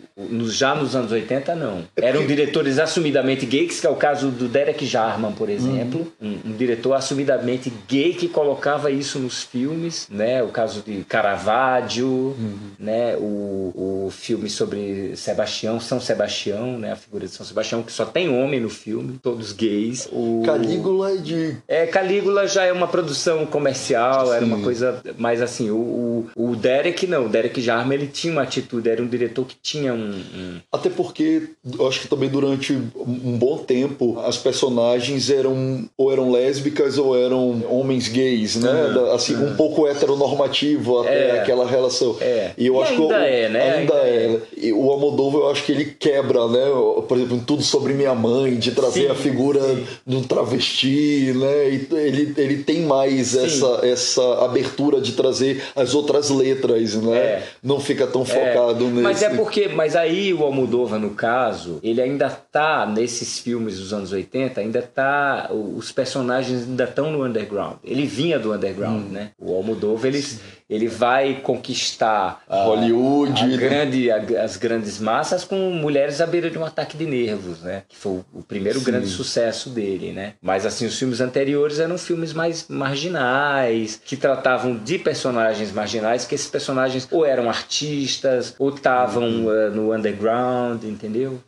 já 0.48 0.74
nos 0.74 0.96
anos 0.96 1.12
80, 1.12 1.56
não. 1.56 1.84
É 1.96 2.06
Eram 2.08 2.26
diretores 2.26 2.80
assumidamente 2.80 3.46
gays, 3.46 3.80
que 3.80 3.88
é 3.88 3.90
o 3.90 3.96
caso 3.96 4.30
do 4.30 4.48
Derek 4.48 4.86
Jarman, 4.86 5.32
por 5.34 5.50
exemplo. 5.50 6.12
Uhum. 6.20 6.40
Um, 6.46 6.52
um 6.52 6.58
diretor 6.58 6.94
assumidamente 6.94 7.72
gay 7.88 8.14
que 8.14 8.28
colocava 8.28 8.90
isso 8.90 9.20
nos 9.20 9.44
filmes, 9.44 10.08
né? 10.10 10.42
O 10.42 10.48
caso 10.48 10.82
de 10.82 11.04
Caravaggio 11.04 12.08
uhum. 12.08 12.58
né? 12.80 13.16
O, 13.18 14.06
o 14.08 14.12
filme 14.12 14.50
sobre 14.50 15.16
Sebastião, 15.16 15.80
São 15.80 16.00
Sebastião, 16.00 16.80
né? 16.80 16.94
A 16.94 16.96
figura 16.96 17.26
de 17.26 17.32
São 17.32 17.46
Sebastião, 17.46 17.84
que 17.84 17.92
só 17.92 18.06
tem 18.06 18.30
homem 18.30 18.60
no 18.60 18.70
filme, 18.70 19.20
todos 19.22 19.52
gays. 19.52 20.08
O... 20.12 20.44
Calígula 20.46 21.12
é 21.14 21.18
de. 21.18 21.58
É, 21.68 21.86
Calígula 21.86 22.48
já 22.48 22.64
é 22.64 22.72
uma 22.72 22.88
produção 22.88 23.46
comercial, 23.46 24.28
Sim. 24.28 24.34
era 24.34 24.46
uma 24.46 24.62
coisa 24.62 25.02
mais 25.18 25.42
assim. 25.42 25.70
O, 25.70 26.28
o, 26.36 26.52
o 26.52 26.56
Derek 26.56 27.06
não, 27.08 27.26
o 27.26 27.30
Derek 27.30 27.62
Jarman 27.62 27.98
ele 27.98 28.08
tinha 28.08 28.34
uma 28.34 28.44
atitude, 28.44 28.90
era 28.90 29.02
um 29.02 29.08
diretor 29.08 29.46
que 29.46 29.56
tinha 29.62 29.94
um. 29.94 30.07
Um... 30.08 30.60
Até 30.72 30.90
porque 30.90 31.50
eu 31.78 31.88
acho 31.88 32.02
que 32.02 32.08
também 32.08 32.30
durante 32.30 32.74
um 32.74 33.38
bom 33.38 33.58
tempo 33.58 34.20
as 34.20 34.38
personagens 34.38 35.30
eram 35.30 35.88
ou 35.98 36.12
eram 36.12 36.32
lésbicas 36.32 36.98
ou 36.98 37.18
eram 37.18 37.64
homens 37.70 38.08
gays, 38.08 38.56
né? 38.56 38.72
Uhum. 38.72 39.12
Assim, 39.12 39.36
um 39.36 39.56
pouco 39.56 39.88
heteronormativo 39.88 41.02
até 41.02 41.30
é. 41.30 41.40
aquela 41.40 41.66
relação. 41.68 42.16
É. 42.22 42.52
E 42.58 42.68
eu 42.68 42.76
e 42.76 42.82
acho 42.82 42.94
ainda 42.94 43.08
que 43.08 43.14
o, 43.14 43.16
é, 43.16 43.50
né? 43.50 43.72
Ainda, 43.78 43.94
ainda 43.94 44.08
é. 44.08 44.40
é. 44.70 44.74
O 44.74 44.92
Almodóvar 44.92 45.42
eu 45.42 45.52
acho 45.52 45.64
que 45.64 45.72
ele 45.72 45.86
quebra, 45.86 46.48
né? 46.48 46.66
Por 47.08 47.18
exemplo, 47.18 47.38
em 47.38 47.40
tudo 47.40 47.64
sobre 47.64 47.94
minha 47.94 48.14
mãe, 48.16 48.56
de 48.56 48.72
trazer 48.72 49.06
sim, 49.06 49.12
a 49.12 49.16
figura 49.16 49.62
sim. 49.62 49.86
do 50.06 50.22
travesti, 50.22 51.34
né? 51.36 51.70
E 51.70 51.88
ele, 51.92 52.34
ele 52.38 52.64
tem 52.64 52.82
mais 52.82 53.36
essa, 53.36 53.80
essa 53.84 54.46
abertura 54.46 55.02
de 55.02 55.14
trazer 55.14 55.64
as 55.76 55.94
outras 55.94 56.30
letras, 56.30 56.96
né? 56.96 57.18
É. 57.18 57.44
Não 57.64 57.80
fica 57.80 58.08
tão 58.08 58.22
é. 58.22 58.26
focado 58.26 58.86
nesse. 58.86 59.02
Mas 59.02 59.22
é 59.24 59.30
porque, 59.30 59.68
mas 59.68 59.96
aí 59.98 60.34
o 60.34 60.44
Almodóvar 60.44 61.00
no 61.00 61.12
caso, 61.12 61.80
ele 61.84 62.02
ainda 62.02 62.30
tá 62.30 62.86
nesses 62.86 63.40
filmes 63.40 63.80
dos 63.80 63.94
anos 63.94 64.12
80, 64.12 64.62
ainda 64.62 64.82
tá 64.82 65.50
os 65.52 65.92
personagens 65.92 66.64
ainda 66.64 66.84
estão 66.84 67.12
no 67.12 67.26
underground. 67.26 67.78
Ele 67.84 68.06
vinha 68.06 68.40
do 68.40 68.54
underground, 68.54 69.06
hum. 69.06 69.10
né? 69.10 69.32
O 69.38 69.54
Almodóvar 69.54 70.08
ele 70.08 70.24
ele 70.70 70.88
vai 70.88 71.36
conquistar 71.42 72.44
Hollywood, 72.50 73.42
a, 73.42 73.58
grande, 73.58 74.12
a, 74.12 74.44
as 74.44 74.58
grandes 74.58 75.00
massas 75.00 75.46
com 75.46 75.56
mulheres 75.72 76.20
à 76.20 76.28
beira 76.28 76.50
de 76.50 76.58
um 76.58 76.66
ataque 76.66 76.98
de 76.98 77.06
nervos, 77.06 77.62
né? 77.62 77.84
Que 77.88 77.96
foi 77.96 78.14
o, 78.14 78.26
o 78.34 78.44
primeiro 78.44 78.80
Sim. 78.80 78.86
grande 78.86 79.08
sucesso 79.08 79.70
dele, 79.70 80.12
né? 80.12 80.34
Mas 80.42 80.66
assim, 80.66 80.86
os 80.86 80.98
filmes 80.98 81.22
anteriores 81.22 81.80
eram 81.80 81.98
filmes 81.98 82.34
mais 82.34 82.66
marginais, 82.68 84.02
que 84.04 84.18
tratavam 84.18 84.76
de 84.76 85.00
personagens 85.00 85.72
marginais, 85.72 86.26
que 86.26 86.36
esses 86.36 86.48
personagens 86.48 87.08
ou 87.12 87.26
eram 87.26 87.50
artistas 87.50 88.54
ou 88.60 88.70
estavam 88.70 89.24
uhum. 89.24 89.46
uh, 89.46 89.72
no 89.72 89.94
underground, 89.94 90.84
entendeu? 90.84 91.40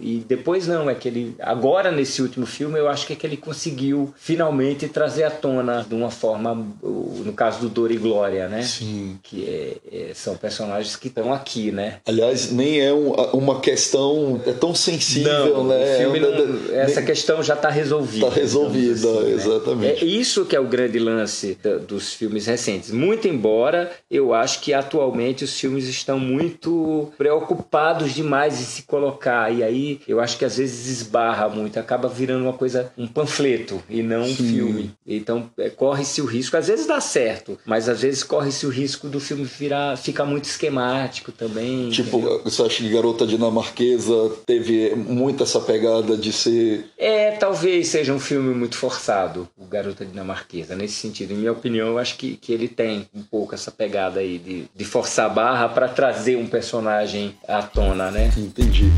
e 0.00 0.24
depois 0.26 0.66
não, 0.66 0.88
é 0.88 0.94
que 0.94 1.08
ele 1.08 1.34
agora 1.40 1.90
nesse 1.90 2.22
último 2.22 2.46
filme 2.46 2.78
eu 2.78 2.88
acho 2.88 3.06
que 3.06 3.12
é 3.12 3.16
que 3.16 3.26
ele 3.26 3.36
conseguiu 3.36 4.12
finalmente 4.16 4.88
trazer 4.88 5.24
à 5.24 5.30
tona 5.30 5.84
de 5.88 5.94
uma 5.94 6.10
forma, 6.10 6.54
no 6.82 7.32
caso 7.32 7.60
do 7.60 7.68
Dor 7.68 7.90
e 7.90 7.96
Glória 7.96 8.35
história, 8.36 8.48
né? 8.48 8.62
Sim. 8.62 9.18
Que 9.22 9.48
é, 9.48 10.10
é, 10.10 10.14
são 10.14 10.36
personagens 10.36 10.94
que 10.96 11.08
estão 11.08 11.32
aqui, 11.32 11.72
né? 11.72 11.98
Aliás, 12.06 12.50
nem 12.52 12.80
é 12.80 12.92
um, 12.92 13.12
uma 13.32 13.60
questão 13.60 14.40
é 14.46 14.52
tão 14.52 14.74
sensível, 14.74 15.58
não, 15.58 15.68
né? 15.68 16.02
É 16.02 16.06
não, 16.06 16.74
essa 16.74 17.00
nem, 17.00 17.06
questão 17.06 17.42
já 17.42 17.54
está 17.54 17.70
resolvida. 17.70 18.26
Está 18.26 18.40
resolvida, 18.40 19.08
assim, 19.08 19.24
né? 19.24 19.32
exatamente. 19.32 20.04
Né? 20.04 20.08
É 20.08 20.12
isso 20.12 20.44
que 20.44 20.54
é 20.54 20.60
o 20.60 20.66
grande 20.66 20.98
lance 20.98 21.58
dos 21.86 22.12
filmes 22.12 22.46
recentes. 22.46 22.90
Muito 22.90 23.26
embora 23.26 23.90
eu 24.10 24.34
acho 24.34 24.60
que 24.60 24.74
atualmente 24.74 25.44
os 25.44 25.58
filmes 25.58 25.88
estão 25.88 26.18
muito 26.18 27.12
preocupados 27.16 28.14
demais 28.14 28.60
em 28.60 28.64
se 28.64 28.82
colocar. 28.82 29.52
E 29.52 29.62
aí 29.62 30.00
eu 30.06 30.20
acho 30.20 30.36
que 30.38 30.44
às 30.44 30.58
vezes 30.58 31.00
esbarra 31.00 31.48
muito, 31.48 31.78
acaba 31.78 32.08
virando 32.08 32.44
uma 32.44 32.52
coisa, 32.52 32.92
um 32.96 33.06
panfleto 33.06 33.82
e 33.88 34.02
não 34.02 34.22
um 34.22 34.34
Sim. 34.34 34.52
filme. 34.52 34.94
Então 35.06 35.50
é, 35.58 35.70
corre-se 35.70 36.20
o 36.20 36.24
risco, 36.24 36.56
às 36.56 36.68
vezes 36.68 36.86
dá 36.86 37.00
certo, 37.00 37.58
mas 37.64 37.88
às 37.88 38.02
vezes 38.02 38.22
corre-se 38.26 38.66
o 38.66 38.70
risco 38.70 39.08
do 39.08 39.20
filme 39.20 39.44
virar, 39.44 39.96
ficar 39.96 40.24
muito 40.24 40.44
esquemático 40.44 41.32
também. 41.32 41.90
Tipo, 41.90 42.18
entendeu? 42.18 42.42
você 42.44 42.62
acha 42.62 42.82
que 42.82 42.90
Garota 42.90 43.26
Dinamarquesa 43.26 44.32
teve 44.44 44.94
muito 44.94 45.42
essa 45.42 45.60
pegada 45.60 46.16
de 46.16 46.32
ser. 46.32 46.86
É, 46.98 47.32
talvez 47.32 47.88
seja 47.88 48.12
um 48.12 48.20
filme 48.20 48.54
muito 48.54 48.76
forçado, 48.76 49.48
o 49.56 49.64
Garota 49.64 50.04
Dinamarquesa, 50.04 50.74
nesse 50.74 50.94
sentido. 50.94 51.32
Em 51.32 51.36
minha 51.36 51.52
opinião, 51.52 51.88
eu 51.88 51.98
acho 51.98 52.16
que, 52.16 52.36
que 52.36 52.52
ele 52.52 52.68
tem 52.68 53.08
um 53.14 53.22
pouco 53.22 53.54
essa 53.54 53.70
pegada 53.70 54.20
aí 54.20 54.38
de, 54.38 54.64
de 54.74 54.84
forçar 54.84 55.26
a 55.26 55.28
barra 55.28 55.68
para 55.68 55.88
trazer 55.88 56.36
um 56.36 56.46
personagem 56.46 57.34
à 57.46 57.62
tona, 57.62 58.10
né? 58.10 58.32
Entendi. 58.36 58.90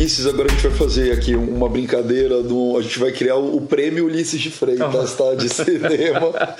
Ulisses, 0.00 0.26
agora 0.26 0.48
a 0.48 0.50
gente 0.50 0.66
vai 0.66 0.78
fazer 0.78 1.12
aqui 1.12 1.34
uma 1.34 1.68
brincadeira. 1.68 2.42
Do, 2.42 2.78
a 2.78 2.80
gente 2.80 2.98
vai 2.98 3.12
criar 3.12 3.36
o, 3.36 3.56
o 3.56 3.60
prêmio 3.60 4.06
Ulisses 4.06 4.40
de 4.40 4.50
Freitas, 4.50 5.14
tá? 5.14 5.34
De 5.34 5.46
cinema. 5.46 6.32
tá, 6.32 6.56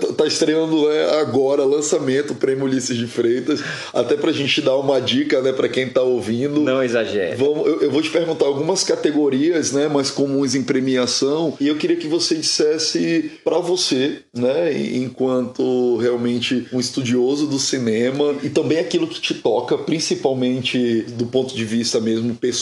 tá, 0.00 0.12
tá 0.16 0.26
estreando 0.26 0.88
né, 0.88 1.10
agora, 1.20 1.62
lançamento, 1.62 2.32
o 2.32 2.36
prêmio 2.36 2.64
Ulisses 2.64 2.96
de 2.96 3.06
Freitas. 3.06 3.60
Até 3.92 4.16
pra 4.16 4.32
gente 4.32 4.62
dar 4.62 4.78
uma 4.78 4.98
dica, 4.98 5.42
né, 5.42 5.52
pra 5.52 5.68
quem 5.68 5.90
tá 5.90 6.00
ouvindo. 6.00 6.62
Não 6.62 6.82
exagere. 6.82 7.36
Vamos, 7.36 7.66
eu, 7.66 7.82
eu, 7.82 7.90
vou 7.90 8.00
te 8.00 8.08
perguntar 8.08 8.46
algumas 8.46 8.82
categorias, 8.82 9.72
né, 9.72 9.86
mais 9.86 10.10
comuns 10.10 10.54
em 10.54 10.62
premiação. 10.62 11.54
E 11.60 11.68
eu 11.68 11.76
queria 11.76 11.96
que 11.96 12.08
você 12.08 12.34
dissesse 12.34 13.30
para 13.44 13.58
você, 13.58 14.20
né, 14.34 14.72
enquanto 14.72 15.98
realmente 15.98 16.66
um 16.72 16.80
estudioso 16.80 17.46
do 17.46 17.58
cinema, 17.58 18.34
e 18.42 18.48
também 18.48 18.78
aquilo 18.78 19.06
que 19.06 19.20
te 19.20 19.34
toca, 19.34 19.76
principalmente 19.76 21.02
do 21.18 21.26
ponto 21.26 21.54
de 21.54 21.64
vista 21.66 22.00
mesmo 22.00 22.34
pessoal, 22.34 22.53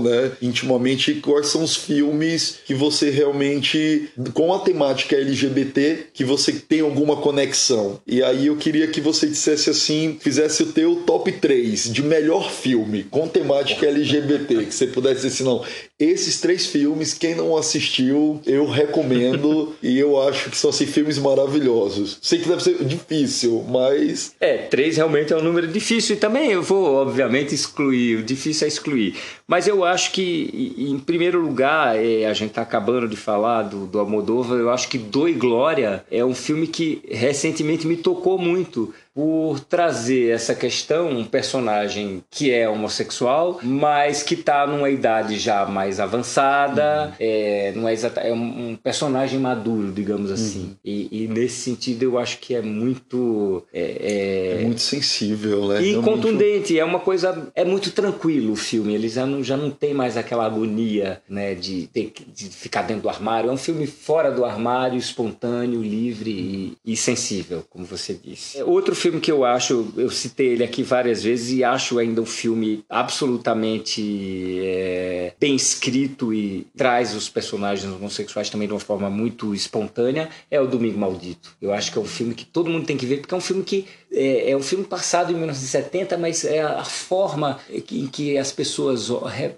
né? 0.00 0.32
Intimamente, 0.42 1.14
quais 1.14 1.48
são 1.48 1.62
os 1.62 1.76
filmes 1.76 2.58
que 2.64 2.74
você 2.74 3.10
realmente, 3.10 4.10
com 4.34 4.52
a 4.52 4.58
temática 4.58 5.16
LGBT, 5.16 6.08
que 6.12 6.24
você 6.24 6.52
tem 6.52 6.80
alguma 6.80 7.16
conexão. 7.16 8.00
E 8.06 8.22
aí 8.22 8.46
eu 8.46 8.56
queria 8.56 8.86
que 8.88 9.00
você 9.00 9.26
dissesse 9.26 9.70
assim, 9.70 10.18
fizesse 10.20 10.62
o 10.62 10.72
teu 10.72 10.96
top 11.06 11.30
3 11.32 11.92
de 11.92 12.02
melhor 12.02 12.50
filme 12.50 13.04
com 13.04 13.28
temática 13.28 13.86
LGBT, 13.86 14.64
que 14.66 14.74
você 14.74 14.86
pudesse 14.86 15.16
dizer 15.16 15.28
assim, 15.28 15.44
não, 15.44 15.64
esses 15.98 16.40
três 16.40 16.66
filmes, 16.66 17.14
quem 17.14 17.34
não 17.34 17.56
assistiu, 17.56 18.40
eu 18.46 18.66
recomendo 18.66 19.74
e 19.82 19.98
eu 19.98 20.20
acho 20.20 20.50
que 20.50 20.56
são 20.56 20.70
assim, 20.70 20.84
filmes 20.84 21.18
maravilhosos. 21.18 22.18
Sei 22.20 22.38
que 22.38 22.48
deve 22.48 22.62
ser 22.62 22.84
difícil, 22.84 23.64
mas. 23.68 24.34
É, 24.38 24.58
três 24.58 24.96
realmente 24.96 25.32
é 25.32 25.36
um 25.36 25.42
número 25.42 25.66
difícil 25.66 26.16
e 26.16 26.18
também 26.18 26.50
eu 26.50 26.62
vou, 26.62 26.96
obviamente, 26.96 27.54
excluir. 27.54 28.18
O 28.18 28.22
difícil 28.22 28.66
é 28.66 28.68
excluir. 28.68 29.16
Mas 29.46 29.66
eu 29.66 29.84
acho 29.84 30.12
que, 30.12 30.74
em 30.76 30.98
primeiro 30.98 31.40
lugar, 31.40 31.96
é, 31.96 32.26
a 32.26 32.34
gente 32.34 32.50
está 32.50 32.62
acabando 32.62 33.08
de 33.08 33.16
falar 33.16 33.62
do, 33.62 33.86
do 33.86 33.98
Almodóvar, 33.98 34.58
eu 34.58 34.70
acho 34.70 34.88
que 34.88 34.98
Doi 34.98 35.32
Glória 35.32 36.04
é 36.10 36.24
um 36.24 36.34
filme 36.34 36.66
que 36.66 37.02
recentemente 37.08 37.86
me 37.86 37.96
tocou 37.96 38.38
muito 38.38 38.92
por 39.16 39.60
trazer 39.60 40.28
essa 40.28 40.54
questão, 40.54 41.08
um 41.08 41.24
personagem 41.24 42.22
que 42.30 42.50
é 42.50 42.68
homossexual, 42.68 43.58
mas 43.62 44.22
que 44.22 44.34
está 44.34 44.66
numa 44.66 44.90
idade 44.90 45.38
já 45.38 45.64
mais 45.64 45.98
avançada, 45.98 47.06
uhum. 47.06 47.12
é, 47.18 47.72
não 47.74 47.88
é, 47.88 47.94
exata, 47.94 48.20
é 48.20 48.30
um 48.30 48.76
personagem 48.76 49.40
maduro, 49.40 49.90
digamos 49.90 50.30
assim. 50.30 50.64
Uhum. 50.64 50.76
E, 50.84 51.24
e, 51.24 51.28
nesse 51.28 51.62
sentido 51.62 52.02
eu 52.02 52.18
acho 52.18 52.38
que 52.40 52.54
é 52.54 52.60
muito. 52.60 53.64
É, 53.72 54.58
é... 54.58 54.60
é 54.60 54.64
muito 54.64 54.82
sensível, 54.82 55.68
né? 55.68 55.80
E 55.80 55.92
Realmente... 55.92 56.04
contundente, 56.04 56.78
é 56.78 56.84
uma 56.84 57.00
coisa. 57.00 57.48
É 57.54 57.64
muito 57.64 57.92
tranquilo 57.92 58.52
o 58.52 58.56
filme, 58.56 58.94
ele 58.94 59.08
já 59.08 59.24
não, 59.24 59.42
já 59.42 59.56
não 59.56 59.70
tem 59.70 59.94
mais 59.94 60.18
aquela 60.18 60.44
agonia 60.44 61.22
né, 61.26 61.54
de, 61.54 61.86
ter, 61.86 62.12
de 62.34 62.50
ficar 62.50 62.82
dentro 62.82 63.04
do 63.04 63.08
armário. 63.08 63.48
É 63.48 63.52
um 63.52 63.56
filme 63.56 63.86
fora 63.86 64.30
do 64.30 64.44
armário, 64.44 64.98
espontâneo, 64.98 65.80
livre 65.80 66.30
e, 66.30 66.76
e 66.92 66.94
sensível, 66.94 67.64
como 67.70 67.86
você 67.86 68.12
disse. 68.12 68.62
Outro 68.62 68.94
filme 68.94 69.05
filme 69.06 69.20
que 69.20 69.30
eu 69.30 69.44
acho, 69.44 69.92
eu 69.96 70.10
citei 70.10 70.48
ele 70.48 70.64
aqui 70.64 70.82
várias 70.82 71.22
vezes 71.22 71.52
e 71.52 71.62
acho 71.62 71.96
ainda 71.96 72.20
um 72.20 72.26
filme 72.26 72.84
absolutamente 72.90 74.58
é, 74.64 75.32
bem 75.38 75.54
escrito 75.54 76.34
e 76.34 76.66
traz 76.76 77.14
os 77.14 77.28
personagens 77.28 77.92
homossexuais 77.92 78.50
também 78.50 78.66
de 78.66 78.74
uma 78.74 78.80
forma 78.80 79.08
muito 79.08 79.54
espontânea, 79.54 80.28
é 80.50 80.60
o 80.60 80.66
Domingo 80.66 80.98
Maldito. 80.98 81.56
Eu 81.62 81.72
acho 81.72 81.92
que 81.92 81.98
é 81.98 82.00
um 82.00 82.06
filme 82.06 82.34
que 82.34 82.44
todo 82.44 82.68
mundo 82.68 82.84
tem 82.84 82.96
que 82.96 83.06
ver, 83.06 83.18
porque 83.18 83.32
é 83.32 83.36
um 83.38 83.40
filme 83.40 83.62
que 83.62 83.86
é, 84.16 84.50
é 84.50 84.56
um 84.56 84.62
filme 84.62 84.84
passado 84.84 85.30
em 85.30 85.36
1970, 85.36 86.16
mas 86.16 86.44
é 86.44 86.62
a 86.62 86.84
forma 86.84 87.60
em 87.70 88.06
que 88.06 88.38
as 88.38 88.50
pessoas 88.50 89.10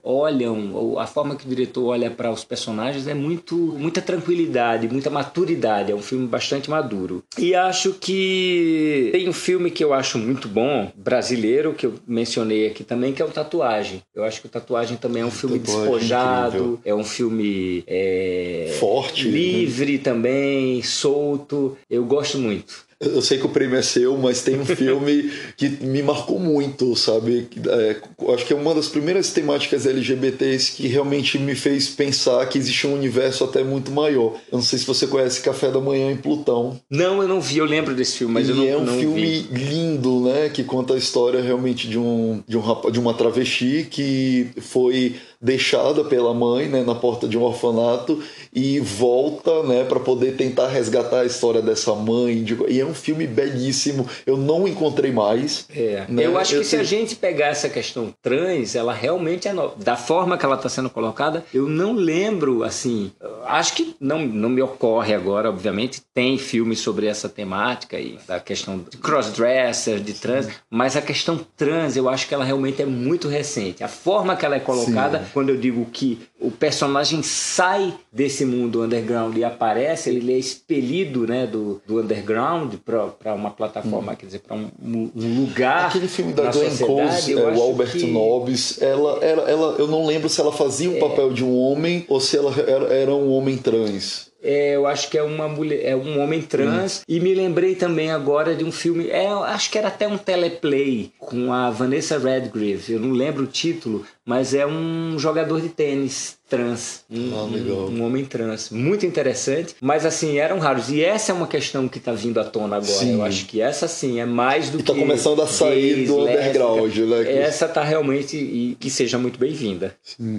olham, 0.03 0.75
ou 0.75 0.99
a 0.99 1.07
forma 1.07 1.37
que 1.37 1.47
o 1.47 1.49
diretor 1.49 1.87
olha 1.87 2.11
para 2.11 2.31
os 2.31 2.45
personagens 2.45 3.07
é 3.07 3.15
muito 3.15 3.57
muita 3.79 4.03
tranquilidade, 4.03 4.89
muita 4.89 5.09
maturidade. 5.09 5.93
É 5.93 5.95
um 5.95 6.03
filme 6.03 6.27
bastante 6.27 6.69
maduro. 6.69 7.23
E 7.39 7.55
acho 7.55 7.93
que 7.95 9.11
tem 9.13 9.29
um 9.29 9.33
filme 9.33 9.71
que 9.71 9.85
eu 9.85 9.95
acho 9.95 10.19
muito 10.19 10.49
bom, 10.49 10.91
brasileiro, 10.97 11.75
que 11.75 11.87
eu 11.87 11.95
mencionei 12.07 12.67
aqui 12.67 12.83
também, 12.83 13.13
que 13.13 13.23
é 13.23 13.25
o 13.25 13.29
Tatuagem. 13.29 14.03
Eu 14.15 14.25
acho 14.25 14.41
que 14.41 14.47
o 14.47 14.51
Tatuagem 14.51 14.97
também 14.97 15.23
é 15.23 15.27
um 15.27 15.31
filme 15.31 15.59
despojado, 15.59 16.57
incrível. 16.57 16.81
é 16.85 16.95
um 16.95 17.05
filme 17.05 17.85
é, 17.87 18.77
forte, 18.81 19.27
né? 19.27 19.31
livre 19.31 19.93
né? 19.93 19.99
também, 19.99 20.83
solto. 20.83 21.77
Eu 21.89 22.05
gosto 22.05 22.39
muito. 22.39 22.88
Eu 23.01 23.23
sei 23.23 23.39
que 23.39 23.47
o 23.47 23.49
prêmio 23.49 23.79
é 23.79 23.83
seu, 23.83 24.17
mas 24.19 24.43
tem 24.43 24.59
um 24.59 24.65
filme 24.67 25.31
que 25.57 25.69
me 25.69 26.03
marcou 26.03 26.39
muito, 26.39 26.97
sabe? 26.97 27.49
É, 27.69 27.97
acho 28.35 28.45
que 28.45 28.53
é 28.53 28.57
uma 28.57 28.75
das 28.75 28.89
primeiras 28.89 29.31
temáticas 29.33 29.87
LGBTs 29.87 30.73
que 30.73 30.89
realmente 30.89 31.39
me 31.39 31.55
fez 31.55 31.89
pensar 31.89 32.45
que 32.49 32.59
existe 32.59 32.87
um 32.87 32.95
universo 32.95 33.45
até 33.45 33.63
muito 33.63 33.93
maior. 33.93 34.35
Eu 34.51 34.59
não 34.59 34.63
sei 34.63 34.79
se 34.79 34.87
você 34.87 35.07
conhece 35.07 35.41
Café 35.41 35.71
da 35.71 35.81
Manhã 35.81 36.11
em 36.11 36.17
Plutão. 36.17 36.81
Não, 36.91 37.23
eu 37.23 37.29
não 37.29 37.41
vi, 37.41 37.59
eu 37.59 37.65
lembro 37.65 37.95
desse 37.95 38.19
filme, 38.19 38.35
mas 38.35 38.49
e 38.49 38.51
eu 38.51 38.57
não 38.57 38.69
é 38.69 38.77
um 38.77 38.85
não 38.85 38.99
filme 38.99 39.47
vi. 39.51 39.65
lindo, 39.65 40.21
né? 40.23 40.49
Que 40.49 40.65
conta 40.65 40.95
a 40.95 40.99
história 40.99 41.41
realmente 41.41 41.89
de 41.89 41.99
um, 41.99 42.43
de 42.47 42.57
um 42.57 42.91
de 42.91 42.99
uma 42.99 43.15
travesti 43.15 43.87
que 43.89 44.49
foi 44.61 45.17
deixada 45.41 46.05
pela 46.05 46.34
mãe 46.34 46.68
né, 46.68 46.82
na 46.82 46.95
porta 46.95 47.28
de 47.28 47.39
um 47.39 47.43
orfanato 47.43 48.22
e 48.53 48.80
volta 48.80 49.62
né, 49.62 49.84
para 49.84 50.01
poder 50.01 50.36
tentar 50.36 50.68
resgatar 50.68 51.20
a 51.20 51.24
história 51.24 51.62
dessa 51.62 51.95
mãe. 51.95 52.45
E 52.68 52.80
é 52.80 52.84
um 52.84 52.95
filme 52.95 53.26
belíssimo. 53.26 54.07
Eu 54.26 54.36
não 54.36 54.66
encontrei 54.66 55.12
mais. 55.12 55.66
É. 55.74 56.05
Né? 56.09 56.26
Eu 56.26 56.36
acho 56.36 56.53
que 56.53 56.59
eu 56.59 56.64
se 56.64 56.76
a 56.76 56.82
gente 56.82 57.14
pegar 57.16 57.47
essa 57.47 57.68
questão 57.68 58.12
trans, 58.20 58.74
ela 58.74 58.93
realmente 58.93 59.47
é 59.47 59.55
da 59.76 59.97
forma 59.97 60.36
que 60.36 60.45
ela 60.45 60.57
está 60.57 60.68
sendo 60.68 60.91
colocada, 60.91 61.45
eu 61.55 61.68
não 61.68 61.93
lembro 61.93 62.64
assim. 62.64 63.12
Acho 63.49 63.75
que 63.75 63.97
não, 64.01 64.27
não 64.27 64.49
me 64.49 64.63
ocorre 64.63 65.15
agora, 65.15 65.49
obviamente, 65.49 66.03
tem 66.15 66.39
filmes 66.39 66.81
sobre 66.81 67.07
essa 67.07 67.29
temática 67.29 67.99
e 67.99 68.19
da 68.27 68.39
questão 68.39 68.79
de 68.79 68.97
crossdresser, 68.99 70.01
de 70.01 70.15
trans, 70.15 70.47
Sim. 70.47 70.53
mas 70.71 70.97
a 70.97 71.03
questão 71.03 71.39
trans 71.57 71.97
eu 71.97 72.09
acho 72.09 72.29
que 72.29 72.35
ela 72.35 72.45
realmente 72.45 72.83
é 72.83 72.87
muito 72.87 73.29
recente. 73.29 73.83
A 73.83 73.89
forma 73.89 74.37
que 74.37 74.45
ela 74.45 74.57
é 74.57 74.61
colocada 74.61 75.21
Sim 75.21 75.25
quando 75.33 75.51
eu 75.51 75.57
digo 75.57 75.87
que 75.87 76.28
o 76.41 76.51
personagem 76.51 77.22
sai 77.22 77.93
desse 78.12 78.45
mundo 78.45 78.82
underground 78.82 79.36
e 79.36 79.45
aparece, 79.45 80.11
ele 80.11 80.32
é 80.32 80.39
expelido 80.39 81.26
né, 81.26 81.47
do, 81.47 81.82
do 81.86 82.01
underground 82.01 82.74
para 82.84 83.34
uma 83.34 83.51
plataforma, 83.51 84.12
hum. 84.12 84.16
quer 84.16 84.26
dizer, 84.26 84.39
para 84.41 84.57
um, 84.57 84.70
um, 84.82 85.11
lugar. 85.41 85.86
Aquele 85.86 86.09
filme 86.09 86.32
da 86.32 86.51
Glenn 86.51 86.76
Close, 86.76 87.32
é, 87.32 87.36
o 87.36 87.61
Albert 87.61 87.93
que... 87.93 88.07
Nobbs, 88.07 88.80
ela, 88.80 89.18
ela, 89.24 89.51
ela, 89.51 89.76
eu 89.78 89.89
não 89.89 90.07
lembro 90.07 90.28
se 90.28 90.41
ela 90.41 90.53
fazia 90.53 90.91
o 90.91 90.97
é... 90.97 91.01
papel 91.01 91.32
de 91.32 91.45
um 91.45 91.57
homem 91.57 92.05
ou 92.09 92.20
se 92.20 92.36
ela 92.36 92.55
era, 92.61 92.95
era 92.95 93.14
um 93.14 93.32
homem 93.32 93.57
trans. 93.57 94.28
É, 94.41 94.76
eu 94.76 94.86
acho 94.86 95.11
que 95.11 95.18
é 95.18 95.22
uma 95.22 95.49
mulher, 95.49 95.84
é 95.84 95.97
um 95.97 96.20
homem 96.20 96.41
trans. 96.41 97.01
Hum. 97.01 97.03
E 97.09 97.18
me 97.18 97.34
lembrei 97.34 97.74
também 97.74 98.11
agora 98.11 98.55
de 98.55 98.64
um 98.64 98.70
filme, 98.70 99.09
é, 99.09 99.26
acho 99.26 99.70
que 99.70 99.78
era 99.78 99.89
até 99.89 100.07
um 100.07 100.16
teleplay 100.16 101.11
com 101.18 101.53
a 101.53 101.70
Vanessa 101.70 102.18
Redgrave. 102.18 102.93
Eu 102.93 103.01
não 103.01 103.11
lembro 103.11 103.45
o 103.45 103.49
título, 103.49 104.05
mas 104.29 104.53
é 104.53 104.66
um 104.66 105.18
jogador 105.18 105.59
de 105.59 105.70
tênis 105.70 106.37
trans. 106.51 107.05
Um, 107.11 107.31
ah, 107.35 107.45
um, 107.45 107.99
um, 107.99 108.05
homem 108.05 108.26
trans. 108.26 108.68
Muito 108.68 109.07
interessante, 109.07 109.74
mas 109.81 110.05
assim, 110.05 110.39
eram 110.39 110.59
raros. 110.59 110.91
E 110.91 111.03
essa 111.03 111.33
é 111.33 111.35
uma 111.35 111.47
questão 111.47 111.89
que 111.89 111.97
está 111.97 112.12
vindo 112.12 112.39
à 112.39 112.45
tona 112.45 112.76
agora. 112.76 112.93
Sim. 112.93 113.14
Eu 113.14 113.22
acho 113.22 113.47
que 113.47 113.62
essa 113.62 113.89
sim 113.89 114.20
é 114.20 114.26
mais 114.26 114.68
do 114.68 114.81
e 114.81 114.83
tá 114.83 114.93
que. 114.93 115.01
Está 115.01 115.07
começando 115.07 115.41
a 115.41 115.47
sair 115.47 115.95
gays, 115.95 116.09
do 116.09 116.20
underground, 116.20 116.95
né? 116.95 117.39
Essa 117.39 117.64
está 117.64 117.83
realmente 117.83 118.37
e 118.37 118.76
que 118.79 118.91
seja 118.91 119.16
muito 119.16 119.39
bem-vinda. 119.39 119.95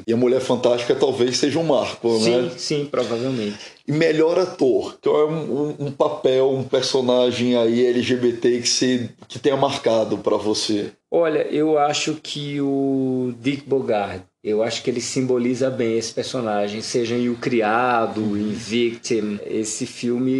E 0.05 0.13
a 0.13 0.17
Mulher 0.17 0.41
Fantástica 0.41 0.93
talvez 0.93 1.37
seja 1.37 1.57
um 1.57 1.63
marco, 1.63 2.19
sim, 2.19 2.29
né? 2.29 2.49
Sim, 2.51 2.57
sim, 2.57 2.85
provavelmente. 2.85 3.57
E 3.87 3.91
melhor 3.91 4.37
ator, 4.37 4.99
que 5.01 5.09
é 5.09 5.11
um, 5.11 5.75
um, 5.79 5.91
papel, 5.91 6.51
um 6.51 6.61
personagem 6.61 7.57
aí 7.57 7.87
LGBT 7.87 8.61
que, 8.61 8.69
se, 8.69 9.09
que 9.27 9.39
tenha 9.39 9.57
marcado 9.57 10.19
para 10.19 10.37
você. 10.37 10.91
Olha, 11.12 11.47
eu 11.47 11.78
acho 11.78 12.20
que 12.22 12.62
o 12.62 13.34
Dick 13.39 13.68
Bogard 13.68 14.24
eu 14.41 14.64
acho 14.64 14.82
que 14.82 14.89
ele 14.89 15.01
simboliza 15.01 15.70
bem 15.70 15.97
esse 15.97 16.14
personagem, 16.14 16.82
seja 16.82 17.14
em 17.14 17.28
O 17.28 17.36
Criado, 17.36 18.38
em 18.38 18.51
Victim. 18.51 19.38
Esse 19.45 19.86
filme, 19.86 20.32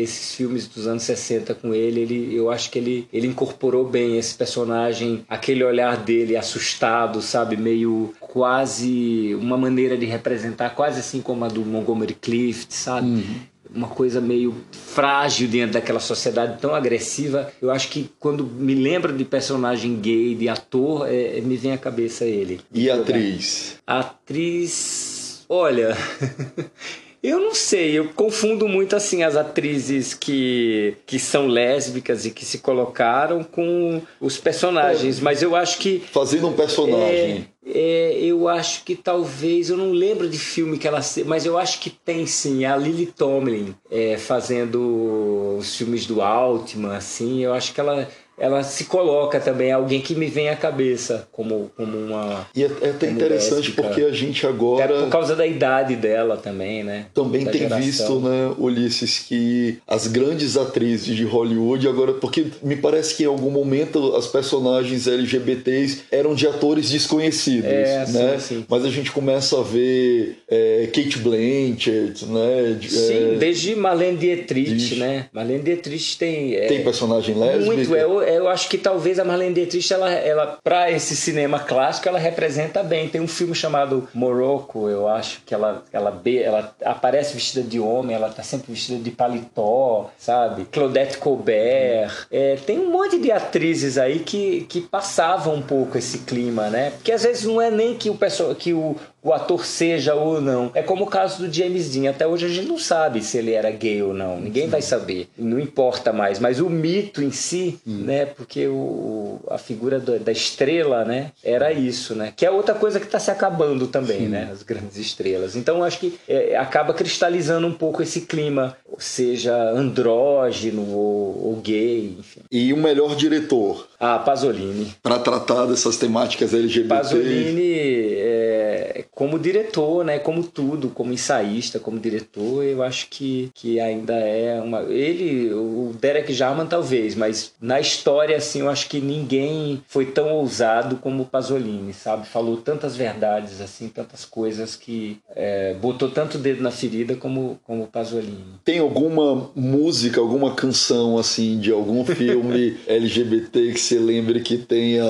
esses 0.00 0.34
filmes 0.34 0.66
dos 0.66 0.88
anos 0.88 1.04
60 1.04 1.54
com 1.54 1.72
ele, 1.72 2.00
ele 2.00 2.34
eu 2.34 2.50
acho 2.50 2.68
que 2.68 2.78
ele, 2.78 3.08
ele 3.12 3.28
incorporou 3.28 3.88
bem 3.88 4.18
esse 4.18 4.34
personagem, 4.34 5.24
aquele 5.28 5.62
olhar 5.62 5.96
dele 5.96 6.36
assustado, 6.36 7.22
sabe? 7.22 7.56
Meio 7.56 8.12
quase 8.18 9.36
uma 9.40 9.56
maneira 9.56 9.96
de 9.96 10.06
representar, 10.06 10.70
quase 10.70 10.98
assim 10.98 11.22
como 11.22 11.44
a 11.44 11.48
do 11.48 11.64
Montgomery 11.64 12.14
Clift, 12.14 12.74
sabe? 12.74 13.06
Uhum 13.06 13.55
uma 13.76 13.88
coisa 13.88 14.20
meio 14.20 14.54
frágil 14.72 15.46
dentro 15.48 15.74
daquela 15.74 16.00
sociedade 16.00 16.58
tão 16.60 16.74
agressiva. 16.74 17.52
Eu 17.60 17.70
acho 17.70 17.88
que 17.88 18.10
quando 18.18 18.44
me 18.44 18.74
lembro 18.74 19.12
de 19.12 19.24
personagem 19.24 19.96
gay, 20.00 20.34
de 20.34 20.48
ator, 20.48 21.06
é, 21.08 21.40
me 21.42 21.56
vem 21.56 21.72
à 21.72 21.78
cabeça 21.78 22.24
ele. 22.24 22.60
E 22.72 22.90
atriz? 22.90 23.76
Atriz. 23.86 25.44
Olha. 25.48 25.96
Eu 27.22 27.40
não 27.40 27.54
sei, 27.54 27.98
eu 27.98 28.10
confundo 28.10 28.68
muito 28.68 28.94
assim 28.94 29.22
as 29.22 29.36
atrizes 29.36 30.14
que, 30.14 30.96
que 31.06 31.18
são 31.18 31.46
lésbicas 31.46 32.24
e 32.24 32.30
que 32.30 32.44
se 32.44 32.58
colocaram 32.58 33.42
com 33.42 34.00
os 34.20 34.38
personagens, 34.38 35.18
é. 35.18 35.22
mas 35.22 35.42
eu 35.42 35.56
acho 35.56 35.78
que. 35.78 36.02
Fazendo 36.12 36.48
um 36.48 36.52
personagem. 36.52 37.48
É, 37.64 37.78
é, 37.78 38.18
eu 38.20 38.48
acho 38.48 38.84
que 38.84 38.94
talvez, 38.94 39.70
eu 39.70 39.76
não 39.76 39.90
lembro 39.90 40.28
de 40.28 40.38
filme 40.38 40.78
que 40.78 40.86
ela. 40.86 41.00
Mas 41.24 41.44
eu 41.44 41.58
acho 41.58 41.80
que 41.80 41.90
tem 41.90 42.26
sim, 42.26 42.64
a 42.64 42.76
Lily 42.76 43.06
Tomlin 43.06 43.74
é, 43.90 44.16
fazendo 44.16 45.56
os 45.58 45.74
filmes 45.76 46.06
do 46.06 46.22
Altman, 46.22 46.94
assim, 46.94 47.42
eu 47.42 47.52
acho 47.52 47.72
que 47.74 47.80
ela 47.80 48.08
ela 48.38 48.62
se 48.62 48.84
coloca 48.84 49.40
também, 49.40 49.72
alguém 49.72 50.00
que 50.00 50.14
me 50.14 50.26
vem 50.26 50.48
à 50.48 50.56
cabeça 50.56 51.26
como, 51.32 51.70
como 51.76 51.96
uma. 51.96 52.46
E 52.54 52.62
é, 52.62 52.70
é 52.82 52.90
até 52.90 53.10
interessante 53.10 53.68
lésbica. 53.68 53.82
porque 53.82 54.02
a 54.02 54.12
gente 54.12 54.46
agora. 54.46 54.84
É 54.84 55.02
por 55.02 55.08
causa 55.08 55.34
da 55.34 55.46
idade 55.46 55.96
dela 55.96 56.36
também, 56.36 56.84
né? 56.84 57.06
Também 57.14 57.44
da 57.44 57.50
tem 57.50 57.62
geração. 57.62 57.84
visto, 57.84 58.20
né, 58.20 58.54
Ulisses, 58.58 59.20
que 59.20 59.78
as 59.86 60.06
grandes 60.06 60.56
atrizes 60.56 61.16
de 61.16 61.24
Hollywood 61.24 61.88
agora. 61.88 62.12
Porque 62.14 62.46
me 62.62 62.76
parece 62.76 63.14
que 63.14 63.22
em 63.22 63.26
algum 63.26 63.50
momento 63.50 64.14
as 64.14 64.26
personagens 64.26 65.06
LGBTs 65.06 66.02
eram 66.10 66.34
de 66.34 66.46
atores 66.46 66.90
desconhecidos, 66.90 67.70
é, 67.70 68.06
né? 68.08 68.38
Sim, 68.38 68.56
sim. 68.56 68.66
Mas 68.68 68.84
a 68.84 68.90
gente 68.90 69.10
começa 69.12 69.58
a 69.58 69.62
ver 69.62 70.38
é, 70.48 70.88
Kate 70.92 71.18
Blanchett, 71.18 72.26
né? 72.26 72.78
Sim, 72.86 73.34
é, 73.34 73.36
desde 73.38 73.74
Marlene 73.74 74.18
Dietrich, 74.18 74.96
né? 74.96 75.26
Marlene 75.32 75.62
Dietrich 75.62 76.18
tem. 76.18 76.54
É, 76.54 76.66
tem 76.66 76.82
personagem 76.82 77.34
lésbica? 77.34 77.74
Muito, 77.74 77.94
é 77.94 78.06
eu 78.26 78.48
acho 78.48 78.68
que 78.68 78.78
talvez 78.78 79.18
a 79.18 79.24
Marlene 79.24 79.54
Dietrich, 79.54 79.92
ela, 79.92 80.10
ela 80.10 80.58
para 80.62 80.90
esse 80.90 81.16
cinema 81.16 81.58
clássico, 81.58 82.08
ela 82.08 82.18
representa 82.18 82.82
bem. 82.82 83.08
Tem 83.08 83.20
um 83.20 83.28
filme 83.28 83.54
chamado 83.54 84.08
Morocco, 84.14 84.88
eu 84.88 85.08
acho 85.08 85.42
que 85.44 85.54
ela, 85.54 85.82
ela, 85.92 86.22
ela 86.42 86.74
aparece 86.84 87.34
vestida 87.34 87.62
de 87.62 87.78
homem, 87.78 88.16
ela 88.16 88.28
tá 88.28 88.42
sempre 88.42 88.72
vestida 88.72 89.02
de 89.02 89.10
paletó, 89.10 90.10
sabe? 90.18 90.66
Claudette 90.66 91.18
Colbert. 91.18 92.26
É, 92.30 92.56
tem 92.66 92.78
um 92.78 92.90
monte 92.90 93.18
de 93.18 93.30
atrizes 93.30 93.98
aí 93.98 94.20
que, 94.20 94.66
que 94.68 94.80
passavam 94.80 95.54
um 95.54 95.62
pouco 95.62 95.98
esse 95.98 96.18
clima, 96.18 96.68
né? 96.68 96.90
Porque 96.90 97.12
às 97.12 97.22
vezes 97.22 97.44
não 97.44 97.60
é 97.60 97.70
nem 97.70 97.94
que 97.94 98.10
o, 98.10 98.18
que 98.58 98.72
o, 98.72 98.96
o 99.26 99.32
ator 99.32 99.66
seja 99.66 100.14
ou 100.14 100.40
não. 100.40 100.70
É 100.72 100.82
como 100.82 101.02
o 101.02 101.06
caso 101.08 101.44
do 101.44 101.52
James 101.52 101.90
Dean. 101.90 102.10
Até 102.10 102.24
hoje 102.24 102.46
a 102.46 102.48
gente 102.48 102.68
não 102.68 102.78
sabe 102.78 103.20
se 103.20 103.36
ele 103.36 103.50
era 103.50 103.72
gay 103.72 104.00
ou 104.00 104.14
não. 104.14 104.38
Ninguém 104.40 104.66
Sim. 104.66 104.70
vai 104.70 104.80
saber. 104.80 105.28
Não 105.36 105.58
importa 105.58 106.12
mais. 106.12 106.38
Mas 106.38 106.60
o 106.60 106.70
mito 106.70 107.20
em 107.20 107.32
si, 107.32 107.80
hum. 107.84 108.04
né? 108.04 108.24
Porque 108.26 108.68
o, 108.68 109.40
a 109.50 109.58
figura 109.58 109.98
do, 109.98 110.16
da 110.20 110.30
estrela, 110.30 111.04
né? 111.04 111.32
Era 111.42 111.72
isso, 111.72 112.14
né? 112.14 112.32
Que 112.36 112.46
é 112.46 112.50
outra 112.52 112.76
coisa 112.76 113.00
que 113.00 113.06
está 113.06 113.18
se 113.18 113.32
acabando 113.32 113.88
também, 113.88 114.20
Sim. 114.20 114.28
né? 114.28 114.48
As 114.52 114.62
grandes 114.62 114.96
estrelas. 114.96 115.56
Então 115.56 115.82
acho 115.82 115.98
que 115.98 116.16
é, 116.28 116.56
acaba 116.56 116.94
cristalizando 116.94 117.66
um 117.66 117.72
pouco 117.72 118.02
esse 118.02 118.20
clima, 118.20 118.76
seja 118.96 119.56
andrógeno 119.70 120.88
ou, 120.88 121.48
ou 121.48 121.56
gay, 121.56 122.14
enfim. 122.16 122.42
E 122.48 122.72
o 122.72 122.76
melhor 122.76 123.16
diretor? 123.16 123.88
Ah, 123.98 124.18
Pasolini. 124.18 124.94
Para 125.02 125.18
tratar 125.18 125.66
dessas 125.66 125.96
temáticas 125.96 126.54
LGBT. 126.54 126.88
Pasolini 126.88 127.72
é, 128.14 128.65
como 129.12 129.38
diretor, 129.38 130.04
né? 130.04 130.18
Como 130.18 130.42
tudo, 130.42 130.88
como 130.88 131.12
ensaísta, 131.12 131.78
como 131.78 131.98
diretor, 131.98 132.64
eu 132.64 132.82
acho 132.82 133.08
que, 133.08 133.50
que 133.54 133.80
ainda 133.80 134.14
é 134.14 134.60
uma. 134.60 134.82
Ele, 134.82 135.52
o 135.52 135.94
Derek 136.00 136.32
Jarman 136.32 136.66
talvez, 136.66 137.14
mas 137.14 137.52
na 137.60 137.80
história, 137.80 138.36
assim, 138.36 138.60
eu 138.60 138.70
acho 138.70 138.88
que 138.88 139.00
ninguém 139.00 139.82
foi 139.88 140.06
tão 140.06 140.32
ousado 140.32 140.96
como 140.96 141.22
o 141.22 141.26
Pasolini, 141.26 141.92
sabe? 141.92 142.26
Falou 142.26 142.56
tantas 142.56 142.96
verdades, 142.96 143.60
assim, 143.60 143.88
tantas 143.88 144.24
coisas 144.24 144.76
que 144.76 145.18
é, 145.34 145.74
botou 145.74 146.10
tanto 146.10 146.38
dedo 146.38 146.62
na 146.62 146.70
ferida 146.70 147.14
como, 147.14 147.58
como 147.64 147.84
o 147.84 147.86
Pasolini. 147.86 148.44
Tem 148.64 148.78
alguma 148.78 149.50
música, 149.54 150.20
alguma 150.20 150.54
canção, 150.54 151.18
assim, 151.18 151.58
de 151.58 151.70
algum 151.72 152.04
filme 152.04 152.76
LGBT 152.86 153.72
que 153.72 153.80
você 153.80 153.98
lembre 153.98 154.40
que 154.40 154.58
tenha 154.58 155.04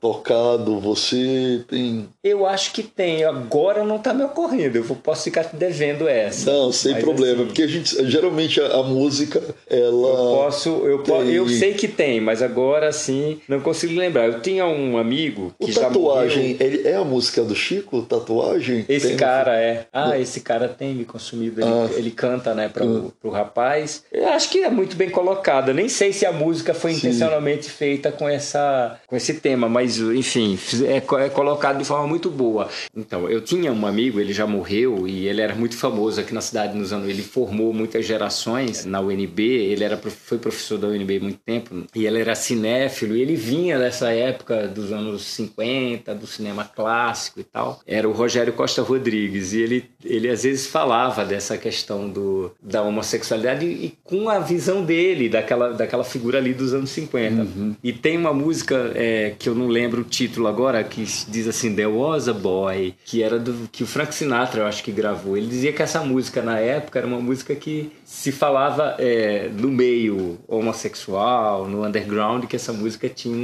tocado 0.00 0.80
você? 0.80 1.64
Tem. 1.68 2.08
Eu 2.22 2.46
acho 2.46 2.72
que 2.72 2.82
tem. 2.82 3.17
Agora 3.24 3.84
não 3.84 3.98
tá 3.98 4.12
me 4.12 4.24
ocorrendo. 4.24 4.78
Eu 4.78 4.84
posso 4.96 5.24
ficar 5.24 5.44
te 5.44 5.56
devendo 5.56 6.08
essa. 6.08 6.50
Não, 6.50 6.72
sem 6.72 6.92
Mas, 6.92 7.04
problema. 7.04 7.34
Assim, 7.34 7.46
porque 7.46 7.62
a 7.62 7.66
gente 7.66 8.10
geralmente 8.10 8.60
a, 8.60 8.78
a 8.78 8.82
música 8.82 9.42
ela. 9.68 9.86
Eu 9.88 10.34
posso. 10.36 10.68
Eu, 10.68 11.02
tem... 11.02 11.32
eu 11.32 11.48
sei 11.48 11.74
que 11.74 11.88
tem, 11.88 12.20
mas 12.20 12.42
agora 12.42 12.92
sim 12.92 13.40
não 13.48 13.60
consigo 13.60 13.98
lembrar. 13.98 14.26
Eu 14.26 14.40
tinha 14.40 14.66
um 14.66 14.98
amigo 14.98 15.52
que 15.60 15.70
o 15.70 15.72
já 15.72 15.82
tatuagem, 15.82 16.56
ele 16.60 16.86
é 16.86 16.96
a 16.96 17.04
música 17.04 17.42
do 17.42 17.54
Chico? 17.54 18.02
Tatuagem? 18.02 18.84
Esse 18.88 19.14
cara 19.14 19.52
no... 19.52 19.58
é. 19.58 19.86
Ah, 19.92 20.08
no... 20.08 20.14
esse 20.14 20.40
cara 20.40 20.68
tem 20.68 20.94
me 20.94 21.04
consumido. 21.04 21.60
Ele, 21.60 21.70
ah. 21.70 21.88
ele 21.96 22.10
canta, 22.10 22.54
né, 22.54 22.68
para 22.68 22.84
o 22.84 23.12
ah. 23.24 23.30
rapaz. 23.30 24.04
Eu 24.12 24.28
acho 24.28 24.50
que 24.50 24.62
é 24.62 24.70
muito 24.70 24.96
bem 24.96 25.10
colocada. 25.10 25.72
Nem 25.72 25.88
sei 25.88 26.12
se 26.12 26.26
a 26.26 26.32
música 26.32 26.74
foi 26.74 26.92
sim. 26.92 26.98
intencionalmente 26.98 27.70
feita 27.70 28.10
com 28.12 28.28
essa 28.28 28.98
com 29.06 29.16
esse 29.16 29.34
tema, 29.34 29.68
mas 29.68 29.98
enfim, 29.98 30.58
é, 30.86 30.96
é 30.96 31.28
colocado 31.28 31.78
de 31.78 31.84
forma 31.84 32.06
muito 32.06 32.30
boa. 32.30 32.68
Então, 33.08 33.26
eu 33.26 33.40
tinha 33.40 33.72
um 33.72 33.86
amigo, 33.86 34.20
ele 34.20 34.34
já 34.34 34.46
morreu 34.46 35.08
e 35.08 35.26
ele 35.26 35.40
era 35.40 35.54
muito 35.54 35.78
famoso 35.78 36.20
aqui 36.20 36.34
na 36.34 36.42
cidade 36.42 36.76
nos 36.76 36.92
anos. 36.92 37.08
Ele 37.08 37.22
formou 37.22 37.72
muitas 37.72 38.04
gerações 38.04 38.84
na 38.84 39.00
UNB. 39.00 39.40
Ele 39.40 39.82
era 39.82 39.96
foi 39.96 40.36
professor 40.36 40.76
da 40.76 40.88
UNB 40.88 41.16
há 41.16 41.20
muito 41.20 41.38
tempo 41.38 41.86
e 41.94 42.04
ele 42.04 42.20
era 42.20 42.34
cinéfilo 42.34 43.16
e 43.16 43.22
ele 43.22 43.34
vinha 43.34 43.78
dessa 43.78 44.12
época 44.12 44.68
dos 44.68 44.92
anos 44.92 45.22
50, 45.22 46.14
do 46.14 46.26
cinema 46.26 46.64
clássico 46.64 47.40
e 47.40 47.44
tal. 47.44 47.80
Era 47.86 48.06
o 48.06 48.12
Rogério 48.12 48.52
Costa 48.52 48.82
Rodrigues 48.82 49.54
e 49.54 49.62
ele, 49.62 49.84
ele 50.04 50.28
às 50.28 50.42
vezes 50.42 50.66
falava 50.66 51.24
dessa 51.24 51.56
questão 51.56 52.10
do, 52.10 52.52
da 52.62 52.82
homossexualidade 52.82 53.64
e, 53.64 53.86
e 53.86 53.98
com 54.04 54.28
a 54.28 54.38
visão 54.38 54.84
dele, 54.84 55.30
daquela, 55.30 55.72
daquela 55.72 56.04
figura 56.04 56.36
ali 56.36 56.52
dos 56.52 56.74
anos 56.74 56.90
50. 56.90 57.42
Uhum. 57.42 57.74
E 57.82 57.90
tem 57.90 58.18
uma 58.18 58.34
música 58.34 58.92
é, 58.94 59.34
que 59.38 59.48
eu 59.48 59.54
não 59.54 59.68
lembro 59.68 60.02
o 60.02 60.04
título 60.04 60.46
agora, 60.46 60.84
que 60.84 61.02
diz 61.28 61.48
assim, 61.48 61.74
There 61.74 61.90
Was 61.90 62.28
a 62.28 62.34
Boy, 62.34 62.97
que 63.04 63.22
era 63.22 63.38
do 63.38 63.68
que 63.72 63.82
o 63.82 63.86
Frank 63.86 64.14
Sinatra, 64.14 64.60
eu 64.60 64.66
acho 64.66 64.82
que 64.82 64.92
gravou. 64.92 65.36
Ele 65.36 65.46
dizia 65.46 65.72
que 65.72 65.82
essa 65.82 66.00
música 66.00 66.42
na 66.42 66.58
época 66.58 66.98
era 66.98 67.06
uma 67.06 67.20
música 67.20 67.54
que 67.54 67.90
se 68.04 68.30
falava 68.30 68.96
é, 68.98 69.48
no 69.52 69.68
meio 69.68 70.38
homossexual, 70.46 71.66
no 71.66 71.86
underground, 71.86 72.44
que 72.44 72.56
essa 72.56 72.72
música 72.72 73.08
tinha 73.08 73.34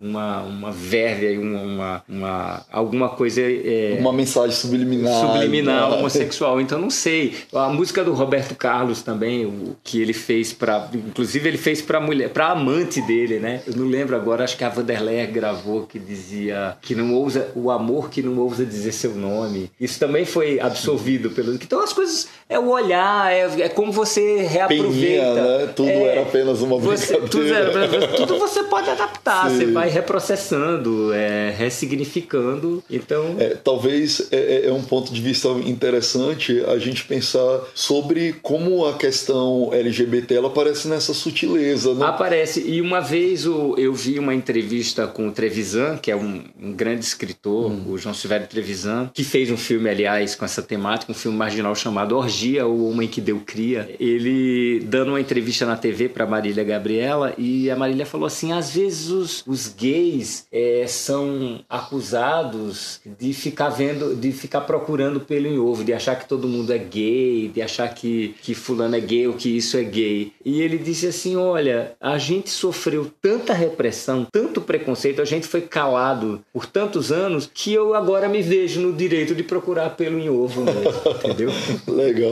uma, 0.00 0.42
uma 0.42 0.70
verve, 0.70 1.38
uma, 1.38 1.62
uma, 1.62 2.02
uma 2.08 2.66
alguma 2.70 3.08
coisa. 3.08 3.40
É, 3.40 3.96
uma 3.98 4.12
mensagem 4.12 4.54
subliminar. 4.54 5.20
Subliminar, 5.20 5.90
né? 5.90 5.96
homossexual. 5.96 6.60
Então 6.60 6.78
não 6.78 6.90
sei. 6.90 7.34
A 7.54 7.68
música 7.68 8.04
do 8.04 8.12
Roberto 8.12 8.54
Carlos 8.54 9.02
também, 9.02 9.46
o 9.46 9.76
que 9.82 10.00
ele 10.00 10.12
fez 10.12 10.52
para. 10.52 10.90
Inclusive, 10.92 11.48
ele 11.48 11.58
fez 11.58 11.80
para 11.80 12.00
mulher, 12.00 12.28
para 12.30 12.48
amante 12.48 13.00
dele, 13.02 13.38
né? 13.38 13.62
Eu 13.66 13.76
não 13.76 13.86
lembro 13.86 14.14
agora, 14.14 14.44
acho 14.44 14.56
que 14.56 14.64
a 14.64 14.68
Vanderleia 14.68 15.26
gravou 15.26 15.86
que 15.86 15.98
dizia 15.98 16.76
que 16.82 16.94
não 16.94 17.14
ousa 17.14 17.50
o 17.54 17.70
amor 17.70 18.10
que 18.10 18.22
não 18.22 18.38
ousa 18.38 18.63
dizer 18.64 18.92
seu 18.92 19.14
nome. 19.14 19.70
Isso 19.80 19.98
também 19.98 20.24
foi 20.24 20.60
absorvido 20.60 21.30
pelo. 21.30 21.54
Então 21.54 21.82
as 21.82 21.92
coisas 21.92 22.28
é 22.48 22.58
o 22.58 22.68
olhar, 22.68 23.32
é, 23.32 23.62
é 23.62 23.68
como 23.68 23.90
você 23.90 24.42
reaproveita. 24.42 24.92
Peninha, 24.92 25.34
né? 25.34 25.72
Tudo 25.74 25.88
é, 25.88 26.02
era 26.02 26.22
apenas 26.22 26.60
uma 26.60 26.78
você, 26.78 27.18
brincadeira. 27.18 27.88
Tudo, 27.88 28.26
tudo, 28.26 28.38
você 28.38 28.62
pode 28.64 28.90
adaptar, 28.90 29.48
Sim. 29.50 29.56
você 29.56 29.66
vai 29.66 29.88
reprocessando, 29.88 31.12
é, 31.14 31.50
ressignificando. 31.56 32.84
Então. 32.90 33.36
É, 33.38 33.56
talvez 33.56 34.28
é, 34.30 34.36
é, 34.36 34.66
é, 34.66 34.72
um 34.72 34.82
ponto 34.82 35.12
de 35.12 35.20
vista 35.20 35.48
interessante 35.64 36.62
a 36.66 36.78
gente 36.78 37.04
pensar 37.04 37.60
sobre 37.74 38.34
como 38.42 38.86
a 38.86 38.94
questão 38.94 39.70
LGBT 39.72 40.34
ela 40.34 40.48
aparece 40.48 40.86
nessa 40.86 41.14
sutileza. 41.14 41.94
Né? 41.94 42.04
Aparece. 42.04 42.60
E 42.60 42.80
uma 42.80 43.00
vez 43.00 43.44
eu 43.44 43.92
vi 43.94 44.18
uma 44.18 44.34
entrevista 44.34 45.06
com 45.06 45.28
o 45.28 45.32
Trevisan, 45.32 45.96
que 45.96 46.10
é 46.10 46.16
um, 46.16 46.44
um 46.62 46.72
grande 46.72 47.04
escritor, 47.04 47.70
hum. 47.70 47.84
o 47.88 47.98
João 47.98 48.14
Silvério 48.14 48.46
Trevisan, 48.46 49.10
que 49.14 49.24
fez 49.24 49.50
um 49.50 49.56
filme, 49.56 49.88
aliás, 49.88 50.34
com 50.34 50.44
essa 50.44 50.62
temática, 50.62 51.10
um 51.10 51.14
filme 51.14 51.38
marginal 51.38 51.74
chamado 51.74 52.16
Orgia, 52.16 52.33
o 52.66 52.88
Homem 52.88 53.08
que 53.08 53.20
Deu 53.20 53.40
Cria. 53.44 53.88
Ele 54.00 54.80
dando 54.80 55.10
uma 55.10 55.20
entrevista 55.20 55.64
na 55.64 55.76
TV 55.76 56.08
para 56.08 56.26
Marília 56.26 56.64
Gabriela 56.64 57.32
e 57.38 57.70
a 57.70 57.76
Marília 57.76 58.04
falou 58.04 58.26
assim: 58.26 58.52
às 58.52 58.74
vezes 58.74 59.10
os, 59.10 59.44
os 59.46 59.68
gays 59.68 60.46
é, 60.52 60.84
são 60.86 61.60
acusados 61.68 63.00
de 63.18 63.32
ficar 63.32 63.68
vendo, 63.68 64.14
de 64.14 64.32
ficar 64.32 64.62
procurando 64.62 65.20
pelo 65.20 65.46
em 65.46 65.58
ovo, 65.58 65.84
de 65.84 65.92
achar 65.92 66.16
que 66.16 66.28
todo 66.28 66.48
mundo 66.48 66.72
é 66.72 66.78
gay, 66.78 67.48
de 67.48 67.62
achar 67.62 67.92
que, 67.94 68.34
que 68.42 68.54
fulano 68.54 68.96
é 68.96 69.00
gay 69.00 69.26
ou 69.26 69.34
que 69.34 69.56
isso 69.56 69.76
é 69.76 69.84
gay. 69.84 70.32
E 70.44 70.60
ele 70.60 70.78
disse 70.78 71.06
assim: 71.06 71.36
olha, 71.36 71.92
a 72.00 72.18
gente 72.18 72.50
sofreu 72.50 73.10
tanta 73.22 73.52
repressão, 73.52 74.26
tanto 74.30 74.60
preconceito, 74.60 75.22
a 75.22 75.24
gente 75.24 75.46
foi 75.46 75.60
calado 75.60 76.42
por 76.52 76.66
tantos 76.66 77.12
anos 77.12 77.48
que 77.52 77.72
eu 77.72 77.94
agora 77.94 78.28
me 78.28 78.42
vejo 78.42 78.80
no 78.80 78.92
direito 78.92 79.34
de 79.34 79.42
procurar 79.42 79.90
pelo 79.90 80.18
em 80.18 80.28
ovo 80.28 80.62
mesmo, 80.62 80.90
entendeu? 81.10 81.50
Legal. 81.86 82.23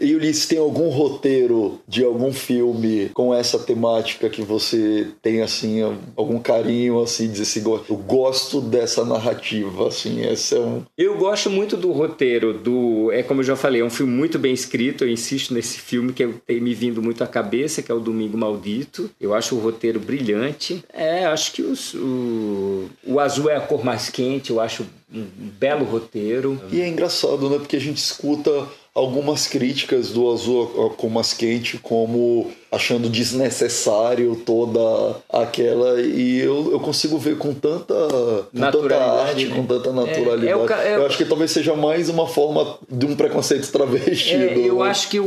E 0.00 0.14
Ulisses, 0.14 0.46
tem 0.46 0.58
algum 0.58 0.88
roteiro 0.88 1.80
de 1.86 2.04
algum 2.04 2.32
filme 2.32 3.10
com 3.14 3.34
essa 3.34 3.58
temática 3.58 4.28
que 4.28 4.42
você 4.42 5.08
tem 5.22 5.42
assim 5.42 5.80
algum 6.16 6.38
carinho 6.38 7.00
assim, 7.00 7.28
dizer 7.28 7.42
assim, 7.42 7.62
eu 7.88 7.96
gosto 7.96 8.60
dessa 8.60 9.04
narrativa, 9.04 9.88
assim, 9.88 10.22
essa 10.22 10.56
é 10.56 10.60
um 10.60 10.82
Eu 10.96 11.16
gosto 11.16 11.50
muito 11.50 11.76
do 11.76 11.92
roteiro 11.92 12.52
do, 12.54 13.10
é 13.12 13.22
como 13.22 13.40
eu 13.40 13.44
já 13.44 13.56
falei, 13.56 13.80
é 13.80 13.84
um 13.84 13.90
filme 13.90 14.12
muito 14.12 14.38
bem 14.38 14.52
escrito, 14.52 15.04
eu 15.04 15.08
insisto 15.08 15.52
nesse 15.54 15.78
filme 15.78 16.12
que 16.12 16.26
tem 16.46 16.60
me 16.60 16.74
vindo 16.74 17.02
muito 17.02 17.22
à 17.22 17.26
cabeça, 17.26 17.82
que 17.82 17.90
é 17.90 17.94
o 17.94 18.00
Domingo 18.00 18.36
Maldito. 18.36 19.10
Eu 19.20 19.34
acho 19.34 19.54
o 19.54 19.60
roteiro 19.60 20.00
brilhante. 20.00 20.84
É, 20.92 21.26
acho 21.26 21.52
que 21.52 21.62
os, 21.62 21.94
o, 21.94 22.88
o 23.06 23.20
azul 23.20 23.50
é 23.50 23.56
a 23.56 23.60
cor 23.60 23.84
mais 23.84 24.08
quente, 24.08 24.50
eu 24.50 24.60
acho 24.60 24.86
um 25.12 25.26
belo 25.58 25.84
roteiro. 25.84 26.60
E 26.70 26.80
é 26.80 26.88
engraçado, 26.88 27.50
né? 27.50 27.58
Porque 27.58 27.76
a 27.76 27.80
gente 27.80 27.98
escuta 27.98 28.66
algumas 28.94 29.46
críticas 29.46 30.10
do 30.10 30.30
Azul 30.30 30.90
com 30.96 31.08
mais 31.08 31.32
quente 31.32 31.78
como 31.78 32.50
achando 32.70 33.08
desnecessário 33.08 34.36
toda 34.46 35.16
aquela 35.28 36.00
e 36.00 36.38
eu, 36.38 36.70
eu 36.72 36.80
consigo 36.80 37.18
ver 37.18 37.36
com 37.36 37.52
tanta, 37.52 37.94
com 37.94 38.70
tanta 38.70 38.96
arte, 38.96 39.46
né? 39.46 39.56
com 39.56 39.66
tanta 39.66 39.92
naturalidade. 39.92 40.46
É, 40.46 40.50
é 40.50 40.56
o, 40.56 40.70
é, 40.70 40.96
eu 40.96 41.06
acho 41.06 41.16
que 41.16 41.24
talvez 41.24 41.50
seja 41.50 41.74
mais 41.74 42.08
uma 42.08 42.26
forma 42.26 42.78
de 42.88 43.06
um 43.06 43.16
preconceito 43.16 43.70
travestido. 43.72 44.42
É, 44.42 44.58
eu 44.58 44.82
acho 44.82 45.08
que 45.08 45.18
o, 45.18 45.24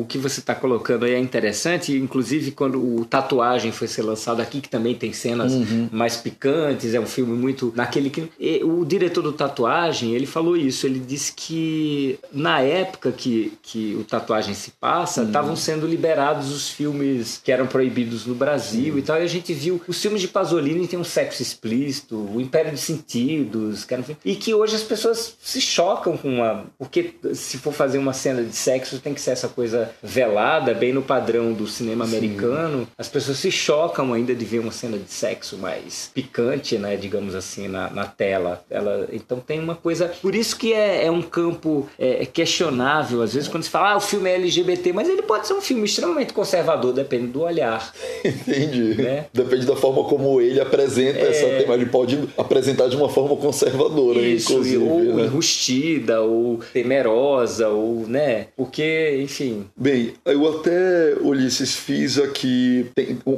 o 0.00 0.06
que 0.08 0.18
você 0.18 0.40
está 0.40 0.54
colocando 0.54 1.04
aí 1.04 1.14
é 1.14 1.18
interessante, 1.18 1.96
inclusive 1.96 2.50
quando 2.50 2.78
o 2.78 3.04
Tatuagem 3.04 3.70
foi 3.70 3.86
ser 3.86 4.02
lançado 4.02 4.40
aqui, 4.40 4.60
que 4.60 4.68
também 4.68 4.94
tem 4.94 5.12
cenas 5.12 5.52
uhum. 5.52 5.88
mais 5.92 6.16
picantes, 6.16 6.94
é 6.94 7.00
um 7.00 7.06
filme 7.06 7.36
muito 7.36 7.72
naquele 7.76 8.10
que 8.10 8.28
o 8.64 8.84
diretor 8.84 9.22
do 9.22 9.32
Tatuagem, 9.32 10.14
ele 10.14 10.26
falou 10.26 10.56
isso, 10.56 10.86
ele 10.86 10.98
disse 10.98 11.32
que 11.32 12.18
na 12.32 12.60
época 12.60 13.12
que, 13.12 13.52
que 13.62 13.94
o 13.94 14.04
Tatuagem 14.04 14.54
se 14.54 14.72
passa, 14.72 15.22
estavam 15.22 15.50
uhum. 15.50 15.56
sendo 15.56 15.86
liberados 15.86 16.50
os 16.50 16.70
filmes 16.80 17.38
que 17.44 17.52
eram 17.52 17.66
proibidos 17.66 18.24
no 18.24 18.34
Brasil 18.34 18.98
e 18.98 19.02
tal. 19.02 19.20
E 19.20 19.22
a 19.22 19.26
gente 19.26 19.52
viu 19.52 19.82
os 19.86 20.00
filmes 20.00 20.22
de 20.22 20.28
Pasolini 20.28 20.88
tem 20.88 20.98
um 20.98 21.04
sexo 21.04 21.42
explícito, 21.42 22.16
o 22.16 22.40
Império 22.40 22.70
dos 22.70 22.80
Sentidos, 22.80 23.84
que 23.84 23.94
e 24.24 24.34
que 24.34 24.54
hoje 24.54 24.76
as 24.76 24.82
pessoas 24.82 25.36
se 25.42 25.60
chocam 25.60 26.16
com 26.16 26.36
uma. 26.36 26.64
Porque 26.78 27.14
se 27.34 27.58
for 27.58 27.74
fazer 27.74 27.98
uma 27.98 28.14
cena 28.14 28.42
de 28.42 28.56
sexo, 28.56 28.98
tem 28.98 29.12
que 29.12 29.20
ser 29.20 29.32
essa 29.32 29.46
coisa 29.46 29.90
velada, 30.02 30.72
bem 30.72 30.90
no 30.90 31.02
padrão 31.02 31.52
do 31.52 31.66
cinema 31.66 32.04
americano. 32.04 32.80
Sim. 32.80 32.88
As 32.96 33.08
pessoas 33.08 33.36
se 33.36 33.50
chocam 33.50 34.14
ainda 34.14 34.34
de 34.34 34.44
ver 34.44 34.60
uma 34.60 34.72
cena 34.72 34.96
de 34.96 35.12
sexo 35.12 35.58
mais 35.58 36.10
picante, 36.14 36.78
né? 36.78 36.96
Digamos 36.96 37.34
assim, 37.34 37.68
na, 37.68 37.90
na 37.90 38.06
tela. 38.06 38.64
Ela, 38.70 39.06
então 39.12 39.38
tem 39.38 39.60
uma 39.60 39.74
coisa. 39.74 40.08
Por 40.22 40.34
isso 40.34 40.56
que 40.56 40.72
é, 40.72 41.04
é 41.04 41.10
um 41.10 41.20
campo 41.20 41.86
é, 41.98 42.24
questionável, 42.24 43.20
às 43.20 43.34
vezes, 43.34 43.48
quando 43.50 43.64
se 43.64 43.70
fala, 43.70 43.90
ah, 43.90 43.96
o 43.98 44.00
filme 44.00 44.30
é 44.30 44.36
LGBT, 44.36 44.94
mas 44.94 45.08
ele 45.08 45.22
pode 45.22 45.46
ser 45.46 45.52
um 45.52 45.60
filme 45.60 45.84
extremamente 45.84 46.32
conservador 46.32 46.69
conservador 46.70 46.92
depende 46.92 47.26
do 47.28 47.42
olhar. 47.42 47.92
Entendi. 48.24 49.02
Né? 49.02 49.26
Depende 49.32 49.66
da 49.66 49.76
forma 49.76 50.04
como 50.04 50.40
ele 50.40 50.60
apresenta 50.60 51.18
é... 51.18 51.30
essa 51.30 51.46
tema. 51.46 51.74
Ele 51.74 51.86
pode 51.86 52.18
apresentar 52.36 52.88
de 52.88 52.96
uma 52.96 53.08
forma 53.08 53.36
conservadora, 53.36 54.20
Isso, 54.20 54.52
inclusive. 54.52 54.84
Ou 54.84 55.02
né? 55.16 55.24
enrustida, 55.24 56.20
ou 56.20 56.60
temerosa, 56.72 57.68
ou, 57.68 58.06
né? 58.06 58.48
Porque, 58.56 59.20
enfim. 59.22 59.66
Bem, 59.76 60.14
eu 60.24 60.48
até, 60.48 61.14
Ulisses, 61.20 61.74
fiz 61.74 62.18
aqui 62.18 62.86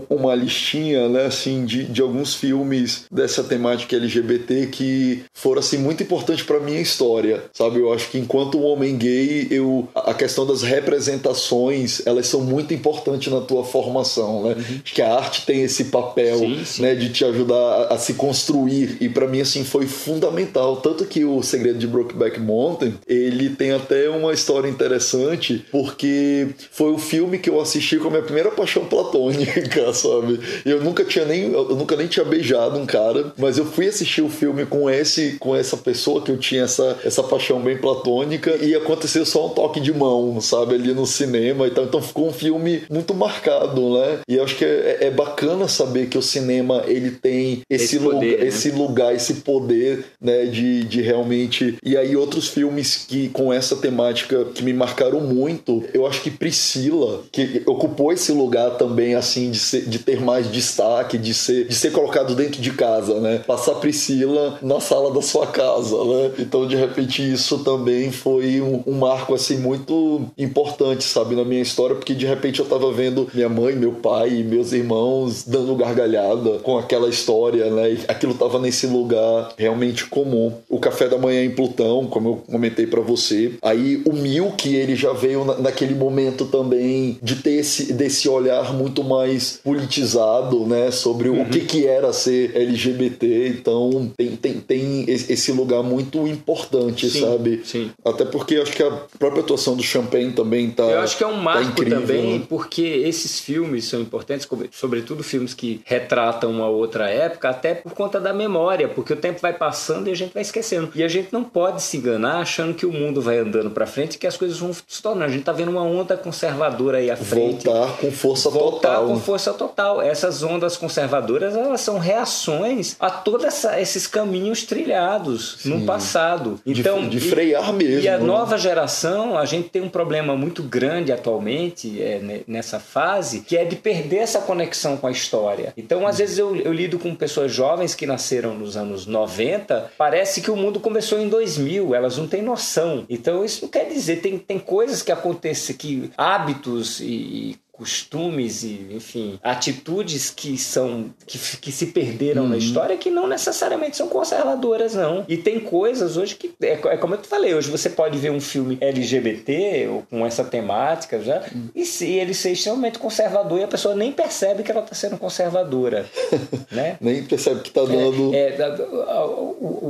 uma 0.09 0.35
listinha, 0.35 1.09
né, 1.09 1.27
assim, 1.27 1.65
de, 1.65 1.85
de 1.85 2.01
alguns 2.01 2.35
filmes 2.35 3.05
dessa 3.11 3.43
temática 3.45 3.97
LGBT 3.97 4.67
que 4.67 5.25
foram, 5.33 5.61
assim, 5.61 5.79
muito 5.79 6.03
importantes 6.03 6.45
para 6.45 6.61
minha 6.61 6.81
história, 6.81 7.45
sabe? 7.53 7.81
Eu 7.81 7.93
acho 7.93 8.11
que 8.11 8.19
enquanto 8.19 8.59
um 8.59 8.65
homem 8.65 8.97
gay, 8.97 9.47
eu, 9.51 9.89
a 9.95 10.15
questão 10.15 10.47
das 10.47 10.63
representações, 10.63 12.05
elas 12.07 12.27
são 12.27 12.41
muito 12.41 12.75
importantes 12.75 13.22
importante 13.23 13.31
na 13.31 13.41
tua 13.41 13.65
formação, 13.65 14.43
né? 14.43 14.55
Uhum. 14.55 14.81
Que 14.85 15.03
a 15.03 15.15
arte 15.15 15.47
tem 15.47 15.63
esse 15.63 15.85
papel, 15.85 16.39
sim, 16.39 16.65
sim. 16.65 16.83
né, 16.83 16.95
de 16.95 17.11
te 17.11 17.25
ajudar 17.25 17.55
a, 17.55 17.95
a 17.95 17.99
se 17.99 18.15
construir 18.15 18.97
e 19.01 19.09
para 19.09 19.29
mim 19.29 19.41
assim 19.41 19.65
foi 19.65 19.87
fundamental, 19.87 20.77
tanto 20.77 21.05
que 21.05 21.25
o 21.25 21.43
Segredo 21.43 21.79
de 21.79 21.87
Brokeback 21.87 22.41
Mountain, 22.41 22.95
ele 23.07 23.51
tem 23.51 23.73
até 23.73 24.09
uma 24.09 24.33
história 24.33 24.69
interessante, 24.69 25.65
porque 25.71 26.49
foi 26.71 26.93
o 26.93 26.99
filme 26.99 27.39
que 27.39 27.51
eu 27.51 27.61
assisti 27.61 27.99
com 27.99 28.09
a 28.09 28.11
minha 28.11 28.23
primeira 28.23 28.51
paixão 28.51 28.85
platônica, 28.85 29.93
sabe? 29.93 30.41
Eu 30.65 30.83
nunca 30.83 31.05
tinha 31.05 31.25
nem 31.25 31.53
eu 31.53 31.77
nunca 31.77 31.97
nem 31.97 32.07
tinha 32.07 32.25
beijado 32.25 32.79
um 32.79 32.87
cara, 32.87 33.33
mas 33.37 33.59
eu 33.59 33.67
fui 33.67 33.87
assistir 33.87 34.23
o 34.23 34.29
filme 34.29 34.67
com 34.67 34.89
esse 34.89 35.37
com 35.39 35.55
essa 35.55 35.77
pessoa 35.77 36.23
que 36.23 36.31
eu 36.31 36.39
tinha 36.39 36.65
essa 36.65 36.99
essa 37.05 37.23
paixão 37.23 37.61
bem 37.61 37.77
platônica 37.77 38.57
e 38.57 38.75
aconteceu 38.75 39.25
só 39.27 39.47
um 39.47 39.51
toque 39.51 39.81
de 39.81 39.93
mão, 39.93 40.41
sabe, 40.41 40.75
ali 40.75 40.95
no 40.95 41.07
cinema 41.07 41.67
e 41.67 41.71
tal. 41.71 41.85
Então 41.85 42.01
ficou 42.03 42.29
um 42.29 42.33
filme 42.33 42.83
muito 42.91 43.12
muito 43.13 43.15
marcado, 43.15 43.99
né? 43.99 44.19
E 44.27 44.37
eu 44.37 44.45
acho 44.45 44.57
que 44.57 44.65
é, 44.65 44.99
é 45.03 45.11
bacana 45.11 45.69
saber 45.69 46.09
que 46.09 46.19
o 46.19 46.23
cinema 46.23 46.83
ele 46.87 47.11
tem 47.11 47.63
esse, 47.69 47.85
esse, 47.85 47.99
poder, 47.99 48.15
lugar, 48.15 48.39
né? 48.39 48.47
esse 48.47 48.71
lugar, 48.71 49.15
esse 49.15 49.35
poder, 49.35 50.05
né? 50.21 50.47
De, 50.47 50.85
de 50.85 51.03
realmente. 51.03 51.77
E 51.85 51.97
aí, 51.97 52.17
outros 52.17 52.49
filmes 52.49 53.05
que 53.07 53.29
com 53.29 53.53
essa 53.53 53.77
temática 53.77 54.47
que 54.47 54.65
me 54.65 54.73
marcaram 54.73 55.21
muito, 55.21 55.85
eu 55.93 56.07
acho 56.07 56.23
que 56.23 56.31
Priscila, 56.31 57.23
que 57.31 57.63
ocupou 57.67 58.13
esse 58.13 58.33
lugar 58.33 58.73
também, 58.73 59.15
assim, 59.15 59.51
de, 59.51 59.59
ser, 59.59 59.83
de 59.83 59.99
ter 59.99 60.21
mais 60.21 60.51
destaque, 60.51 61.19
de 61.19 61.35
ser, 61.35 61.67
de 61.69 61.75
ser 61.75 61.93
colocado 61.93 62.35
dentro 62.35 62.61
de 62.61 62.73
casa, 62.73 63.21
né? 63.21 63.39
Passar 63.47 63.75
Priscila 63.77 64.59
na 64.63 64.81
sala 64.81 65.13
da 65.13 65.23
sua 65.23 65.47
casa, 65.47 65.97
né? 66.05 66.33
Então, 66.39 66.67
de 66.67 66.77
repente, 66.77 67.23
isso 67.23 67.59
também 67.59 68.11
foi 68.11 68.61
um, 68.61 68.83
um 68.87 68.93
marco, 68.93 69.35
assim, 69.35 69.59
muito 69.59 70.23
importante, 70.39 71.05
sabe, 71.05 71.35
na 71.35 71.45
minha 71.45 71.63
história, 71.63 71.95
porque 71.95 72.15
de 72.15 72.27
repente 72.27 72.61
eu 72.61 72.67
tava 72.67 72.91
vendo 72.93 73.02
minha 73.33 73.49
mãe, 73.49 73.75
meu 73.75 73.93
pai 73.93 74.31
e 74.41 74.45
meus 74.45 74.73
irmãos 74.73 75.45
dando 75.47 75.75
gargalhada 75.75 76.59
com 76.59 76.79
aquela 76.79 77.09
história, 77.09 77.71
né? 77.71 77.99
Aquilo 78.09 78.35
tava 78.35 78.59
nesse 78.59 78.87
lugar 78.87 79.53
realmente 79.57 80.07
comum. 80.07 80.53
O 80.69 80.79
café 80.79 81.09
da 81.09 81.19
manhã 81.19 81.45
em 81.45 81.51
Plutão, 81.51 82.07
como 82.07 82.29
eu 82.29 82.37
comentei 82.51 82.87
para 82.87 83.01
você. 83.01 83.53
Aí 83.63 84.03
o 84.05 84.13
Milk, 84.13 84.75
ele 84.75 84.97
já 84.97 85.13
veio 85.13 85.45
na, 85.45 85.59
naquele 85.59 85.95
momento 85.95 86.47
também 86.47 87.19
de 87.23 87.37
ter 87.37 87.53
esse 87.53 87.93
desse 87.93 88.29
olhar 88.29 88.73
muito 88.73 89.05
mais 89.05 89.61
politizado, 89.63 90.67
né? 90.67 90.91
Sobre 90.91 91.29
uhum. 91.29 91.43
o 91.43 91.47
que 91.47 91.61
que 91.61 91.87
era 91.87 92.13
ser 92.13 92.57
LGBT. 92.57 93.49
Então 93.49 94.11
tem, 94.17 94.37
tem, 94.37 94.55
tem 94.55 95.05
esse 95.09 95.53
lugar 95.53 95.83
muito 95.83 96.27
importante, 96.27 97.09
sim, 97.09 97.21
sabe? 97.21 97.63
Sim. 97.65 97.91
Até 98.05 98.25
porque 98.25 98.57
acho 98.57 98.73
que 98.73 98.83
a 98.83 98.91
própria 99.19 99.43
atuação 99.43 99.77
do 99.77 99.83
Champagne 99.83 100.33
também 100.33 100.71
tá. 100.71 100.85
Eu 100.85 101.01
acho 101.01 101.17
que 101.17 101.25
é 101.25 101.27
um 101.27 101.37
tá 101.37 101.43
marco 101.43 101.65
tá 101.65 101.71
incrível, 101.71 102.01
também, 102.01 102.39
né? 102.39 102.45
porque 102.49 102.83
esses 102.93 103.41
filmes 103.41 103.85
são 103.85 104.01
importantes, 104.01 104.49
sobretudo 104.71 105.23
filmes 105.23 105.55
que 105.55 105.81
retratam 105.85 106.51
uma 106.51 106.69
outra 106.69 107.09
época, 107.09 107.49
até 107.49 107.75
por 107.75 107.93
conta 107.93 108.21
da 108.21 108.33
memória, 108.33 108.89
porque 108.89 109.13
o 109.13 109.17
tempo 109.17 109.41
vai 109.41 109.53
passando 109.53 110.09
e 110.09 110.11
a 110.11 110.17
gente 110.17 110.33
vai 110.33 110.43
esquecendo. 110.43 110.91
E 110.95 111.03
a 111.03 111.09
gente 111.09 111.33
não 111.33 111.45
pode 111.45 111.83
se 111.83 111.97
enganar 111.97 112.41
achando 112.41 112.75
que 112.75 112.87
o 112.87 112.93
mundo 112.93 113.21
vai 113.21 113.39
andando 113.39 113.71
para 113.71 113.87
frente 113.87 114.15
e 114.15 114.19
que 114.19 114.27
as 114.27 114.37
coisas 114.37 114.59
vão 114.59 114.73
se 114.73 115.03
tornando. 115.03 115.25
A 115.25 115.29
gente 115.29 115.45
tá 115.45 115.53
vendo 115.53 115.71
uma 115.71 115.83
onda 115.83 116.17
conservadora 116.17 116.99
aí 116.99 117.11
à 117.11 117.17
frente. 117.17 117.65
Voltar 117.65 117.97
com 117.99 118.11
força 118.11 118.51
voltar 118.51 118.97
total. 118.97 119.07
com 119.07 119.21
força 119.21 119.53
total. 119.53 120.03
Essas 120.03 120.43
ondas 120.43 120.77
conservadoras, 120.77 121.57
elas 121.57 121.81
são 121.81 121.99
reações 121.99 122.97
a 122.99 123.11
todos 123.11 123.65
esses 123.65 124.07
caminhos 124.07 124.65
trilhados 124.65 125.59
Sim. 125.61 125.71
no 125.71 125.87
passado. 125.87 126.61
Então, 126.67 127.09
de, 127.09 127.19
de 127.19 127.31
frear 127.31 127.73
mesmo. 127.73 128.01
E 128.01 128.09
a 128.09 128.19
né? 128.19 128.25
nova 128.25 128.57
geração, 128.59 129.39
a 129.39 129.45
gente 129.45 129.69
tem 129.69 129.83
um 129.83 129.89
problema 129.89 130.37
muito 130.37 130.63
grande 130.63 131.13
atualmente 131.13 132.01
é, 132.01 132.43
nessa 132.47 132.72
fase, 132.79 133.41
que 133.41 133.57
é 133.57 133.65
de 133.65 133.77
perder 133.77 134.19
essa 134.19 134.41
conexão 134.41 134.97
com 134.97 135.07
a 135.07 135.11
história. 135.11 135.73
Então, 135.77 136.07
às 136.07 136.19
vezes 136.19 136.39
eu, 136.39 136.55
eu 136.57 136.73
lido 136.73 136.99
com 136.99 137.15
pessoas 137.15 137.53
jovens 137.53 137.95
que 137.95 138.07
nasceram 138.07 138.55
nos 138.55 138.77
anos 138.77 139.07
90, 139.07 139.93
parece 139.97 140.41
que 140.41 140.51
o 140.51 140.57
mundo 140.57 140.81
começou 140.81 141.19
em 141.19 141.29
2000, 141.29 141.95
elas 141.95 142.17
não 142.17 142.27
têm 142.27 142.43
noção. 142.43 143.05
Então, 143.09 143.45
isso 143.45 143.63
não 143.63 143.69
quer 143.69 143.85
dizer, 143.89 144.17
tem, 144.17 144.39
tem 144.39 144.59
coisas 144.59 145.03
que 145.03 145.13
acontecem, 145.13 145.77
que 145.77 146.11
hábitos 146.17 147.01
e 147.01 147.57
costumes 147.73 148.63
e, 148.63 148.89
enfim, 148.91 149.41
atitudes 149.43 150.31
que 150.31 150.59
são 150.59 151.13
que, 151.27 151.39
que 151.57 151.73
se 151.73 151.87
perderam 151.87 152.43
uhum. 152.43 152.51
na 152.51 152.59
história 152.59 152.97
que 152.99 153.11
não 153.11 153.27
necessariamente 153.27 153.97
são 153.97 154.09
conservadoras, 154.09 154.95
não. 154.95 155.25
E 155.27 155.39
tem 155.39 155.59
coisas 155.59 156.17
hoje 156.19 156.37
que 156.37 156.53
é, 156.63 156.73
é, 156.73 156.97
como 156.99 157.15
eu 157.15 157.19
te 157.19 157.29
falei, 157.29 157.55
hoje 157.55 157.71
você 157.71 157.89
pode 157.89 158.19
ver 158.19 158.31
um 158.31 158.41
filme 158.41 158.77
LGBT 158.81 159.89
ou 159.89 160.03
com 160.03 160.27
essa 160.27 160.45
temática 160.45 161.21
já 161.23 161.43
uhum. 161.53 161.69
e 161.75 161.87
se 161.87 162.07
ele 162.07 162.35
ser 162.35 162.53
extremamente 162.53 162.99
conservador 162.99 163.59
e 163.59 163.65
a 163.65 163.69
pessoa 163.69 163.95
nem 163.95 164.13
percebe 164.13 164.63
que 164.63 164.71
ela 164.71 164.83
está 164.83 164.95
sendo 164.95 165.17
conservadora, 165.17 166.07
né? 166.71 166.99
nem 167.01 167.25
percebe 167.25 167.61
que 167.61 167.69
está 167.69 167.85
dando 167.85 168.35
é, 168.35 168.49
é, 168.51 168.65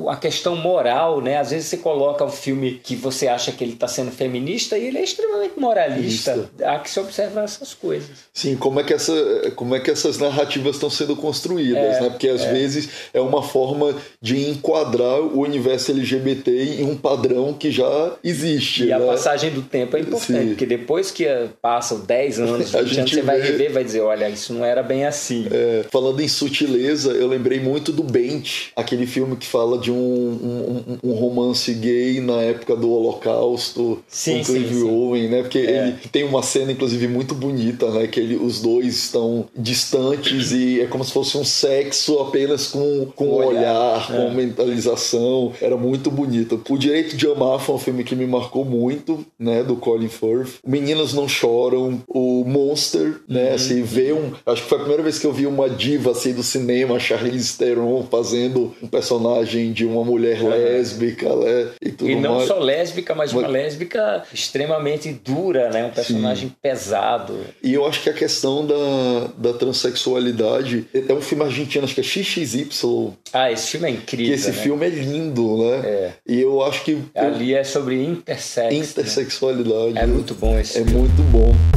a, 0.06 0.12
a, 0.12 0.16
questão 0.16 0.54
moral, 0.54 1.20
né? 1.20 1.38
Às 1.38 1.50
vezes 1.50 1.68
você 1.68 1.76
coloca 1.78 2.24
um 2.24 2.30
filme 2.30 2.80
que 2.82 2.94
você 2.94 3.26
acha 3.26 3.50
que 3.50 3.64
ele 3.64 3.72
está 3.72 3.88
sendo 3.88 4.12
feminista 4.12 4.78
e 4.78 4.86
ele 4.86 4.98
é 4.98 5.02
extremamente 5.02 5.58
moralista. 5.58 6.32
Isso. 6.32 6.50
Há 6.64 6.78
que 6.78 6.88
se 6.88 7.00
observar 7.00 7.44
essas 7.44 7.71
coisas. 7.74 8.10
Sim, 8.32 8.56
como 8.56 8.80
é 8.80 8.84
que, 8.84 8.92
essa, 8.92 9.52
como 9.54 9.74
é 9.74 9.80
que 9.80 9.90
essas 9.90 10.18
narrativas 10.18 10.76
estão 10.76 10.90
sendo 10.90 11.14
construídas, 11.16 11.96
é, 11.96 12.00
né? 12.00 12.10
Porque 12.10 12.28
às 12.28 12.42
é. 12.42 12.52
vezes 12.52 12.88
é 13.12 13.20
uma 13.20 13.42
forma 13.42 13.94
de 14.20 14.48
enquadrar 14.48 15.20
o 15.20 15.40
universo 15.40 15.90
LGBT 15.90 16.80
em 16.80 16.84
um 16.84 16.96
padrão 16.96 17.52
que 17.52 17.70
já 17.70 18.12
existe. 18.22 18.84
E 18.84 18.86
né? 18.86 18.94
a 18.94 19.00
passagem 19.00 19.50
do 19.50 19.62
tempo 19.62 19.96
é 19.96 20.00
importante, 20.00 20.40
Sim. 20.40 20.48
porque 20.48 20.66
depois 20.66 21.10
que 21.10 21.26
passam 21.60 22.00
10 22.00 22.40
anos, 22.40 22.70
20 22.72 22.98
anos, 22.98 23.10
você 23.10 23.16
vê... 23.16 23.22
vai 23.22 23.40
rever 23.40 23.70
e 23.70 23.72
vai 23.72 23.84
dizer, 23.84 24.00
olha, 24.00 24.28
isso 24.28 24.52
não 24.52 24.64
era 24.64 24.82
bem 24.82 25.04
assim. 25.04 25.46
É, 25.50 25.84
falando 25.90 26.20
em 26.20 26.28
sutileza, 26.28 27.12
eu 27.12 27.28
lembrei 27.28 27.60
muito 27.60 27.92
do 27.92 28.02
Bent, 28.02 28.70
aquele 28.76 29.06
filme 29.06 29.36
que 29.36 29.46
fala 29.46 29.78
de 29.78 29.90
um, 29.90 29.94
um, 29.94 31.10
um 31.10 31.12
romance 31.14 31.72
gay 31.74 32.20
na 32.20 32.40
época 32.42 32.76
do 32.76 32.90
Holocausto 32.90 34.02
sim, 34.08 34.38
com 34.38 34.44
Clive 34.44 34.82
Owen, 34.82 35.28
né? 35.28 35.42
Porque 35.42 35.58
é. 35.58 35.88
ele 35.88 35.92
tem 36.10 36.24
uma 36.24 36.42
cena, 36.42 36.72
inclusive, 36.72 37.08
muito 37.08 37.34
bonita 37.34 37.61
bonita, 37.62 37.90
né? 37.90 38.06
Que 38.06 38.20
ele, 38.20 38.36
os 38.36 38.60
dois 38.60 38.96
estão 38.96 39.48
distantes 39.56 40.50
e 40.52 40.80
é 40.80 40.86
como 40.86 41.04
se 41.04 41.12
fosse 41.12 41.36
um 41.38 41.44
sexo 41.44 42.18
apenas 42.18 42.66
com, 42.66 43.06
com 43.14 43.26
o 43.26 43.34
olhar, 43.34 43.48
olhar 43.48 44.10
é. 44.10 44.16
com 44.16 44.34
mentalização. 44.34 45.52
Era 45.60 45.76
muito 45.76 46.10
bonito. 46.10 46.60
O 46.68 46.78
Direito 46.78 47.16
de 47.16 47.26
Amar 47.26 47.60
foi 47.60 47.74
um 47.76 47.78
filme 47.78 48.04
que 48.04 48.16
me 48.16 48.26
marcou 48.26 48.64
muito, 48.64 49.24
né? 49.38 49.62
Do 49.62 49.76
Colin 49.76 50.08
Firth. 50.08 50.58
Meninas 50.66 51.12
Não 51.12 51.28
Choram, 51.28 52.02
o 52.08 52.44
Monster, 52.44 53.20
né? 53.28 53.50
Uhum. 53.50 53.54
Assim, 53.54 53.82
ver 53.82 54.14
um... 54.14 54.32
Acho 54.44 54.62
que 54.62 54.68
foi 54.68 54.78
a 54.78 54.80
primeira 54.80 55.02
vez 55.02 55.18
que 55.18 55.26
eu 55.26 55.32
vi 55.32 55.46
uma 55.46 55.68
diva, 55.68 56.10
assim, 56.10 56.32
do 56.32 56.42
cinema, 56.42 56.98
Charlize 56.98 57.56
Theron, 57.56 58.06
fazendo 58.10 58.74
um 58.82 58.86
personagem 58.86 59.72
de 59.72 59.84
uma 59.84 60.04
mulher 60.04 60.42
uhum. 60.42 60.50
lésbica, 60.50 61.34
né? 61.36 61.68
E, 61.80 61.90
tudo 61.90 62.10
e 62.10 62.16
não 62.16 62.36
mais. 62.36 62.48
só 62.48 62.58
lésbica, 62.58 63.14
mas, 63.14 63.32
mas, 63.32 63.42
uma 63.42 63.48
lésbica 63.48 64.22
extremamente 64.32 65.12
dura, 65.12 65.70
né? 65.70 65.84
Um 65.84 65.90
personagem 65.90 66.48
Sim. 66.48 66.54
pesado. 66.60 67.38
E 67.62 67.74
eu 67.74 67.86
acho 67.86 68.02
que 68.02 68.10
a 68.10 68.12
questão 68.12 68.66
da, 68.66 69.30
da 69.36 69.52
transexualidade 69.58 70.86
é 70.94 71.12
um 71.12 71.20
filme 71.20 71.44
argentino, 71.44 71.84
acho 71.84 71.94
que 71.94 72.00
é 72.00 72.04
XXY. 72.04 73.12
Ah, 73.32 73.50
esse 73.50 73.68
filme 73.68 73.88
é 73.88 73.90
incrível. 73.90 74.26
Que 74.26 74.32
esse 74.32 74.50
né? 74.50 74.56
filme 74.62 74.86
é 74.86 74.90
lindo, 74.90 75.56
né? 75.58 75.80
É. 75.84 76.12
E 76.26 76.40
eu 76.40 76.62
acho 76.62 76.84
que. 76.84 76.98
Ali 77.14 77.54
é 77.54 77.64
sobre 77.64 78.02
intersex. 78.04 78.72
Né? 78.72 78.76
Intersexualidade. 78.78 79.94
Né? 79.94 80.02
É 80.02 80.06
muito 80.06 80.34
bom 80.34 80.58
esse 80.58 80.78
É 80.78 80.84
filme. 80.84 80.98
muito 81.00 81.22
bom. 81.30 81.71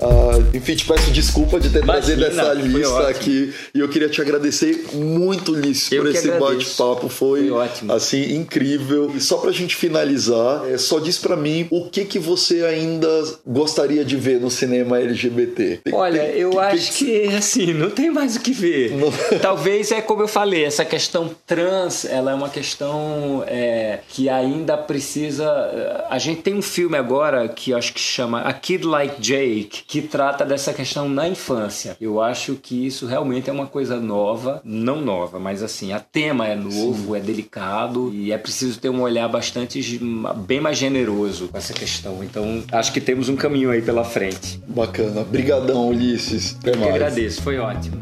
Uh, 0.00 0.56
enfim, 0.56 0.76
te 0.76 0.86
peço 0.86 1.10
desculpa 1.10 1.58
de 1.58 1.70
ter 1.70 1.82
Imagina, 1.82 2.16
trazido 2.16 2.40
essa 2.40 2.54
lista 2.54 3.08
aqui. 3.08 3.52
E 3.74 3.80
eu 3.80 3.88
queria 3.88 4.08
te 4.08 4.20
agradecer 4.20 4.86
muito, 4.94 5.54
Liz, 5.54 5.88
por 5.88 6.06
esse 6.06 6.30
bate-papo. 6.30 7.08
Foi, 7.08 7.48
foi, 7.48 7.50
ótimo. 7.50 7.92
assim, 7.92 8.34
incrível. 8.36 9.12
E 9.14 9.20
só 9.20 9.38
pra 9.38 9.50
gente 9.50 9.74
finalizar, 9.74 10.64
é, 10.68 10.78
só 10.78 10.98
diz 10.98 11.18
pra 11.18 11.36
mim 11.36 11.66
o 11.70 11.88
que 11.88 12.04
que 12.04 12.18
você 12.18 12.64
ainda 12.64 13.08
gostaria 13.46 14.04
de 14.04 14.16
ver 14.16 14.40
no 14.40 14.50
cinema 14.50 14.98
LGBT. 15.00 15.80
Olha, 15.92 16.20
tem, 16.20 16.36
eu 16.36 16.50
tem, 16.50 16.60
acho 16.60 16.92
que, 16.92 17.28
que, 17.28 17.34
assim, 17.34 17.72
não 17.74 17.90
tem 17.90 18.10
mais 18.10 18.36
o 18.36 18.40
que 18.40 18.52
ver. 18.52 18.92
Não. 18.92 19.12
Talvez 19.40 19.90
é 19.90 20.00
como 20.00 20.22
eu 20.22 20.28
falei, 20.28 20.64
essa 20.64 20.84
questão 20.84 21.34
trans, 21.46 22.04
ela 22.04 22.30
é 22.30 22.34
uma 22.34 22.48
questão 22.48 23.42
é, 23.46 24.00
que 24.08 24.28
ainda 24.28 24.76
precisa. 24.76 26.06
A 26.08 26.18
gente 26.18 26.42
tem 26.42 26.54
um 26.54 26.62
filme 26.62 26.96
agora 26.96 27.48
que 27.48 27.74
acho 27.74 27.92
que 27.92 28.00
chama 28.00 28.42
A 28.42 28.52
Kid 28.52 28.86
Like 28.86 29.20
Jake 29.20 29.87
que 29.88 30.02
trata 30.02 30.44
dessa 30.44 30.74
questão 30.74 31.08
na 31.08 31.26
infância. 31.26 31.96
Eu 31.98 32.20
acho 32.20 32.56
que 32.56 32.86
isso 32.86 33.06
realmente 33.06 33.48
é 33.48 33.52
uma 33.52 33.66
coisa 33.66 33.98
nova, 33.98 34.60
não 34.62 35.00
nova, 35.00 35.38
mas 35.38 35.62
assim, 35.62 35.94
a 35.94 35.98
tema 35.98 36.46
é 36.46 36.54
novo, 36.54 37.14
Sim. 37.14 37.16
é 37.16 37.20
delicado 37.20 38.12
e 38.12 38.30
é 38.30 38.36
preciso 38.36 38.78
ter 38.78 38.90
um 38.90 39.00
olhar 39.00 39.26
bastante 39.28 39.98
bem 40.46 40.60
mais 40.60 40.76
generoso 40.76 41.48
com 41.48 41.56
essa 41.56 41.72
questão. 41.72 42.22
Então, 42.22 42.62
acho 42.70 42.92
que 42.92 43.00
temos 43.00 43.30
um 43.30 43.36
caminho 43.36 43.70
aí 43.70 43.80
pela 43.80 44.04
frente. 44.04 44.62
Bacana. 44.68 45.24
Brigadão, 45.24 45.88
Ulisses. 45.88 46.54
Até 46.60 46.72
Eu 46.72 46.76
mais. 46.80 46.90
que 46.90 46.96
agradeço, 46.96 47.42
foi 47.42 47.56
ótimo. 47.56 47.96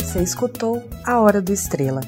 Você 0.00 0.22
escutou 0.22 0.82
A 1.04 1.20
Hora 1.20 1.42
do 1.42 1.52
Estrela, 1.52 2.00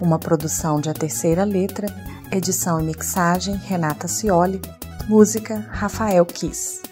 uma 0.00 0.18
produção 0.18 0.80
de 0.80 0.90
A 0.90 0.92
Terceira 0.92 1.44
Letra 1.44 1.86
Edição 2.32 2.80
e 2.80 2.84
mixagem 2.84 3.56
Renata 3.56 4.06
Cioli. 4.06 4.60
Música 5.08 5.66
Rafael 5.72 6.24
Kiss. 6.24 6.89